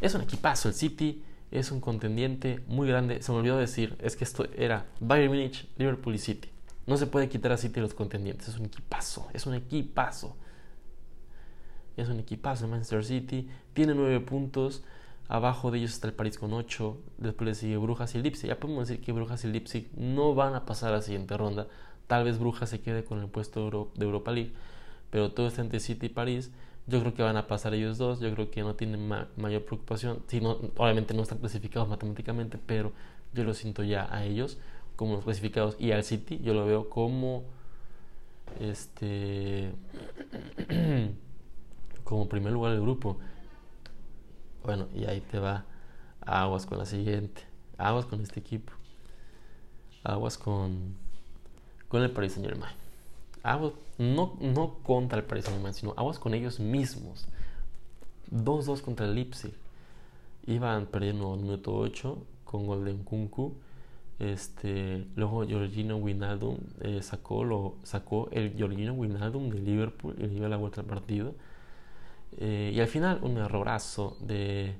Es 0.00 0.14
un 0.14 0.20
equipazo, 0.20 0.68
el 0.68 0.74
City 0.74 1.22
es 1.58 1.70
un 1.70 1.80
contendiente 1.80 2.62
muy 2.68 2.86
grande. 2.88 3.22
Se 3.22 3.32
me 3.32 3.38
olvidó 3.38 3.56
decir, 3.56 3.96
es 4.00 4.16
que 4.16 4.24
esto 4.24 4.46
era 4.56 4.86
Bayern 5.00 5.32
Munich, 5.32 5.68
Liverpool 5.78 6.14
y 6.14 6.18
City. 6.18 6.50
No 6.86 6.96
se 6.96 7.06
puede 7.06 7.28
quitar 7.28 7.52
a 7.52 7.56
City 7.56 7.80
los 7.80 7.94
contendientes, 7.94 8.48
es 8.48 8.58
un 8.58 8.66
equipazo, 8.66 9.28
es 9.32 9.46
un 9.46 9.54
equipazo. 9.54 10.36
Es 11.96 12.08
un 12.08 12.20
equipazo 12.20 12.68
Manchester 12.68 13.04
City, 13.04 13.48
tiene 13.72 13.94
nueve 13.94 14.20
puntos, 14.20 14.84
abajo 15.28 15.70
de 15.70 15.78
ellos 15.78 15.92
está 15.92 16.06
el 16.06 16.12
París 16.12 16.38
con 16.38 16.52
ocho, 16.52 16.98
después 17.16 17.48
le 17.48 17.54
sigue 17.54 17.76
Brujas 17.78 18.14
y 18.14 18.22
Leipzig. 18.22 18.48
Ya 18.48 18.60
podemos 18.60 18.86
decir 18.86 19.02
que 19.02 19.12
Brujas 19.12 19.44
y 19.44 19.48
Leipzig 19.48 19.88
no 19.96 20.34
van 20.34 20.54
a 20.54 20.66
pasar 20.66 20.90
a 20.90 20.96
la 20.96 21.02
siguiente 21.02 21.36
ronda. 21.36 21.68
Tal 22.06 22.24
vez 22.24 22.38
Brujas 22.38 22.68
se 22.68 22.80
quede 22.80 23.02
con 23.04 23.20
el 23.20 23.28
puesto 23.28 23.90
de 23.94 24.04
Europa 24.04 24.30
League, 24.30 24.52
pero 25.10 25.32
todo 25.32 25.48
está 25.48 25.62
entre 25.62 25.80
City 25.80 26.06
y 26.06 26.10
París. 26.10 26.52
Yo 26.86 27.00
creo 27.00 27.14
que 27.14 27.22
van 27.22 27.36
a 27.36 27.46
pasar 27.46 27.74
ellos 27.74 27.98
dos. 27.98 28.20
Yo 28.20 28.32
creo 28.32 28.50
que 28.50 28.62
no 28.62 28.74
tienen 28.74 29.08
mayor 29.36 29.64
preocupación. 29.64 30.22
Si 30.28 30.40
obviamente 30.76 31.14
no 31.14 31.22
están 31.22 31.38
clasificados 31.38 31.88
matemáticamente, 31.88 32.58
pero 32.64 32.92
yo 33.34 33.44
lo 33.44 33.54
siento 33.54 33.82
ya 33.82 34.08
a 34.14 34.24
ellos 34.24 34.58
como 34.94 35.20
clasificados 35.20 35.76
y 35.80 35.92
al 35.92 36.04
City. 36.04 36.40
Yo 36.42 36.54
lo 36.54 36.64
veo 36.64 36.88
como 36.88 37.44
este 38.60 39.72
como 42.04 42.28
primer 42.28 42.52
lugar 42.52 42.72
del 42.72 42.82
grupo. 42.82 43.18
Bueno, 44.64 44.86
y 44.94 45.04
ahí 45.06 45.20
te 45.20 45.38
va 45.38 45.64
aguas 46.20 46.66
con 46.66 46.78
la 46.78 46.86
siguiente. 46.86 47.42
Aguas 47.78 48.06
con 48.06 48.20
este 48.20 48.40
equipo. 48.40 48.72
Aguas 50.04 50.38
con 50.38 50.94
con 51.88 52.02
el 52.02 52.10
Paris 52.10 52.32
Saint 52.32 52.48
Germain 52.48 52.85
aguas, 53.46 53.72
no, 53.98 54.36
no 54.40 54.74
contra 54.82 55.18
el 55.18 55.24
Paris 55.24 55.44
Saint-Germain, 55.44 55.74
sino 55.74 55.94
aguas 55.96 56.18
con 56.18 56.34
ellos 56.34 56.60
mismos. 56.60 57.26
2-2 58.32 58.82
contra 58.82 59.06
el 59.06 59.14
Leipzig. 59.14 59.54
Iban 60.46 60.86
perdiendo 60.86 61.34
el 61.34 61.40
minuto 61.40 61.74
8 61.74 62.18
con 62.44 62.66
gol 62.66 62.84
de. 62.84 62.96
Este, 64.18 65.06
luego 65.14 65.46
Georgino 65.46 65.96
Wijnaldum 65.98 66.56
eh, 66.80 67.02
sacó, 67.02 67.44
lo, 67.44 67.74
sacó 67.82 68.28
el 68.32 68.54
Georgino 68.56 68.94
Wijnaldum 68.94 69.50
de 69.50 69.58
Liverpool 69.58 70.14
y 70.18 70.22
le 70.22 70.28
dio 70.28 70.48
la 70.48 70.56
vuelta 70.56 70.80
al 70.80 70.86
partido. 70.86 71.34
Eh, 72.38 72.72
y 72.74 72.80
al 72.80 72.88
final 72.88 73.20
un 73.22 73.36
errorazo 73.36 74.16
de, 74.20 74.74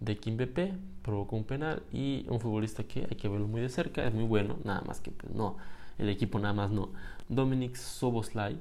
de 0.00 0.16
Kimpembe 0.16 0.74
provocó 1.02 1.36
un 1.36 1.44
penal 1.44 1.82
y 1.92 2.26
un 2.28 2.40
futbolista 2.40 2.84
que 2.84 3.06
hay 3.08 3.16
que 3.16 3.28
verlo 3.28 3.46
muy 3.48 3.60
de 3.60 3.68
cerca, 3.68 4.06
es 4.06 4.14
muy 4.14 4.24
bueno, 4.24 4.58
nada 4.64 4.82
más 4.82 5.00
que 5.00 5.10
pues, 5.10 5.34
no, 5.34 5.56
el 5.98 6.08
equipo 6.08 6.38
nada 6.38 6.54
más 6.54 6.70
no. 6.70 6.90
Dominic 7.28 7.76
Soboslai, 7.76 8.58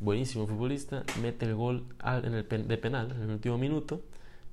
buenísimo 0.00 0.46
futbolista, 0.46 1.04
mete 1.22 1.46
el 1.46 1.54
gol 1.54 1.86
en 2.04 2.34
el 2.34 2.68
de 2.68 2.78
penal 2.78 3.12
en 3.12 3.22
el 3.22 3.30
último 3.30 3.58
minuto 3.58 4.02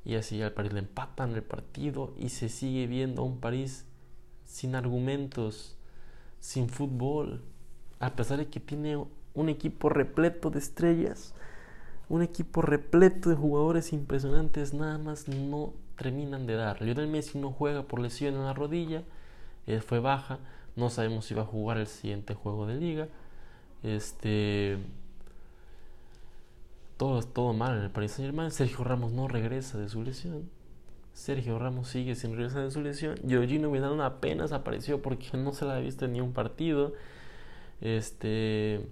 y 0.05 0.15
así 0.15 0.41
al 0.41 0.53
París 0.53 0.73
le 0.73 0.79
empatan 0.79 1.33
el 1.33 1.43
partido 1.43 2.13
y 2.17 2.29
se 2.29 2.49
sigue 2.49 2.87
viendo 2.87 3.21
a 3.21 3.25
un 3.25 3.39
París 3.39 3.85
sin 4.45 4.75
argumentos, 4.75 5.77
sin 6.39 6.69
fútbol, 6.69 7.41
a 7.99 8.15
pesar 8.15 8.39
de 8.39 8.47
que 8.47 8.59
tiene 8.59 9.03
un 9.33 9.49
equipo 9.49 9.89
repleto 9.89 10.49
de 10.49 10.59
estrellas, 10.59 11.33
un 12.09 12.21
equipo 12.21 12.61
repleto 12.61 13.29
de 13.29 13.35
jugadores 13.35 13.93
impresionantes, 13.93 14.73
nada 14.73 14.97
más 14.97 15.27
no 15.27 15.73
terminan 15.97 16.47
de 16.47 16.55
dar. 16.55 16.81
Lionel 16.81 17.07
Messi 17.07 17.37
no 17.37 17.51
juega 17.51 17.83
por 17.83 17.99
lesión 17.99 18.35
en 18.35 18.43
la 18.43 18.53
rodilla, 18.53 19.03
eh, 19.67 19.79
fue 19.79 19.99
baja, 19.99 20.39
no 20.75 20.89
sabemos 20.89 21.25
si 21.25 21.33
va 21.33 21.43
a 21.43 21.45
jugar 21.45 21.77
el 21.77 21.87
siguiente 21.87 22.33
juego 22.33 22.65
de 22.65 22.75
liga. 22.75 23.07
Este. 23.83 24.77
Todo, 26.97 27.21
todo 27.23 27.53
mal 27.53 27.77
en 27.77 27.83
el 27.83 27.89
Paris 27.91 28.11
Saint 28.11 28.27
Germain. 28.27 28.51
Sergio 28.51 28.83
Ramos 28.83 29.11
no 29.11 29.27
regresa 29.27 29.77
de 29.77 29.89
su 29.89 30.03
lesión. 30.03 30.49
Sergio 31.13 31.59
Ramos 31.59 31.87
sigue 31.87 32.15
sin 32.15 32.35
regresar 32.35 32.63
de 32.63 32.71
su 32.71 32.81
lesión. 32.81 33.15
Georgino 33.27 33.69
Wijnaldum 33.69 34.01
apenas 34.01 34.51
apareció 34.51 35.01
porque 35.01 35.29
no 35.37 35.53
se 35.53 35.65
la 35.65 35.73
había 35.73 35.85
visto 35.85 36.05
en 36.05 36.13
ni 36.13 36.21
un 36.21 36.33
partido. 36.33 36.93
Este. 37.81 38.85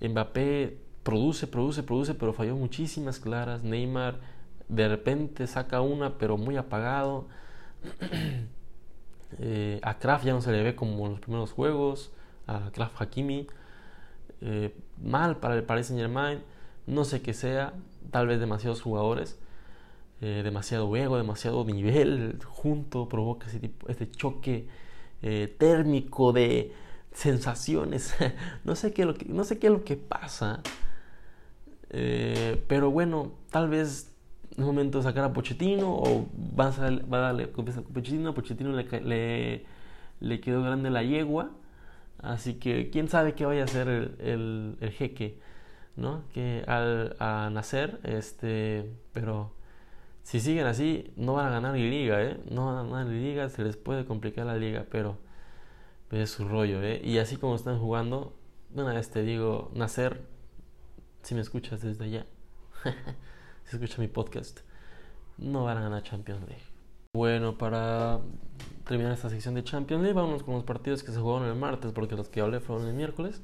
Mbappé 0.00 0.78
produce, 1.02 1.46
produce, 1.46 1.82
produce, 1.82 2.14
pero 2.14 2.32
falló 2.32 2.56
muchísimas 2.56 3.18
claras. 3.18 3.64
Neymar 3.64 4.20
de 4.68 4.88
repente 4.88 5.46
saca 5.46 5.80
una, 5.80 6.18
pero 6.18 6.36
muy 6.36 6.56
apagado. 6.56 7.26
Eh, 9.38 9.78
a 9.82 9.98
Kraft 9.98 10.24
ya 10.24 10.32
no 10.32 10.40
se 10.40 10.50
le 10.52 10.62
ve 10.62 10.74
como 10.74 11.06
en 11.06 11.12
los 11.12 11.20
primeros 11.20 11.52
juegos. 11.52 12.12
A 12.46 12.70
Kraft 12.72 13.00
Hakimi. 13.00 13.46
Eh, 14.40 14.74
mal 15.02 15.36
para 15.38 15.54
el 15.54 15.64
Paris 15.64 15.86
Saint 15.86 16.00
Germain. 16.00 16.42
No 16.86 17.04
sé 17.04 17.22
qué 17.22 17.34
sea. 17.34 17.74
Tal 18.10 18.26
vez 18.26 18.40
demasiados 18.40 18.80
jugadores. 18.80 19.38
Eh, 20.20 20.40
demasiado 20.42 20.94
ego, 20.96 21.16
demasiado 21.16 21.64
nivel 21.64 22.38
junto. 22.44 23.08
Provoca 23.08 23.46
ese 23.46 23.60
tipo, 23.60 23.88
este 23.88 24.10
choque 24.10 24.68
térmico 25.58 26.32
de 26.32 26.72
sensaciones. 27.12 28.14
no, 28.64 28.76
sé 28.76 28.92
qué 28.92 29.04
no 29.26 29.44
sé 29.44 29.58
qué 29.58 29.66
es 29.66 29.72
lo 29.72 29.84
que 29.84 29.96
pasa. 29.96 30.62
pero 31.90 32.90
bueno, 32.90 33.32
tal 33.50 33.68
vez 33.68 34.12
es 34.56 34.64
momento 34.64 35.02
sacar 35.02 35.24
a 35.24 35.32
Pochettino 35.32 35.94
o 35.94 36.26
va 36.58 36.68
a, 36.68 36.90
va 37.06 37.18
a 37.18 37.20
darle 37.20 37.50
confianza 37.50 37.80
a 37.80 37.84
Pochettino. 37.84 38.34
Pochettino 38.34 38.72
le, 38.72 38.84
le, 39.00 39.64
le, 40.20 40.40
quedó 40.40 40.62
grande 40.62 40.90
la 40.90 41.02
yegua. 41.02 41.50
Así 42.18 42.54
que 42.54 42.90
quién 42.90 43.08
sabe 43.08 43.34
qué 43.34 43.46
vaya 43.46 43.62
a 43.62 43.64
hacer 43.64 43.88
el, 43.88 44.76
el, 44.80 44.90
jeque, 44.90 45.38
¿no? 45.96 46.24
Que 46.34 46.64
al 46.66 47.16
a 47.20 47.48
nacer, 47.52 48.00
este, 48.02 48.90
pero 49.12 49.52
si 50.24 50.40
siguen 50.40 50.66
así, 50.66 51.12
no 51.16 51.34
van 51.34 51.46
a 51.46 51.50
ganar 51.50 51.74
ni 51.74 51.88
liga, 51.88 52.22
¿eh? 52.22 52.36
No 52.50 52.66
van 52.66 52.76
a 52.78 52.82
ganar 52.82 53.06
ni 53.06 53.20
liga, 53.20 53.48
se 53.48 53.62
les 53.62 53.76
puede 53.76 54.04
complicar 54.04 54.46
la 54.46 54.56
liga, 54.56 54.86
pero 54.90 55.16
es 56.10 56.30
su 56.30 56.48
rollo, 56.48 56.82
¿eh? 56.82 57.00
Y 57.04 57.18
así 57.18 57.36
como 57.36 57.54
están 57.54 57.78
jugando, 57.78 58.34
una 58.74 58.92
vez 58.94 59.10
te 59.10 59.22
digo, 59.22 59.70
nacer, 59.74 60.22
si 61.22 61.34
me 61.34 61.40
escuchas 61.40 61.82
desde 61.82 62.04
allá. 62.04 62.26
si 63.68 63.76
escucha 63.76 64.00
mi 64.00 64.08
podcast, 64.08 64.60
no 65.36 65.64
van 65.64 65.76
a 65.76 65.82
ganar 65.82 66.02
Champions 66.02 66.40
League. 66.48 66.64
Bueno, 67.14 67.58
para 67.58 68.20
terminar 68.84 69.12
esta 69.12 69.28
sección 69.28 69.54
de 69.54 69.62
Champions 69.62 70.02
League, 70.02 70.14
vamos 70.14 70.42
con 70.42 70.54
los 70.54 70.64
partidos 70.64 71.02
que 71.02 71.12
se 71.12 71.20
jugaron 71.20 71.46
el 71.48 71.54
martes, 71.54 71.92
porque 71.92 72.16
los 72.16 72.28
que 72.28 72.40
hablé 72.40 72.60
fueron 72.60 72.86
el 72.86 72.94
miércoles. 72.94 73.42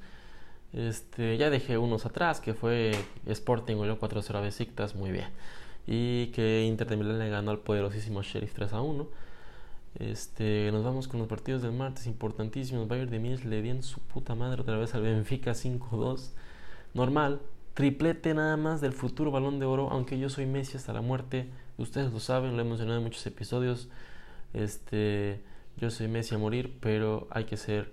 Este, 0.73 1.37
ya 1.37 1.51
dejé 1.51 1.77
unos 1.77 2.07
atrás, 2.07 2.41
que 2.41 2.55
fue 2.55 2.93
Sporting 3.27 3.77
goleó 3.77 3.99
4-0 3.99 4.35
a 4.35 4.41
Besiktas, 4.41 4.95
muy 4.95 5.13
bien. 5.13 5.29
Y 5.87 6.29
que 6.29 6.65
Inter 6.65 6.89
de 6.89 6.97
Milán 6.97 7.19
le 7.19 7.29
ganó 7.29 7.51
al 7.51 7.59
poderosísimo 7.59 8.23
Sheriff 8.23 8.55
3 8.55 8.73
1. 8.73 9.07
Este, 9.97 10.71
nos 10.73 10.83
vamos 10.83 11.07
con 11.07 11.21
los 11.21 11.29
partidos 11.29 11.63
del 11.63 11.73
martes 11.73 12.07
importantísimos. 12.07 12.89
Bayern 12.89 13.11
de 13.11 13.19
Múnich 13.19 13.45
le 13.45 13.61
dieron 13.61 13.83
su 13.83 14.01
puta 14.01 14.35
madre 14.35 14.63
otra 14.63 14.79
vez 14.79 14.95
al 14.95 15.03
Benfica 15.03 15.53
5-2. 15.53 16.31
Normal, 16.95 17.41
triplete 17.75 18.35
nada 18.35 18.57
más 18.57 18.81
del 18.81 18.93
futuro 18.93 19.31
balón 19.31 19.59
de 19.59 19.67
oro, 19.67 19.91
aunque 19.91 20.19
yo 20.19 20.31
soy 20.31 20.47
Messi 20.47 20.77
hasta 20.77 20.93
la 20.93 21.01
muerte, 21.01 21.49
ustedes 21.77 22.13
lo 22.13 22.21
saben, 22.21 22.57
lo 22.57 22.63
he 22.63 22.65
mencionado 22.65 22.99
en 22.99 23.05
muchos 23.05 23.27
episodios, 23.27 23.89
este, 24.53 25.41
yo 25.77 25.91
soy 25.91 26.09
Messi 26.09 26.35
a 26.37 26.39
morir, 26.39 26.77
pero 26.81 27.27
hay 27.31 27.45
que 27.45 27.57
ser, 27.57 27.93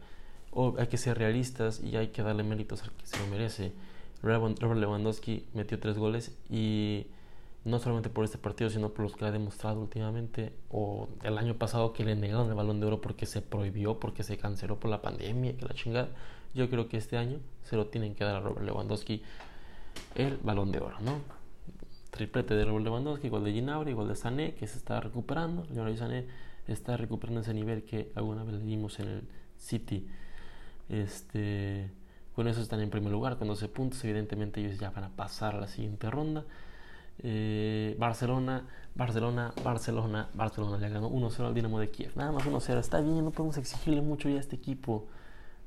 hay 0.78 0.88
que 0.88 0.98
ser 0.98 1.18
realistas 1.18 1.82
y 1.82 1.98
hay 1.98 2.10
que 2.10 2.22
darle 2.22 2.44
méritos 2.44 2.84
al 2.84 2.92
que 2.92 3.06
se 3.06 3.18
lo 3.18 3.28
merece. 3.28 3.74
Robert 4.22 4.62
Lewandowski 4.78 5.48
metió 5.56 5.80
tres 5.80 5.98
goles 5.98 6.32
y 6.48 7.08
no 7.66 7.80
solamente 7.80 8.10
por 8.10 8.24
este 8.24 8.38
partido, 8.38 8.70
sino 8.70 8.90
por 8.90 9.04
los 9.04 9.16
que 9.16 9.26
ha 9.26 9.32
demostrado 9.32 9.82
últimamente 9.82 10.54
o 10.70 11.10
el 11.24 11.40
año 11.40 11.56
pasado 11.56 11.94
que 11.94 12.04
le 12.04 12.16
negaron 12.16 12.48
el 12.50 12.54
balón 12.54 12.80
de 12.80 12.86
oro 12.86 13.02
porque 13.02 13.26
se 13.26 13.42
prohibió, 13.42 14.00
porque 14.00 14.22
se 14.22 14.38
canceló 14.38 14.80
por 14.80 14.92
la 14.92 15.02
pandemia, 15.02 15.56
que 15.58 15.66
la 15.66 15.74
chingada. 15.74 16.10
Yo 16.54 16.70
creo 16.70 16.88
que 16.88 16.98
este 16.98 17.18
año 17.18 17.40
se 17.64 17.78
lo 17.78 17.88
tienen 17.88 18.14
que 18.14 18.24
dar 18.24 18.36
a 18.36 18.40
Robert 18.42 18.66
Lewandowski 18.66 19.24
el 20.16 20.38
balón 20.38 20.72
de 20.72 20.80
oro, 20.80 21.00
¿no? 21.02 21.20
Triplete 22.12 22.56
de 22.56 22.66
Lewandowski, 22.66 23.28
igual 23.28 23.44
de 23.44 23.54
Ginabri, 23.54 23.92
igual 23.92 24.08
de 24.08 24.16
Sané, 24.16 24.54
que 24.56 24.68
se 24.68 24.78
está 24.78 25.00
recuperando. 25.00 25.66
Leroy 25.74 25.98
Sané 25.98 26.26
está 26.68 26.98
recuperando 26.98 27.42
ese 27.42 27.54
nivel 27.54 27.84
que 27.84 28.12
alguna 28.16 28.44
vez 28.44 28.56
le 28.56 28.64
dimos 28.64 29.00
en 29.00 29.08
el 29.08 29.28
City. 29.58 30.08
Este, 30.90 31.90
con 32.36 32.48
eso 32.48 32.62
están 32.62 32.82
en 32.82 32.90
primer 32.90 33.12
lugar 33.12 33.38
con 33.38 33.48
12 33.48 33.68
puntos. 33.70 34.04
Evidentemente 34.04 34.60
ellos 34.60 34.78
ya 34.80 34.90
van 34.90 35.06
a 35.06 35.10
pasar 35.10 35.56
a 35.56 35.62
la 35.62 35.68
siguiente 35.68 36.10
ronda. 36.10 36.44
Eh, 37.24 37.96
Barcelona, 38.00 38.68
Barcelona, 38.96 39.54
Barcelona, 39.64 40.30
Barcelona 40.34 40.78
le 40.78 40.90
ganó 40.90 41.10
1-0 41.10 41.46
al 41.46 41.54
Dinamo 41.54 41.80
de 41.80 41.90
Kiev. 41.90 42.12
Nada 42.16 42.32
más 42.32 42.46
1-0. 42.46 42.78
Está 42.80 43.00
bien, 43.00 43.24
no 43.24 43.32
podemos 43.32 43.58
exigirle 43.58 44.02
mucho 44.02 44.28
ya 44.30 44.38
a 44.38 44.40
este 44.40 44.56
equipo. 44.56 45.08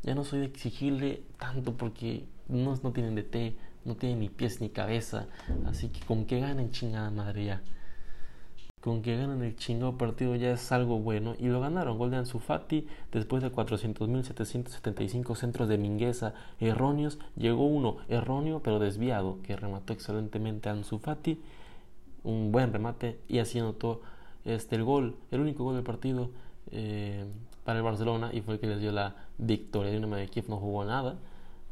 Ya 0.03 0.15
no 0.15 0.25
soy 0.25 0.41
de 0.41 0.47
exigirle 0.47 1.23
tanto 1.39 1.77
porque 1.77 2.27
no, 2.49 2.79
no 2.83 2.93
tienen 2.93 3.15
DT, 3.15 3.57
no 3.85 3.97
tienen 3.97 4.21
ni 4.21 4.29
pies 4.29 4.61
ni 4.61 4.71
cabeza. 4.71 5.27
Así 5.67 5.89
que 5.89 6.01
con 6.01 6.25
que 6.27 6.41
ganen 6.41 6.71
chingada 6.71 7.11
madre 7.11 7.45
ya. 7.45 7.63
Con 8.81 9.01
que 9.01 9.17
ganen 9.17 9.43
el 9.43 9.57
chingado 9.57 9.97
partido 9.97 10.37
ya 10.37 10.53
es 10.53 10.73
algo 10.73 10.99
bueno. 10.99 11.35
Y 11.39 11.47
lo 11.47 11.61
ganaron. 11.61 11.99
Gol 11.99 12.11
de 12.11 12.19
Ansu 12.19 12.39
Fati 12.39 12.87
después 13.13 13.43
de 13.43 13.51
400.775 13.51 15.37
centros 15.37 15.69
de 15.69 15.79
Mingueza 15.79 16.35
erróneos. 16.61 17.19
Llegó 17.37 17.67
uno 17.67 17.99
erróneo 18.09 18.61
pero 18.63 18.79
desviado 18.79 19.39
que 19.43 19.57
remató 19.57 19.93
excelentemente 19.93 20.69
a 20.69 20.73
Ansu 20.73 20.99
Fati. 20.99 21.41
Un 22.23 22.53
buen 22.53 22.73
remate 22.73 23.19
y 23.29 23.39
así 23.39 23.59
anotó 23.59 24.01
este, 24.45 24.77
el 24.77 24.85
gol, 24.85 25.17
el 25.31 25.41
único 25.41 25.65
gol 25.65 25.75
del 25.75 25.85
partido 25.85 26.31
eh, 26.71 27.25
para 27.65 27.79
el 27.79 27.85
Barcelona 27.85 28.31
y 28.33 28.41
fue 28.41 28.55
el 28.55 28.61
que 28.61 28.67
les 28.67 28.81
dio 28.81 28.93
la 28.93 29.15
victoria. 29.39 29.91
De 29.93 30.29
Kiev 30.29 30.49
no 30.49 30.59
jugó 30.59 30.85
nada, 30.85 31.17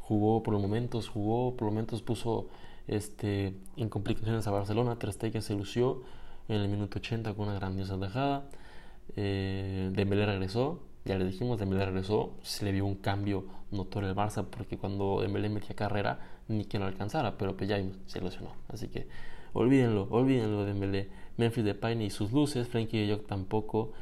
jugó 0.03 0.43
por 0.43 0.57
momentos, 0.59 1.09
jugó 1.09 1.55
por 1.55 1.69
momentos 1.69 2.01
puso 2.01 2.47
este, 2.87 3.55
en 3.77 3.89
complicaciones 3.89 4.45
a 4.47 4.51
Barcelona. 4.51 4.97
Ter 4.97 5.13
Stegen 5.13 5.41
se 5.41 5.55
lució 5.55 6.03
en 6.47 6.61
el 6.61 6.67
minuto 6.67 6.99
80 6.99 7.33
con 7.33 7.47
una 7.47 7.55
grandiosa 7.55 7.97
dejada. 7.97 8.45
Eh, 9.15 9.89
Dembélé 9.93 10.25
regresó, 10.25 10.81
ya 11.05 11.17
le 11.17 11.25
dijimos, 11.25 11.57
Dembélé 11.59 11.85
regresó, 11.85 12.33
se 12.41 12.65
le 12.65 12.71
vio 12.71 12.85
un 12.85 12.95
cambio 12.95 13.45
notorio 13.71 14.09
al 14.09 14.15
Barça 14.15 14.45
porque 14.45 14.77
cuando 14.77 15.21
Dembélé 15.21 15.49
metía 15.49 15.75
carrera 15.75 16.19
ni 16.47 16.65
que 16.65 16.79
lo 16.79 16.85
alcanzara, 16.85 17.37
pero 17.37 17.55
pues 17.55 17.69
ya 17.69 17.81
se 18.05 18.21
lesionó. 18.21 18.51
Así 18.67 18.89
que 18.89 19.07
olvídenlo, 19.53 20.07
olvídenlo 20.09 20.65
Dembélé. 20.65 21.09
Memphis 21.37 21.63
Depay 21.63 21.95
ni 21.95 22.09
sus 22.09 22.31
luces, 22.31 22.67
Frankie 22.67 23.07
de 23.07 23.15
Jong 23.15 23.25
tampoco. 23.25 23.93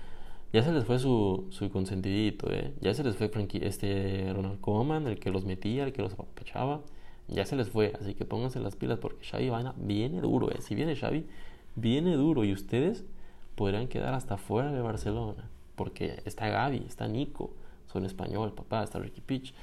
Ya 0.54 0.64
se 0.64 0.72
les 0.74 0.84
fue 0.84 1.00
su, 1.00 1.48
su 1.50 1.70
consentidito, 1.70 2.52
¿eh? 2.52 2.74
Ya 2.82 2.94
se 2.94 3.04
les 3.04 3.16
fue 3.16 3.30
Frankie, 3.30 3.62
este 3.64 4.32
Ronald 4.34 4.60
Koeman, 4.60 5.08
el 5.08 5.18
que 5.20 5.32
los 5.32 5.46
metía, 5.46 5.86
el 5.86 5.94
que 5.94 6.02
los 6.02 6.14
apapachaba. 6.14 6.82
Ya 7.30 7.46
se 7.46 7.56
les 7.56 7.70
fue, 7.70 7.94
así 8.00 8.14
que 8.16 8.26
pónganse 8.26 8.60
las 8.60 8.76
pilas 8.76 9.00
porque 9.00 9.24
Xavi 9.26 9.50
Vaina 9.50 9.74
viene 9.78 10.20
duro, 10.20 10.52
¿eh? 10.52 10.62
Si 10.62 10.76
viene 10.76 10.96
Xavi, 10.98 11.26
viene 11.76 12.16
duro 12.16 12.44
y 12.44 12.52
ustedes 12.52 13.06
podrán 13.56 13.88
quedar 13.88 14.14
hasta 14.14 14.38
fuera 14.38 14.74
de 14.74 14.82
Barcelona. 14.82 15.50
Porque 15.76 16.22
está 16.26 16.50
Gaby, 16.50 16.84
está 16.88 17.08
Nico, 17.08 17.52
son 17.92 18.06
español, 18.06 18.54
papá, 18.54 18.84
está 18.84 19.00
Ricky 19.00 19.22
Pitch. 19.22 19.54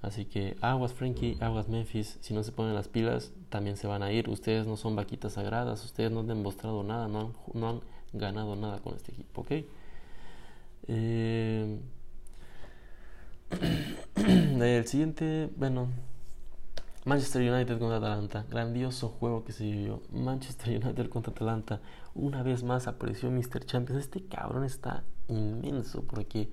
Así 0.00 0.26
que 0.26 0.56
aguas 0.60 0.92
Frankie, 0.92 1.36
aguas 1.40 1.68
Memphis, 1.68 2.18
si 2.20 2.32
no 2.32 2.44
se 2.44 2.52
ponen 2.52 2.74
las 2.74 2.86
pilas, 2.86 3.32
también 3.48 3.76
se 3.76 3.88
van 3.88 4.04
a 4.04 4.12
ir. 4.12 4.28
Ustedes 4.28 4.64
no 4.64 4.76
son 4.76 4.94
vaquitas 4.94 5.32
sagradas, 5.32 5.84
ustedes 5.84 6.12
no 6.12 6.20
han 6.20 6.28
demostrado 6.28 6.84
nada, 6.84 7.08
no 7.08 7.20
han, 7.20 7.32
no 7.52 7.68
han 7.68 7.80
ganado 8.12 8.54
nada 8.54 8.78
con 8.78 8.94
este 8.94 9.10
equipo, 9.10 9.40
¿ok? 9.40 9.52
Eh, 10.88 11.78
el 14.16 14.86
siguiente, 14.86 15.50
bueno, 15.56 15.88
Manchester 17.04 17.50
United 17.50 17.78
contra 17.78 17.98
Atalanta, 17.98 18.44
grandioso 18.50 19.08
juego 19.08 19.44
que 19.44 19.52
se 19.52 19.64
vivió. 19.64 20.02
Manchester 20.10 20.76
United 20.84 21.08
contra 21.08 21.32
Atalanta, 21.32 21.80
una 22.14 22.42
vez 22.42 22.62
más 22.64 22.86
apareció 22.86 23.30
Mr. 23.30 23.64
Champions. 23.64 24.02
Este 24.02 24.24
cabrón 24.24 24.64
está 24.64 25.04
inmenso 25.28 26.02
porque 26.04 26.50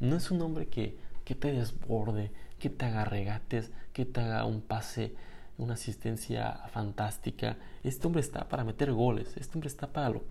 no 0.00 0.16
es 0.16 0.30
un 0.30 0.40
hombre 0.42 0.66
que, 0.66 0.98
que 1.24 1.34
te 1.34 1.52
desborde, 1.52 2.32
que 2.58 2.70
te 2.70 2.86
haga 2.86 3.04
regates, 3.04 3.70
que 3.92 4.06
te 4.06 4.20
haga 4.20 4.44
un 4.46 4.62
pase, 4.62 5.14
una 5.58 5.74
asistencia 5.74 6.60
fantástica. 6.72 7.58
Este 7.82 8.06
hombre 8.06 8.22
está 8.22 8.48
para 8.48 8.64
meter 8.64 8.92
goles, 8.92 9.36
este 9.36 9.56
hombre 9.56 9.68
está 9.68 9.88
para 9.92 10.08
lo, 10.10 10.22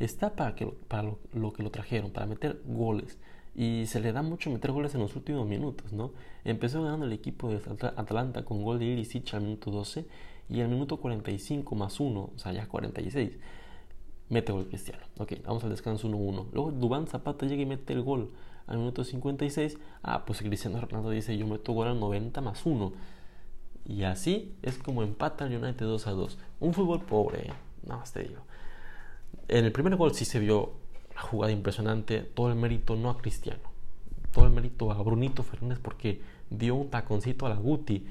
está 0.00 0.34
para, 0.34 0.54
que, 0.54 0.66
para 0.66 1.14
lo, 1.32 1.52
que 1.52 1.62
lo 1.62 1.70
trajeron, 1.70 2.10
para 2.10 2.26
meter 2.26 2.60
goles. 2.64 3.18
Y 3.54 3.84
se 3.86 4.00
le 4.00 4.12
da 4.12 4.22
mucho 4.22 4.50
meter 4.50 4.72
goles 4.72 4.94
en 4.94 5.00
los 5.00 5.14
últimos 5.16 5.46
minutos, 5.46 5.92
¿no? 5.92 6.12
Empezó 6.44 6.82
ganando 6.82 7.06
el 7.06 7.12
equipo 7.12 7.50
de 7.50 7.60
Atalanta 7.96 8.44
con 8.44 8.62
gol 8.62 8.78
de 8.78 8.86
Ilicic 8.86 9.34
al 9.34 9.42
minuto 9.42 9.70
12 9.70 10.06
y 10.48 10.60
al 10.60 10.68
minuto 10.68 10.96
45 10.98 11.74
más 11.74 12.00
1, 12.00 12.20
o 12.20 12.38
sea, 12.38 12.52
ya 12.52 12.66
46, 12.66 13.38
mete 14.28 14.52
gol 14.52 14.66
Cristiano. 14.66 15.04
Ok, 15.18 15.34
vamos 15.44 15.62
al 15.64 15.70
descanso 15.70 16.08
1-1. 16.08 16.46
Luego 16.52 16.72
Dubán 16.72 17.06
Zapata 17.06 17.46
llega 17.46 17.62
y 17.62 17.66
mete 17.66 17.92
el 17.92 18.02
gol 18.02 18.30
al 18.66 18.78
minuto 18.78 19.04
56, 19.04 19.78
ah, 20.02 20.24
pues 20.24 20.40
Cristiano 20.40 20.80
Ronaldo 20.80 21.10
dice 21.10 21.36
yo 21.36 21.46
meto 21.46 21.72
gol 21.72 21.88
al 21.88 22.00
90 22.00 22.40
más 22.40 22.64
1. 22.64 22.92
Y 23.86 24.04
así 24.04 24.54
es 24.62 24.78
como 24.78 25.02
empata 25.02 25.46
el 25.46 25.56
United 25.56 25.86
2 25.86 26.06
a 26.06 26.10
2. 26.12 26.38
Un 26.60 26.72
fútbol 26.74 27.02
pobre, 27.02 27.48
¿eh? 27.48 27.52
no 27.84 27.98
más 27.98 28.12
te 28.12 28.22
digo. 28.22 28.42
En 29.50 29.64
el 29.64 29.72
primer 29.72 29.96
gol 29.96 30.14
sí 30.14 30.24
se 30.24 30.38
vio 30.38 30.70
la 31.12 31.22
jugada 31.22 31.52
impresionante, 31.52 32.20
todo 32.20 32.50
el 32.50 32.54
mérito 32.54 32.94
no 32.94 33.10
a 33.10 33.18
Cristiano, 33.18 33.58
todo 34.32 34.46
el 34.46 34.52
mérito 34.52 34.92
a 34.92 35.02
Brunito 35.02 35.42
Fernández 35.42 35.80
porque 35.82 36.20
dio 36.50 36.76
un 36.76 36.88
taconcito 36.88 37.46
a 37.46 37.48
la 37.48 37.56
Guti, 37.56 38.06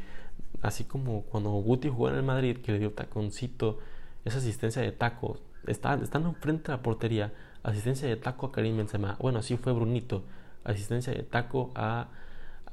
así 0.62 0.84
como 0.84 1.22
cuando 1.22 1.52
Guti 1.52 1.88
jugó 1.88 2.10
en 2.10 2.16
el 2.16 2.24
Madrid 2.24 2.58
que 2.58 2.74
le 2.74 2.80
dio 2.80 2.92
taconcito, 2.92 3.80
esa 4.26 4.40
asistencia 4.40 4.82
de 4.82 4.92
taco, 4.92 5.38
está, 5.66 5.94
estando 5.94 6.28
enfrente 6.28 6.74
de 6.74 6.78
la 6.78 6.84
portería, 6.84 7.32
asistencia 7.64 8.10
de 8.10 8.18
taco 8.18 8.48
a 8.48 8.52
Karim 8.52 8.76
Benzema, 8.76 9.16
bueno, 9.18 9.40
así 9.40 9.56
fue 9.56 9.72
Brunito, 9.72 10.24
asistencia 10.66 11.14
de 11.14 11.24
taco 11.24 11.72
a, 11.74 12.10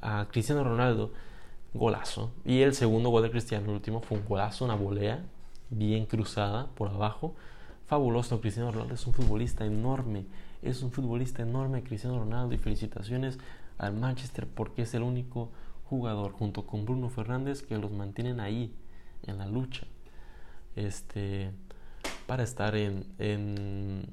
a 0.02 0.26
Cristiano 0.32 0.64
Ronaldo, 0.64 1.12
golazo. 1.72 2.32
Y 2.44 2.62
el 2.62 2.74
segundo 2.74 3.10
gol 3.10 3.22
de 3.22 3.30
Cristiano, 3.30 3.66
el 3.66 3.74
último, 3.74 4.00
fue 4.00 4.18
un 4.18 4.24
golazo, 4.26 4.64
una 4.64 4.74
volea 4.74 5.22
bien 5.70 6.04
cruzada 6.06 6.66
por 6.74 6.88
abajo. 6.88 7.36
Fabuloso, 7.86 8.40
Cristiano 8.40 8.72
Ronaldo 8.72 8.94
es 8.94 9.06
un 9.06 9.14
futbolista 9.14 9.64
enorme, 9.64 10.26
es 10.62 10.82
un 10.82 10.90
futbolista 10.90 11.42
enorme 11.42 11.84
Cristiano 11.84 12.18
Ronaldo 12.18 12.54
y 12.54 12.58
felicitaciones 12.58 13.38
al 13.78 13.94
Manchester 13.94 14.46
porque 14.46 14.82
es 14.82 14.94
el 14.94 15.02
único 15.02 15.50
jugador 15.84 16.32
junto 16.32 16.66
con 16.66 16.84
Bruno 16.84 17.10
Fernández 17.10 17.62
que 17.62 17.78
los 17.78 17.92
mantienen 17.92 18.40
ahí 18.40 18.74
en 19.22 19.38
la 19.38 19.46
lucha. 19.46 19.86
Este 20.74 21.52
para 22.26 22.42
estar 22.42 22.74
en, 22.74 23.06
en 23.18 24.04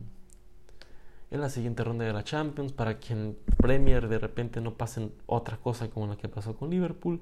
la 1.42 1.50
siguiente 1.50 1.84
ronda 1.84 2.06
de 2.06 2.14
la 2.14 2.24
Champions, 2.24 2.72
para 2.74 3.00
que 3.00 3.14
en 3.14 3.36
Premier 3.58 4.08
de 4.08 4.20
repente 4.20 4.62
no 4.62 4.76
pasen 4.76 5.12
otra 5.26 5.58
cosa 5.58 5.90
como 5.90 6.06
la 6.06 6.16
que 6.16 6.30
pasó 6.30 6.56
con 6.56 6.70
Liverpool. 6.70 7.22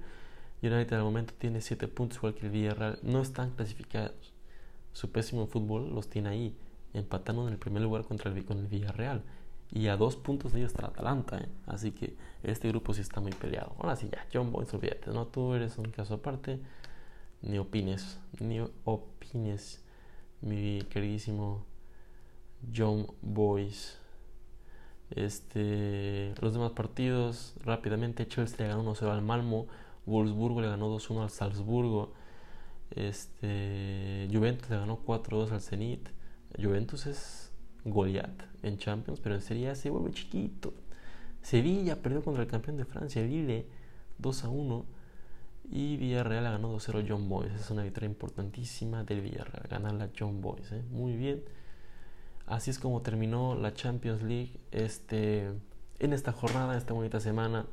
United 0.61 0.93
al 0.93 1.03
momento 1.03 1.33
tiene 1.37 1.61
7 1.61 1.87
puntos 1.87 2.17
igual 2.17 2.33
que 2.35 2.45
el 2.45 2.51
Villarreal, 2.51 2.99
no 3.03 3.21
están 3.21 3.51
clasificados. 3.51 4.30
Su 4.93 5.11
pésimo 5.11 5.47
fútbol 5.47 5.93
los 5.93 6.09
tiene 6.09 6.29
ahí, 6.29 6.57
empatando 6.93 7.47
en 7.47 7.53
el 7.53 7.59
primer 7.59 7.81
lugar 7.81 8.03
contra 8.03 8.31
el, 8.31 8.45
con 8.45 8.57
el 8.57 8.67
Villarreal. 8.67 9.23
Y 9.73 9.87
a 9.87 9.95
dos 9.95 10.17
puntos 10.17 10.51
de 10.51 10.59
ellos 10.59 10.71
está 10.73 10.87
Atalanta, 10.87 11.37
¿eh? 11.37 11.47
así 11.65 11.91
que 11.91 12.17
este 12.43 12.67
grupo 12.67 12.93
sí 12.93 13.01
está 13.01 13.21
muy 13.21 13.31
peleado. 13.31 13.73
Ahora 13.79 13.95
sí, 13.95 14.09
ya, 14.11 14.27
John 14.33 14.51
Boyce, 14.51 14.75
olvídate, 14.75 15.11
no, 15.11 15.27
tú 15.27 15.53
eres 15.53 15.77
un 15.77 15.85
caso 15.91 16.15
aparte, 16.15 16.59
ni 17.41 17.57
opines, 17.57 18.19
ni 18.39 18.59
opines, 18.83 19.81
mi 20.41 20.81
queridísimo 20.89 21.65
John 22.75 23.07
Boyce. 23.21 24.01
Este, 25.11 26.33
los 26.41 26.53
demás 26.53 26.71
partidos, 26.71 27.53
rápidamente, 27.63 28.27
Chelsea 28.27 28.65
le 28.65 28.67
ganó 28.67 28.93
1-0 28.93 29.09
al 29.09 29.21
Malmo, 29.21 29.67
Wolfsburgo 30.05 30.61
le 30.61 30.67
ganó 30.67 30.93
2-1 30.93 31.23
al 31.23 31.29
Salzburgo, 31.29 32.13
este, 32.91 34.27
Juventus 34.31 34.69
le 34.69 34.77
ganó 34.77 35.03
4-2 35.03 35.51
al 35.51 35.61
Zenit. 35.61 36.09
Juventus 36.61 37.05
es 37.05 37.51
Goliath 37.85 38.43
en 38.61 38.77
Champions, 38.77 39.19
pero 39.19 39.35
en 39.35 39.41
Serie 39.41 39.69
A 39.69 39.75
se 39.75 39.89
vuelve 39.89 40.11
chiquito. 40.11 40.73
Sevilla 41.41 42.01
perdió 42.01 42.23
contra 42.23 42.43
el 42.43 42.49
campeón 42.49 42.77
de 42.77 42.85
Francia, 42.85 43.21
Lille, 43.21 43.65
2-1. 44.21 44.85
Y 45.69 45.95
Villarreal 45.97 46.43
ganó 46.43 46.75
2-0 46.75 47.05
John 47.07 47.29
Boys. 47.29 47.53
Es 47.53 47.71
una 47.71 47.83
victoria 47.83 48.09
importantísima 48.09 49.03
del 49.03 49.21
Villarreal. 49.21 49.67
Ganarla 49.69 50.09
John 50.17 50.41
Boys. 50.41 50.71
¿eh? 50.71 50.83
Muy 50.91 51.15
bien. 51.15 51.43
Así 52.45 52.71
es 52.71 52.79
como 52.79 53.01
terminó 53.01 53.55
la 53.55 53.73
Champions 53.73 54.21
League 54.21 54.59
este, 54.71 55.49
en 55.99 56.13
esta 56.13 56.33
jornada, 56.33 56.77
esta 56.77 56.93
bonita 56.93 57.21
semana 57.21 57.65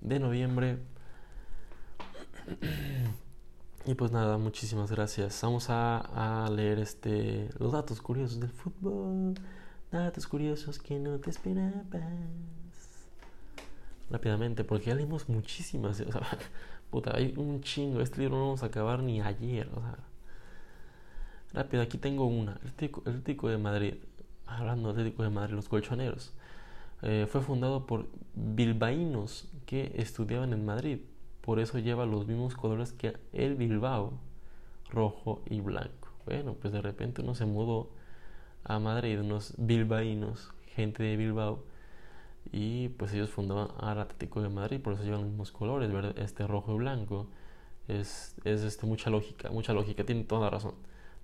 de 0.00 0.18
noviembre. 0.18 0.78
Y 3.88 3.94
pues 3.94 4.12
nada, 4.12 4.36
muchísimas 4.36 4.90
gracias. 4.90 5.40
Vamos 5.42 5.68
a, 5.70 6.46
leer 6.54 6.78
este, 6.78 7.48
los 7.58 7.72
datos 7.72 8.02
curiosos 8.02 8.38
del 8.38 8.50
fútbol. 8.50 9.32
Datos 9.90 10.26
curiosos 10.26 10.78
que 10.78 10.98
no 10.98 11.18
te 11.18 11.30
esperabas. 11.30 11.80
Rápidamente, 14.10 14.62
porque 14.62 14.88
ya 14.88 14.94
leímos 14.94 15.30
muchísimas. 15.30 16.04
Puta, 16.90 17.16
hay 17.16 17.32
un 17.38 17.62
chingo. 17.62 18.02
Este 18.02 18.20
libro 18.20 18.36
no 18.36 18.44
vamos 18.44 18.62
a 18.62 18.66
acabar 18.66 19.02
ni 19.02 19.22
ayer. 19.22 19.70
Rápido, 21.54 21.82
aquí 21.82 21.96
tengo 21.96 22.26
una. 22.26 22.60
El 22.62 22.68
Atlético, 22.68 23.48
de 23.48 23.56
Madrid. 23.56 23.94
Hablando 24.44 24.88
del 24.92 24.98
Atlético 24.98 25.22
de 25.22 25.30
Madrid, 25.30 25.54
los 25.54 25.70
colchoneros. 25.70 26.34
Eh, 27.00 27.26
fue 27.26 27.40
fundado 27.40 27.86
por 27.86 28.06
bilbaínos 28.34 29.48
que 29.64 29.94
estudiaban 29.96 30.52
en 30.52 30.66
Madrid. 30.66 30.98
Por 31.48 31.60
eso 31.60 31.78
lleva 31.78 32.04
los 32.04 32.26
mismos 32.26 32.54
colores 32.54 32.92
que 32.92 33.16
el 33.32 33.54
Bilbao, 33.54 34.12
rojo 34.90 35.40
y 35.46 35.62
blanco. 35.62 36.10
Bueno, 36.26 36.52
pues 36.52 36.74
de 36.74 36.82
repente 36.82 37.22
uno 37.22 37.34
se 37.34 37.46
mudó 37.46 37.88
a 38.64 38.78
Madrid, 38.78 39.18
unos 39.18 39.54
bilbaínos, 39.56 40.52
gente 40.74 41.02
de 41.04 41.16
Bilbao, 41.16 41.64
Y 42.52 42.90
pues 42.90 43.14
ellos 43.14 43.30
fundaban 43.30 43.68
al 43.80 43.98
Atlético 43.98 44.42
de 44.42 44.50
Madrid, 44.50 44.78
por 44.82 44.92
eso 44.92 45.04
llevan 45.04 45.22
los 45.22 45.30
mismos 45.30 45.50
colores, 45.50 45.90
este 46.18 46.46
rojo 46.46 46.74
y 46.74 46.78
blanco. 46.80 47.28
Es, 47.88 48.36
es 48.44 48.62
este, 48.62 48.84
mucha 48.86 49.08
lógica, 49.08 49.50
mucha 49.50 49.72
lógica, 49.72 50.04
tiene 50.04 50.24
toda 50.24 50.42
la 50.42 50.50
razón. 50.50 50.74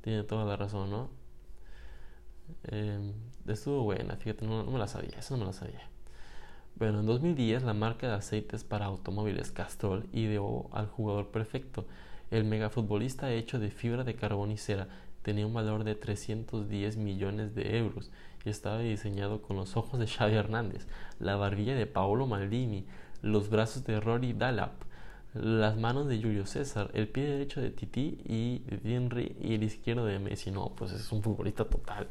Tiene 0.01 0.25
toda 0.25 0.47
la 0.47 0.57
razón, 0.57 0.91
¿no? 0.91 1.11
Eh, 2.65 3.13
estuvo 3.47 3.83
buena, 3.85 4.17
fíjate, 4.17 4.47
no, 4.47 4.65
me 4.65 4.79
la 4.79 4.87
sabía, 4.89 5.19
eso 5.19 5.35
no 5.37 5.41
me 5.41 5.47
la 5.49 5.53
sabía. 5.53 5.94
Bueno, 6.77 7.01
en 7.01 7.07
2010 7.07 7.63
la 7.63 7.73
marca 7.73 8.09
de 8.09 8.15
aceites 8.15 8.65
para 8.65 8.87
automóviles 8.87 9.53
Castrol 9.53 10.09
ideó 10.13 10.69
al 10.73 10.89
jugador 10.89 11.29
perfecto. 11.29 11.87
El 12.33 12.45
megafutbolista 12.45 13.33
hecho 13.33 13.61
de 13.61 13.71
fibra 13.71 14.03
de 14.03 14.17
carbón 14.17 14.51
y 14.51 14.57
cera 14.57 14.89
tenía 15.23 15.47
un 15.47 15.55
valor 15.55 15.85
de 15.85 15.95
310 15.95 16.97
millones 16.97 17.55
de 17.55 17.79
euros 17.79 18.11
y 18.45 18.51
estaba 18.51 18.81
diseñado 18.81 19.41
con 19.41 19.57
los 19.57 19.77
ojos 19.77 20.01
de 20.01 20.09
Xavi 20.09 20.35
Hernández, 20.35 20.89
la 21.21 21.37
barbilla 21.37 21.77
de 21.77 21.87
Paolo 21.87 22.27
Maldini, 22.27 22.87
los 23.23 23.51
brazos 23.51 23.85
de 23.85 24.01
Rory 24.01 24.33
Dalap, 24.33 24.73
las 25.33 25.77
manos 25.77 26.09
de 26.09 26.21
Julio 26.21 26.45
César, 26.45 26.91
el 26.93 27.07
pie 27.07 27.25
derecho 27.25 27.61
de 27.61 27.71
Titi 27.71 28.19
y 28.25 28.59
de 28.67 29.35
y 29.41 29.55
el 29.55 29.63
izquierdo 29.63 30.07
de 30.07 30.19
Messi. 30.19 30.51
No, 30.51 30.71
pues 30.75 30.91
es 30.91 31.13
un 31.13 31.23
futbolista 31.23 31.65
total. 31.65 32.09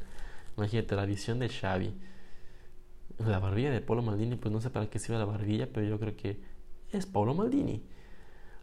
Imagínate 0.55 0.95
la 0.95 1.05
visión 1.05 1.39
de 1.39 1.49
Xavi. 1.49 1.93
La 3.20 3.39
barbilla 3.39 3.72
de 3.72 3.82
Paolo 3.82 4.01
Maldini, 4.01 4.36
pues 4.36 4.51
no 4.51 4.59
sé 4.59 4.70
para 4.70 4.89
qué 4.89 4.99
sirve 4.99 5.18
la 5.20 5.26
barbilla, 5.26 5.70
pero 5.72 5.86
yo 5.86 5.99
creo 5.99 6.16
que 6.16 6.39
es 6.91 7.05
Paolo 7.05 7.34
Maldini. 7.34 7.84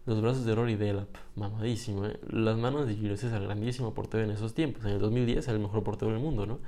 Los 0.06 0.20
brazos 0.20 0.44
de 0.44 0.54
Rory 0.54 0.76
Delap, 0.76 1.14
mamadísimo, 1.36 2.06
¿eh? 2.06 2.18
Las 2.30 2.56
manos 2.56 2.86
de 2.86 2.96
Julio 2.96 3.16
César, 3.16 3.42
grandísimo 3.42 3.94
portero 3.94 4.24
en 4.24 4.30
esos 4.30 4.54
tiempos. 4.54 4.84
En 4.84 4.92
el 4.92 4.98
2010 4.98 5.46
era 5.46 5.56
el 5.56 5.62
mejor 5.62 5.82
portero 5.84 6.10
del 6.10 6.20
mundo, 6.20 6.46
¿no? 6.46 6.58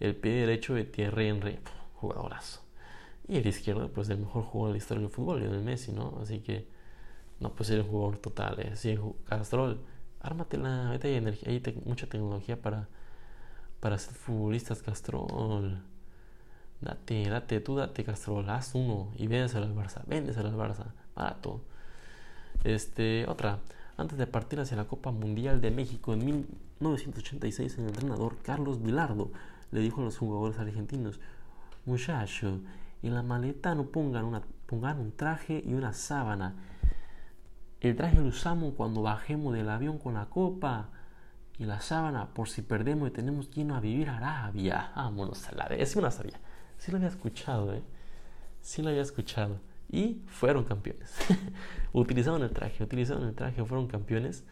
El 0.00 0.14
pie 0.14 0.32
derecho 0.32 0.74
de 0.74 0.84
Thierry 0.84 1.28
Henry, 1.28 1.58
jugadorazo. 1.94 2.62
Y 3.26 3.36
el 3.36 3.46
izquierdo, 3.46 3.90
pues 3.92 4.08
el 4.08 4.18
mejor 4.18 4.44
jugador 4.44 4.70
de 4.70 4.72
la 4.74 4.78
historia 4.78 5.02
del 5.02 5.10
fútbol, 5.10 5.40
Lionel 5.40 5.62
Messi, 5.62 5.92
¿no? 5.92 6.18
Así 6.22 6.38
que, 6.40 6.68
no, 7.40 7.52
pues 7.54 7.68
ser 7.68 7.80
un 7.80 7.88
jugador 7.88 8.18
total, 8.18 8.58
¿eh? 8.60 8.72
Castrol, 9.24 9.80
ármatela, 10.20 10.88
ahorita 10.88 11.08
hay, 11.08 11.14
energía, 11.14 11.48
hay 11.50 11.82
mucha 11.84 12.06
tecnología 12.06 12.60
para, 12.62 12.88
para 13.80 13.98
ser 13.98 14.14
futbolistas, 14.14 14.82
Castrol. 14.82 15.82
Date, 16.80 17.28
date, 17.28 17.60
tú 17.60 17.76
date, 17.76 18.04
Castrol, 18.04 18.48
haz 18.50 18.74
uno 18.74 19.10
y 19.16 19.26
véndeselo 19.26 19.66
al 19.66 19.74
Barça, 19.74 20.02
véndeselo 20.06 20.48
al 20.48 20.56
Barça, 20.56 20.86
barato. 21.16 21.60
Este, 22.62 23.26
otra, 23.28 23.58
antes 23.96 24.16
de 24.16 24.26
partir 24.26 24.60
hacia 24.60 24.76
la 24.76 24.84
Copa 24.84 25.10
Mundial 25.10 25.60
de 25.60 25.72
México 25.72 26.12
en 26.12 26.24
1986, 26.24 27.78
el 27.78 27.86
entrenador 27.86 28.36
Carlos 28.42 28.80
Vilardo 28.82 29.30
le 29.72 29.80
dijo 29.80 30.00
a 30.00 30.04
los 30.04 30.18
jugadores 30.18 30.58
argentinos, 30.58 31.18
muchacho, 31.84 32.60
en 33.02 33.14
la 33.14 33.22
maleta 33.22 33.74
no 33.74 33.86
pongan, 33.86 34.24
una, 34.24 34.42
pongan 34.66 35.00
un 35.00 35.12
traje 35.12 35.62
y 35.66 35.74
una 35.74 35.92
sábana. 35.92 36.54
El 37.80 37.96
traje 37.96 38.18
lo 38.18 38.26
usamos 38.26 38.74
cuando 38.74 39.02
bajemos 39.02 39.54
del 39.54 39.68
avión 39.68 39.98
con 39.98 40.14
la 40.14 40.26
copa 40.26 40.90
y 41.58 41.64
la 41.64 41.80
sábana 41.80 42.28
por 42.34 42.48
si 42.48 42.62
perdemos 42.62 43.08
y 43.08 43.12
tenemos 43.12 43.48
que 43.48 43.60
irnos 43.60 43.78
a 43.78 43.80
vivir 43.80 44.08
a 44.08 44.16
Arabia. 44.16 44.92
Vámonos 44.96 45.48
a 45.48 45.52
la 45.52 45.66
vez. 45.66 45.80
Es 45.80 45.96
una 45.96 46.10
sabía. 46.10 46.38
Sí 46.78 46.90
lo 46.90 46.96
había 46.96 47.08
escuchado, 47.08 47.74
¿eh? 47.74 47.82
Sí 48.62 48.82
lo 48.82 48.88
había 48.88 49.02
escuchado. 49.02 49.60
Y 49.90 50.22
fueron 50.26 50.64
campeones. 50.64 51.14
utilizaron 51.92 52.42
el 52.42 52.50
traje, 52.50 52.82
utilizaron 52.84 53.24
el 53.24 53.34
traje, 53.34 53.64
fueron 53.64 53.88
campeones 53.88 54.44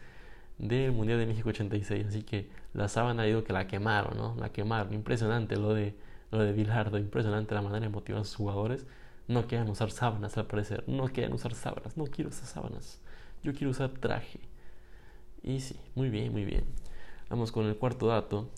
del 0.57 0.91
Mundial 0.91 1.19
de 1.19 1.25
México 1.25 1.49
86. 1.49 2.07
Así 2.07 2.23
que 2.23 2.49
la 2.73 2.87
sábana 2.87 3.23
digo 3.23 3.43
que 3.43 3.53
la 3.53 3.67
quemaron, 3.67 4.17
¿no? 4.17 4.35
La 4.35 4.51
quemaron. 4.51 4.93
Impresionante 4.93 5.55
lo 5.57 5.73
de, 5.73 5.95
lo 6.31 6.39
de 6.39 6.53
Bilardo, 6.53 6.97
impresionante 6.97 7.55
la 7.55 7.61
manera 7.61 7.81
de 7.81 7.89
motivar 7.89 8.21
a 8.21 8.25
sus 8.25 8.35
jugadores. 8.35 8.85
No 9.27 9.47
quieren 9.47 9.69
usar 9.69 9.91
sábanas 9.91 10.37
al 10.37 10.47
parecer, 10.47 10.83
no 10.87 11.07
quieren 11.07 11.33
usar 11.33 11.53
sábanas, 11.53 11.97
no 11.97 12.05
quiero 12.05 12.29
usar 12.29 12.45
sábanas. 12.45 12.99
Yo 13.43 13.53
quiero 13.53 13.71
usar 13.71 13.89
traje. 13.89 14.39
Y 15.43 15.59
sí, 15.59 15.79
muy 15.95 16.09
bien, 16.09 16.31
muy 16.31 16.45
bien. 16.45 16.63
Vamos 17.29 17.51
con 17.51 17.65
el 17.65 17.77
cuarto 17.77 18.07
dato. 18.07 18.49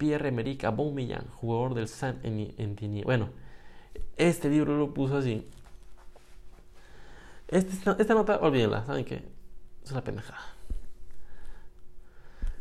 Pierre-Emerick 0.00 0.64
Aubameyang, 0.64 1.28
jugador 1.28 1.74
del 1.74 1.86
Saint 1.86 2.24
Etienne. 2.24 3.04
Bueno, 3.04 3.28
este 4.16 4.48
libro 4.48 4.78
lo 4.78 4.94
puso 4.94 5.18
así. 5.18 5.46
Este, 7.48 7.92
esta, 7.98 8.14
nota, 8.14 8.38
olvídenla, 8.38 8.86
¿saben 8.86 9.04
qué? 9.04 9.22
Es 9.84 9.92
una 9.92 10.02
pendejada. 10.02 10.40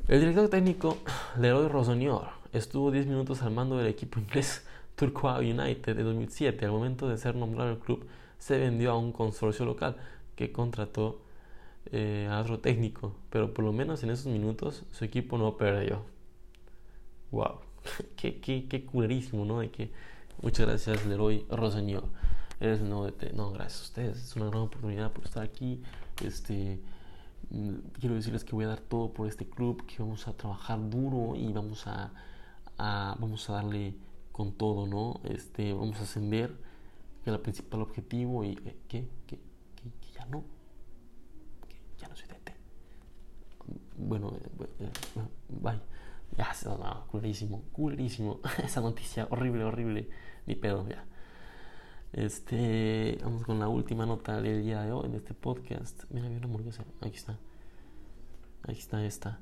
El 0.09 0.19
director 0.19 0.49
técnico 0.49 0.97
Leroy 1.39 1.69
Rosonior 1.69 2.27
estuvo 2.51 2.91
10 2.91 3.05
minutos 3.05 3.41
al 3.41 3.51
mando 3.51 3.77
del 3.77 3.87
equipo 3.87 4.19
inglés 4.19 4.67
Turquoise 4.95 5.53
United 5.53 5.95
de 5.95 6.03
2007. 6.03 6.65
Al 6.65 6.71
momento 6.71 7.07
de 7.07 7.17
ser 7.17 7.35
nombrado 7.35 7.71
el 7.71 7.79
club, 7.79 8.05
se 8.37 8.57
vendió 8.57 8.91
a 8.91 8.97
un 8.97 9.13
consorcio 9.13 9.63
local 9.65 9.95
que 10.35 10.51
contrató 10.51 11.21
eh, 11.93 12.27
a 12.29 12.41
otro 12.41 12.59
técnico, 12.59 13.15
pero 13.29 13.53
por 13.53 13.63
lo 13.63 13.71
menos 13.71 14.03
en 14.03 14.09
esos 14.09 14.25
minutos 14.25 14.83
su 14.91 15.05
equipo 15.05 15.37
no 15.37 15.55
perdió 15.55 16.03
wow, 17.31 17.59
qué, 18.15 18.39
qué, 18.39 18.67
qué 18.67 18.85
culerísimo, 18.85 19.45
¿no? 19.45 19.59
De 19.59 19.71
que 19.71 19.91
muchas 20.41 20.67
gracias 20.67 21.05
Leroy 21.05 21.45
Roseño. 21.49 22.03
Eres 22.59 22.81
no, 22.81 23.09
no, 23.35 23.51
gracias 23.51 23.79
a 23.79 23.83
ustedes, 23.83 24.17
es 24.17 24.35
una 24.35 24.47
gran 24.47 24.63
oportunidad 24.63 25.13
por 25.13 25.23
estar 25.23 25.43
aquí. 25.43 25.81
Este, 26.21 26.81
mm, 27.51 27.75
quiero 27.99 28.15
decirles 28.15 28.43
que 28.43 28.53
voy 28.53 28.65
a 28.65 28.69
dar 28.69 28.81
todo 28.81 29.13
por 29.13 29.27
este 29.27 29.47
club, 29.47 29.85
que 29.85 30.03
vamos 30.03 30.27
a 30.27 30.33
trabajar 30.33 30.89
duro 30.89 31.35
y 31.37 31.53
vamos 31.53 31.87
a, 31.87 32.11
vamos 32.77 33.49
a 33.49 33.53
darle 33.53 33.95
con 34.33 34.51
todo, 34.53 34.87
¿no? 34.87 35.21
Este, 35.23 35.73
vamos 35.73 35.99
a 35.99 36.03
ascender, 36.03 36.49
que 37.23 37.29
es 37.29 37.35
el 37.35 37.41
principal 37.41 37.81
objetivo 37.81 38.43
y 38.43 38.51
eh, 38.65 38.77
que, 38.87 39.07
que, 39.25 39.37
que, 39.37 40.11
ya 40.13 40.25
no, 40.25 40.43
que 41.67 41.75
ya 42.01 42.07
no 42.09 42.15
soy 42.15 42.27
DT. 42.27 42.53
Bueno, 43.97 44.33
eh, 44.35 44.67
eh, 44.79 44.89
bye. 45.08 45.08
Ya, 46.39 46.55
no, 46.63 47.05
culerísimo, 47.07 47.63
culerísimo. 47.73 48.39
Esa 48.63 48.79
noticia 48.79 49.27
horrible, 49.29 49.65
horrible. 49.65 50.09
Ni 50.45 50.55
pedo, 50.55 50.87
ya. 50.87 51.03
Este, 52.13 53.19
vamos 53.21 53.43
con 53.43 53.59
la 53.59 53.67
última 53.67 54.05
nota 54.05 54.41
del 54.41 54.63
día 54.63 54.81
de 54.83 54.93
hoy 54.93 55.07
en 55.07 55.15
este 55.15 55.33
podcast. 55.33 56.05
Mira, 56.09 56.27
había 56.27 56.37
una 56.37 56.47
hamburguesa. 56.47 56.85
Aquí 57.01 57.17
está. 57.17 57.37
Aquí 58.63 58.79
está 58.79 59.05
esta. 59.05 59.41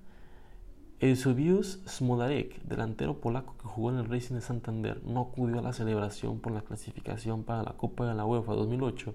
Eusebius 0.99 1.81
Smolarek, 1.87 2.63
delantero 2.63 3.21
polaco 3.21 3.55
que 3.59 3.67
jugó 3.67 3.91
en 3.91 3.99
el 3.99 4.09
Racing 4.09 4.33
de 4.33 4.41
Santander, 4.41 5.03
no 5.03 5.21
acudió 5.21 5.59
a 5.59 5.61
la 5.61 5.73
celebración 5.73 6.39
por 6.39 6.51
la 6.51 6.61
clasificación 6.61 7.43
para 7.43 7.61
la 7.61 7.73
Copa 7.73 8.07
de 8.07 8.15
la 8.15 8.25
UEFA 8.25 8.53
2008 8.53 9.13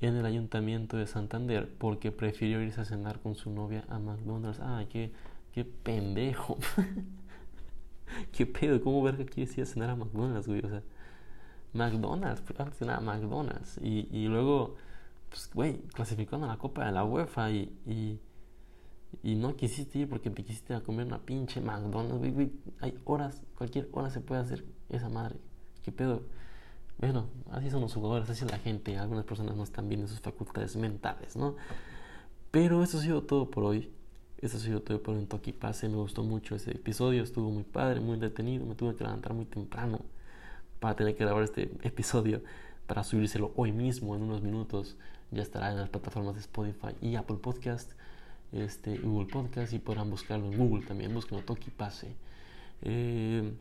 en 0.00 0.14
el 0.14 0.24
Ayuntamiento 0.24 0.96
de 0.96 1.08
Santander 1.08 1.74
porque 1.76 2.12
prefirió 2.12 2.62
irse 2.62 2.82
a 2.82 2.84
cenar 2.84 3.18
con 3.18 3.34
su 3.34 3.50
novia 3.50 3.84
a 3.88 3.98
McDonald's. 3.98 4.60
Ah, 4.60 4.84
que 4.88 5.12
Qué 5.52 5.64
pendejo. 5.64 6.58
¿Qué 8.32 8.46
pedo? 8.46 8.80
¿Cómo 8.82 9.02
verga 9.02 9.24
quieres 9.24 9.56
ir 9.58 9.64
a 9.64 9.66
cenar 9.66 9.90
a 9.90 9.96
McDonald's, 9.96 10.46
güey? 10.46 10.64
O 10.64 10.68
sea, 10.68 10.82
McDonald's, 11.72 12.42
a 12.58 12.70
cenar 12.72 12.98
a 12.98 13.00
McDonald's. 13.00 13.78
Y, 13.82 14.08
y 14.10 14.28
luego, 14.28 14.76
pues, 15.28 15.50
güey, 15.52 15.78
clasificando 15.94 16.46
a 16.46 16.50
la 16.50 16.58
Copa 16.58 16.86
de 16.86 16.92
la 16.92 17.04
UEFA 17.04 17.50
y, 17.50 17.76
y, 17.86 18.20
y, 19.22 19.34
no 19.34 19.56
quisiste 19.56 20.00
ir 20.00 20.08
porque 20.08 20.30
te 20.30 20.44
quisiste 20.44 20.80
comer 20.82 21.06
una 21.06 21.18
pinche 21.18 21.60
McDonald's, 21.60 22.18
güey, 22.18 22.30
güey. 22.30 22.52
Hay 22.80 22.98
horas, 23.04 23.42
cualquier 23.56 23.88
hora 23.92 24.10
se 24.10 24.20
puede 24.20 24.40
hacer 24.40 24.64
esa 24.88 25.08
madre. 25.08 25.36
¿Qué 25.82 25.92
pedo? 25.92 26.22
Bueno, 26.98 27.28
así 27.50 27.70
son 27.70 27.80
los 27.82 27.94
jugadores, 27.94 28.28
así 28.28 28.44
es 28.44 28.50
la 28.50 28.58
gente. 28.58 28.96
Algunas 28.98 29.24
personas 29.24 29.56
no 29.56 29.62
están 29.62 29.88
bien 29.88 30.00
en 30.00 30.08
sus 30.08 30.20
facultades 30.20 30.76
mentales, 30.76 31.36
¿no? 31.36 31.56
Pero 32.50 32.82
eso 32.82 32.98
ha 32.98 33.02
sido 33.02 33.22
todo 33.22 33.50
por 33.50 33.64
hoy. 33.64 33.92
Eso 34.40 34.56
ha 34.56 34.60
sido 34.60 34.80
todo 34.82 35.02
por 35.02 35.16
un 35.16 35.26
toque 35.26 35.52
pase. 35.52 35.88
Me 35.88 35.96
gustó 35.96 36.22
mucho 36.22 36.54
ese 36.54 36.70
episodio. 36.70 37.24
Estuvo 37.24 37.50
muy 37.50 37.64
padre, 37.64 38.00
muy 38.00 38.18
detenido. 38.18 38.64
Me 38.66 38.76
tuve 38.76 38.94
que 38.94 39.02
levantar 39.02 39.34
muy 39.34 39.46
temprano 39.46 40.00
para 40.78 40.94
tener 40.94 41.16
que 41.16 41.24
grabar 41.24 41.42
este 41.42 41.62
episodio. 41.82 42.42
Para 42.86 43.02
subírselo 43.02 43.52
hoy 43.56 43.72
mismo 43.72 44.14
en 44.14 44.22
unos 44.22 44.42
minutos. 44.42 44.96
Ya 45.32 45.42
estará 45.42 45.70
en 45.70 45.78
las 45.78 45.88
plataformas 45.88 46.34
de 46.34 46.40
Spotify 46.40 46.94
y 47.02 47.16
Apple 47.16 47.38
Podcast. 47.38 47.92
Este, 48.52 48.96
Google 48.98 49.26
Podcast 49.26 49.72
y 49.72 49.78
podrán 49.78 50.08
buscarlo 50.08 50.46
en 50.46 50.56
Google 50.56 50.86
también. 50.86 51.12
Busquen 51.12 51.44
Toki 51.44 51.70
Pase. 51.70 52.14
Eh, 52.82 53.52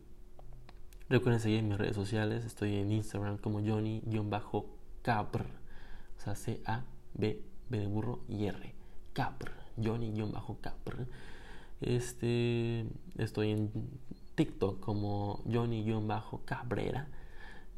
recuerden 1.10 1.42
seguir 1.42 1.60
en 1.60 1.70
mis 1.70 1.78
redes 1.78 1.96
sociales. 1.96 2.46
Estoy 2.46 2.76
en 2.76 2.92
Instagram 2.92 3.40
como 3.40 3.62
Johnny-Capr. 3.62 5.42
O 5.42 6.22
sea, 6.22 6.36
C-A-B, 6.36 7.42
B 7.68 7.80
de 7.80 7.88
burro 7.88 8.22
y 8.30 8.46
R. 8.46 8.76
Capr. 9.14 9.67
Johnny-Capr. 9.84 11.08
Este, 11.82 12.86
estoy 13.18 13.52
en 13.52 13.72
TikTok 14.36 14.80
como 14.80 15.42
Johnny-Cabrera 15.52 17.08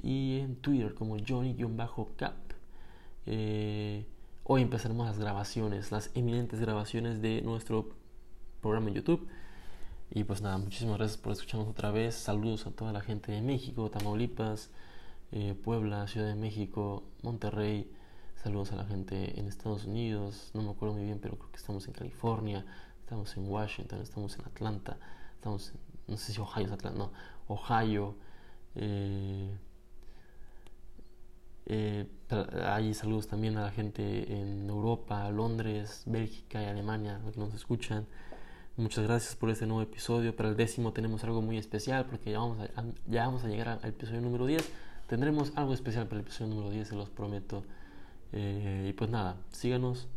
y 0.01 0.39
en 0.39 0.55
Twitter 0.57 0.93
como 0.93 1.17
Johnny-Cap. 1.25 2.35
Eh, 3.25 4.05
hoy 4.43 4.61
empezaremos 4.61 5.05
las 5.05 5.19
grabaciones, 5.19 5.91
las 5.91 6.11
eminentes 6.15 6.59
grabaciones 6.59 7.21
de 7.21 7.41
nuestro 7.41 7.89
programa 8.61 8.89
en 8.89 8.95
YouTube. 8.95 9.27
Y 10.11 10.23
pues 10.23 10.41
nada, 10.41 10.57
muchísimas 10.57 10.97
gracias 10.97 11.19
por 11.19 11.33
escucharnos 11.33 11.69
otra 11.69 11.91
vez. 11.91 12.15
Saludos 12.15 12.65
a 12.65 12.71
toda 12.71 12.91
la 12.91 13.01
gente 13.01 13.31
de 13.31 13.41
México, 13.41 13.91
Tamaulipas, 13.91 14.71
eh, 15.31 15.53
Puebla, 15.53 16.07
Ciudad 16.07 16.27
de 16.27 16.35
México, 16.35 17.03
Monterrey. 17.21 17.91
Saludos 18.43 18.71
a 18.71 18.77
la 18.77 18.85
gente 18.85 19.37
en 19.37 19.47
Estados 19.47 19.83
Unidos. 19.83 20.51
No 20.53 20.61
me 20.61 20.69
acuerdo 20.69 20.95
muy 20.95 21.03
bien, 21.03 21.19
pero 21.19 21.37
creo 21.37 21.51
que 21.51 21.57
estamos 21.57 21.85
en 21.87 21.93
California, 21.93 22.65
estamos 23.01 23.35
en 23.35 23.49
Washington, 23.49 23.99
estamos 23.99 24.39
en 24.39 24.45
Atlanta, 24.45 24.97
estamos 25.35 25.71
en, 25.71 25.79
no 26.07 26.15
sé 26.15 26.31
si 26.31 26.39
Ohio 26.39 26.67
es 26.67 26.71
Atlanta, 26.71 26.97
no, 26.97 27.11
Ohio. 27.49 28.15
Eh, 28.75 29.57
eh, 31.65 32.07
hay 32.63 32.93
saludos 32.93 33.27
también 33.27 33.57
a 33.57 33.63
la 33.63 33.71
gente 33.71 34.33
en 34.33 34.69
Europa, 34.69 35.29
Londres, 35.31 36.03
Bélgica 36.05 36.63
y 36.63 36.65
Alemania, 36.65 37.19
que 37.33 37.37
nos 37.37 37.53
escuchan. 37.53 38.07
Muchas 38.77 39.03
gracias 39.03 39.35
por 39.35 39.49
este 39.49 39.65
nuevo 39.65 39.81
episodio. 39.81 40.33
Para 40.33 40.47
el 40.47 40.55
décimo 40.55 40.93
tenemos 40.93 41.25
algo 41.25 41.41
muy 41.41 41.57
especial 41.57 42.05
porque 42.05 42.31
ya 42.31 42.39
vamos 42.39 42.57
ya 43.05 43.25
vamos 43.25 43.43
a 43.43 43.49
llegar 43.49 43.67
al 43.83 43.89
episodio 43.89 44.21
número 44.21 44.45
10. 44.45 44.63
Tendremos 45.07 45.51
algo 45.57 45.73
especial 45.73 46.07
para 46.07 46.21
el 46.21 46.25
episodio 46.25 46.51
número 46.55 46.69
10, 46.69 46.87
se 46.87 46.95
los 46.95 47.09
prometo. 47.09 47.65
Eh, 48.31 48.87
y 48.89 48.93
pues 48.93 49.09
nada, 49.09 49.37
síganos, 49.51 50.07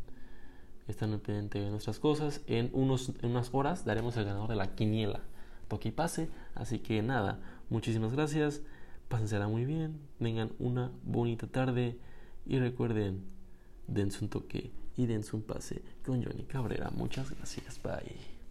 están 0.89 1.13
al 1.13 1.21
pendiente 1.21 1.61
de 1.61 1.71
nuestras 1.71 1.99
cosas. 1.99 2.43
En, 2.47 2.71
unos, 2.73 3.13
en 3.23 3.31
unas 3.31 3.51
horas 3.53 3.85
daremos 3.85 4.17
el 4.17 4.25
ganador 4.25 4.49
de 4.49 4.57
la 4.57 4.75
quiniela. 4.75 5.21
Toque 5.69 5.89
y 5.89 5.93
pase. 5.93 6.29
Así 6.55 6.79
que 6.79 7.03
nada, 7.03 7.41
muchísimas 7.71 8.13
gracias. 8.13 8.63
Pásensela 9.09 9.47
muy 9.47 9.65
bien, 9.67 10.01
tengan 10.19 10.53
una 10.59 10.91
bonita 11.05 11.47
tarde 11.47 11.99
y 12.47 12.59
recuerden, 12.59 13.25
dense 13.87 14.25
un 14.25 14.31
toque 14.31 14.73
y 14.97 15.07
dense 15.07 15.37
un 15.37 15.43
pase 15.43 15.83
con 16.05 16.23
Johnny 16.23 16.45
Cabrera. 16.45 16.91
Muchas 16.95 17.31
gracias, 17.31 17.81
bye. 17.83 18.32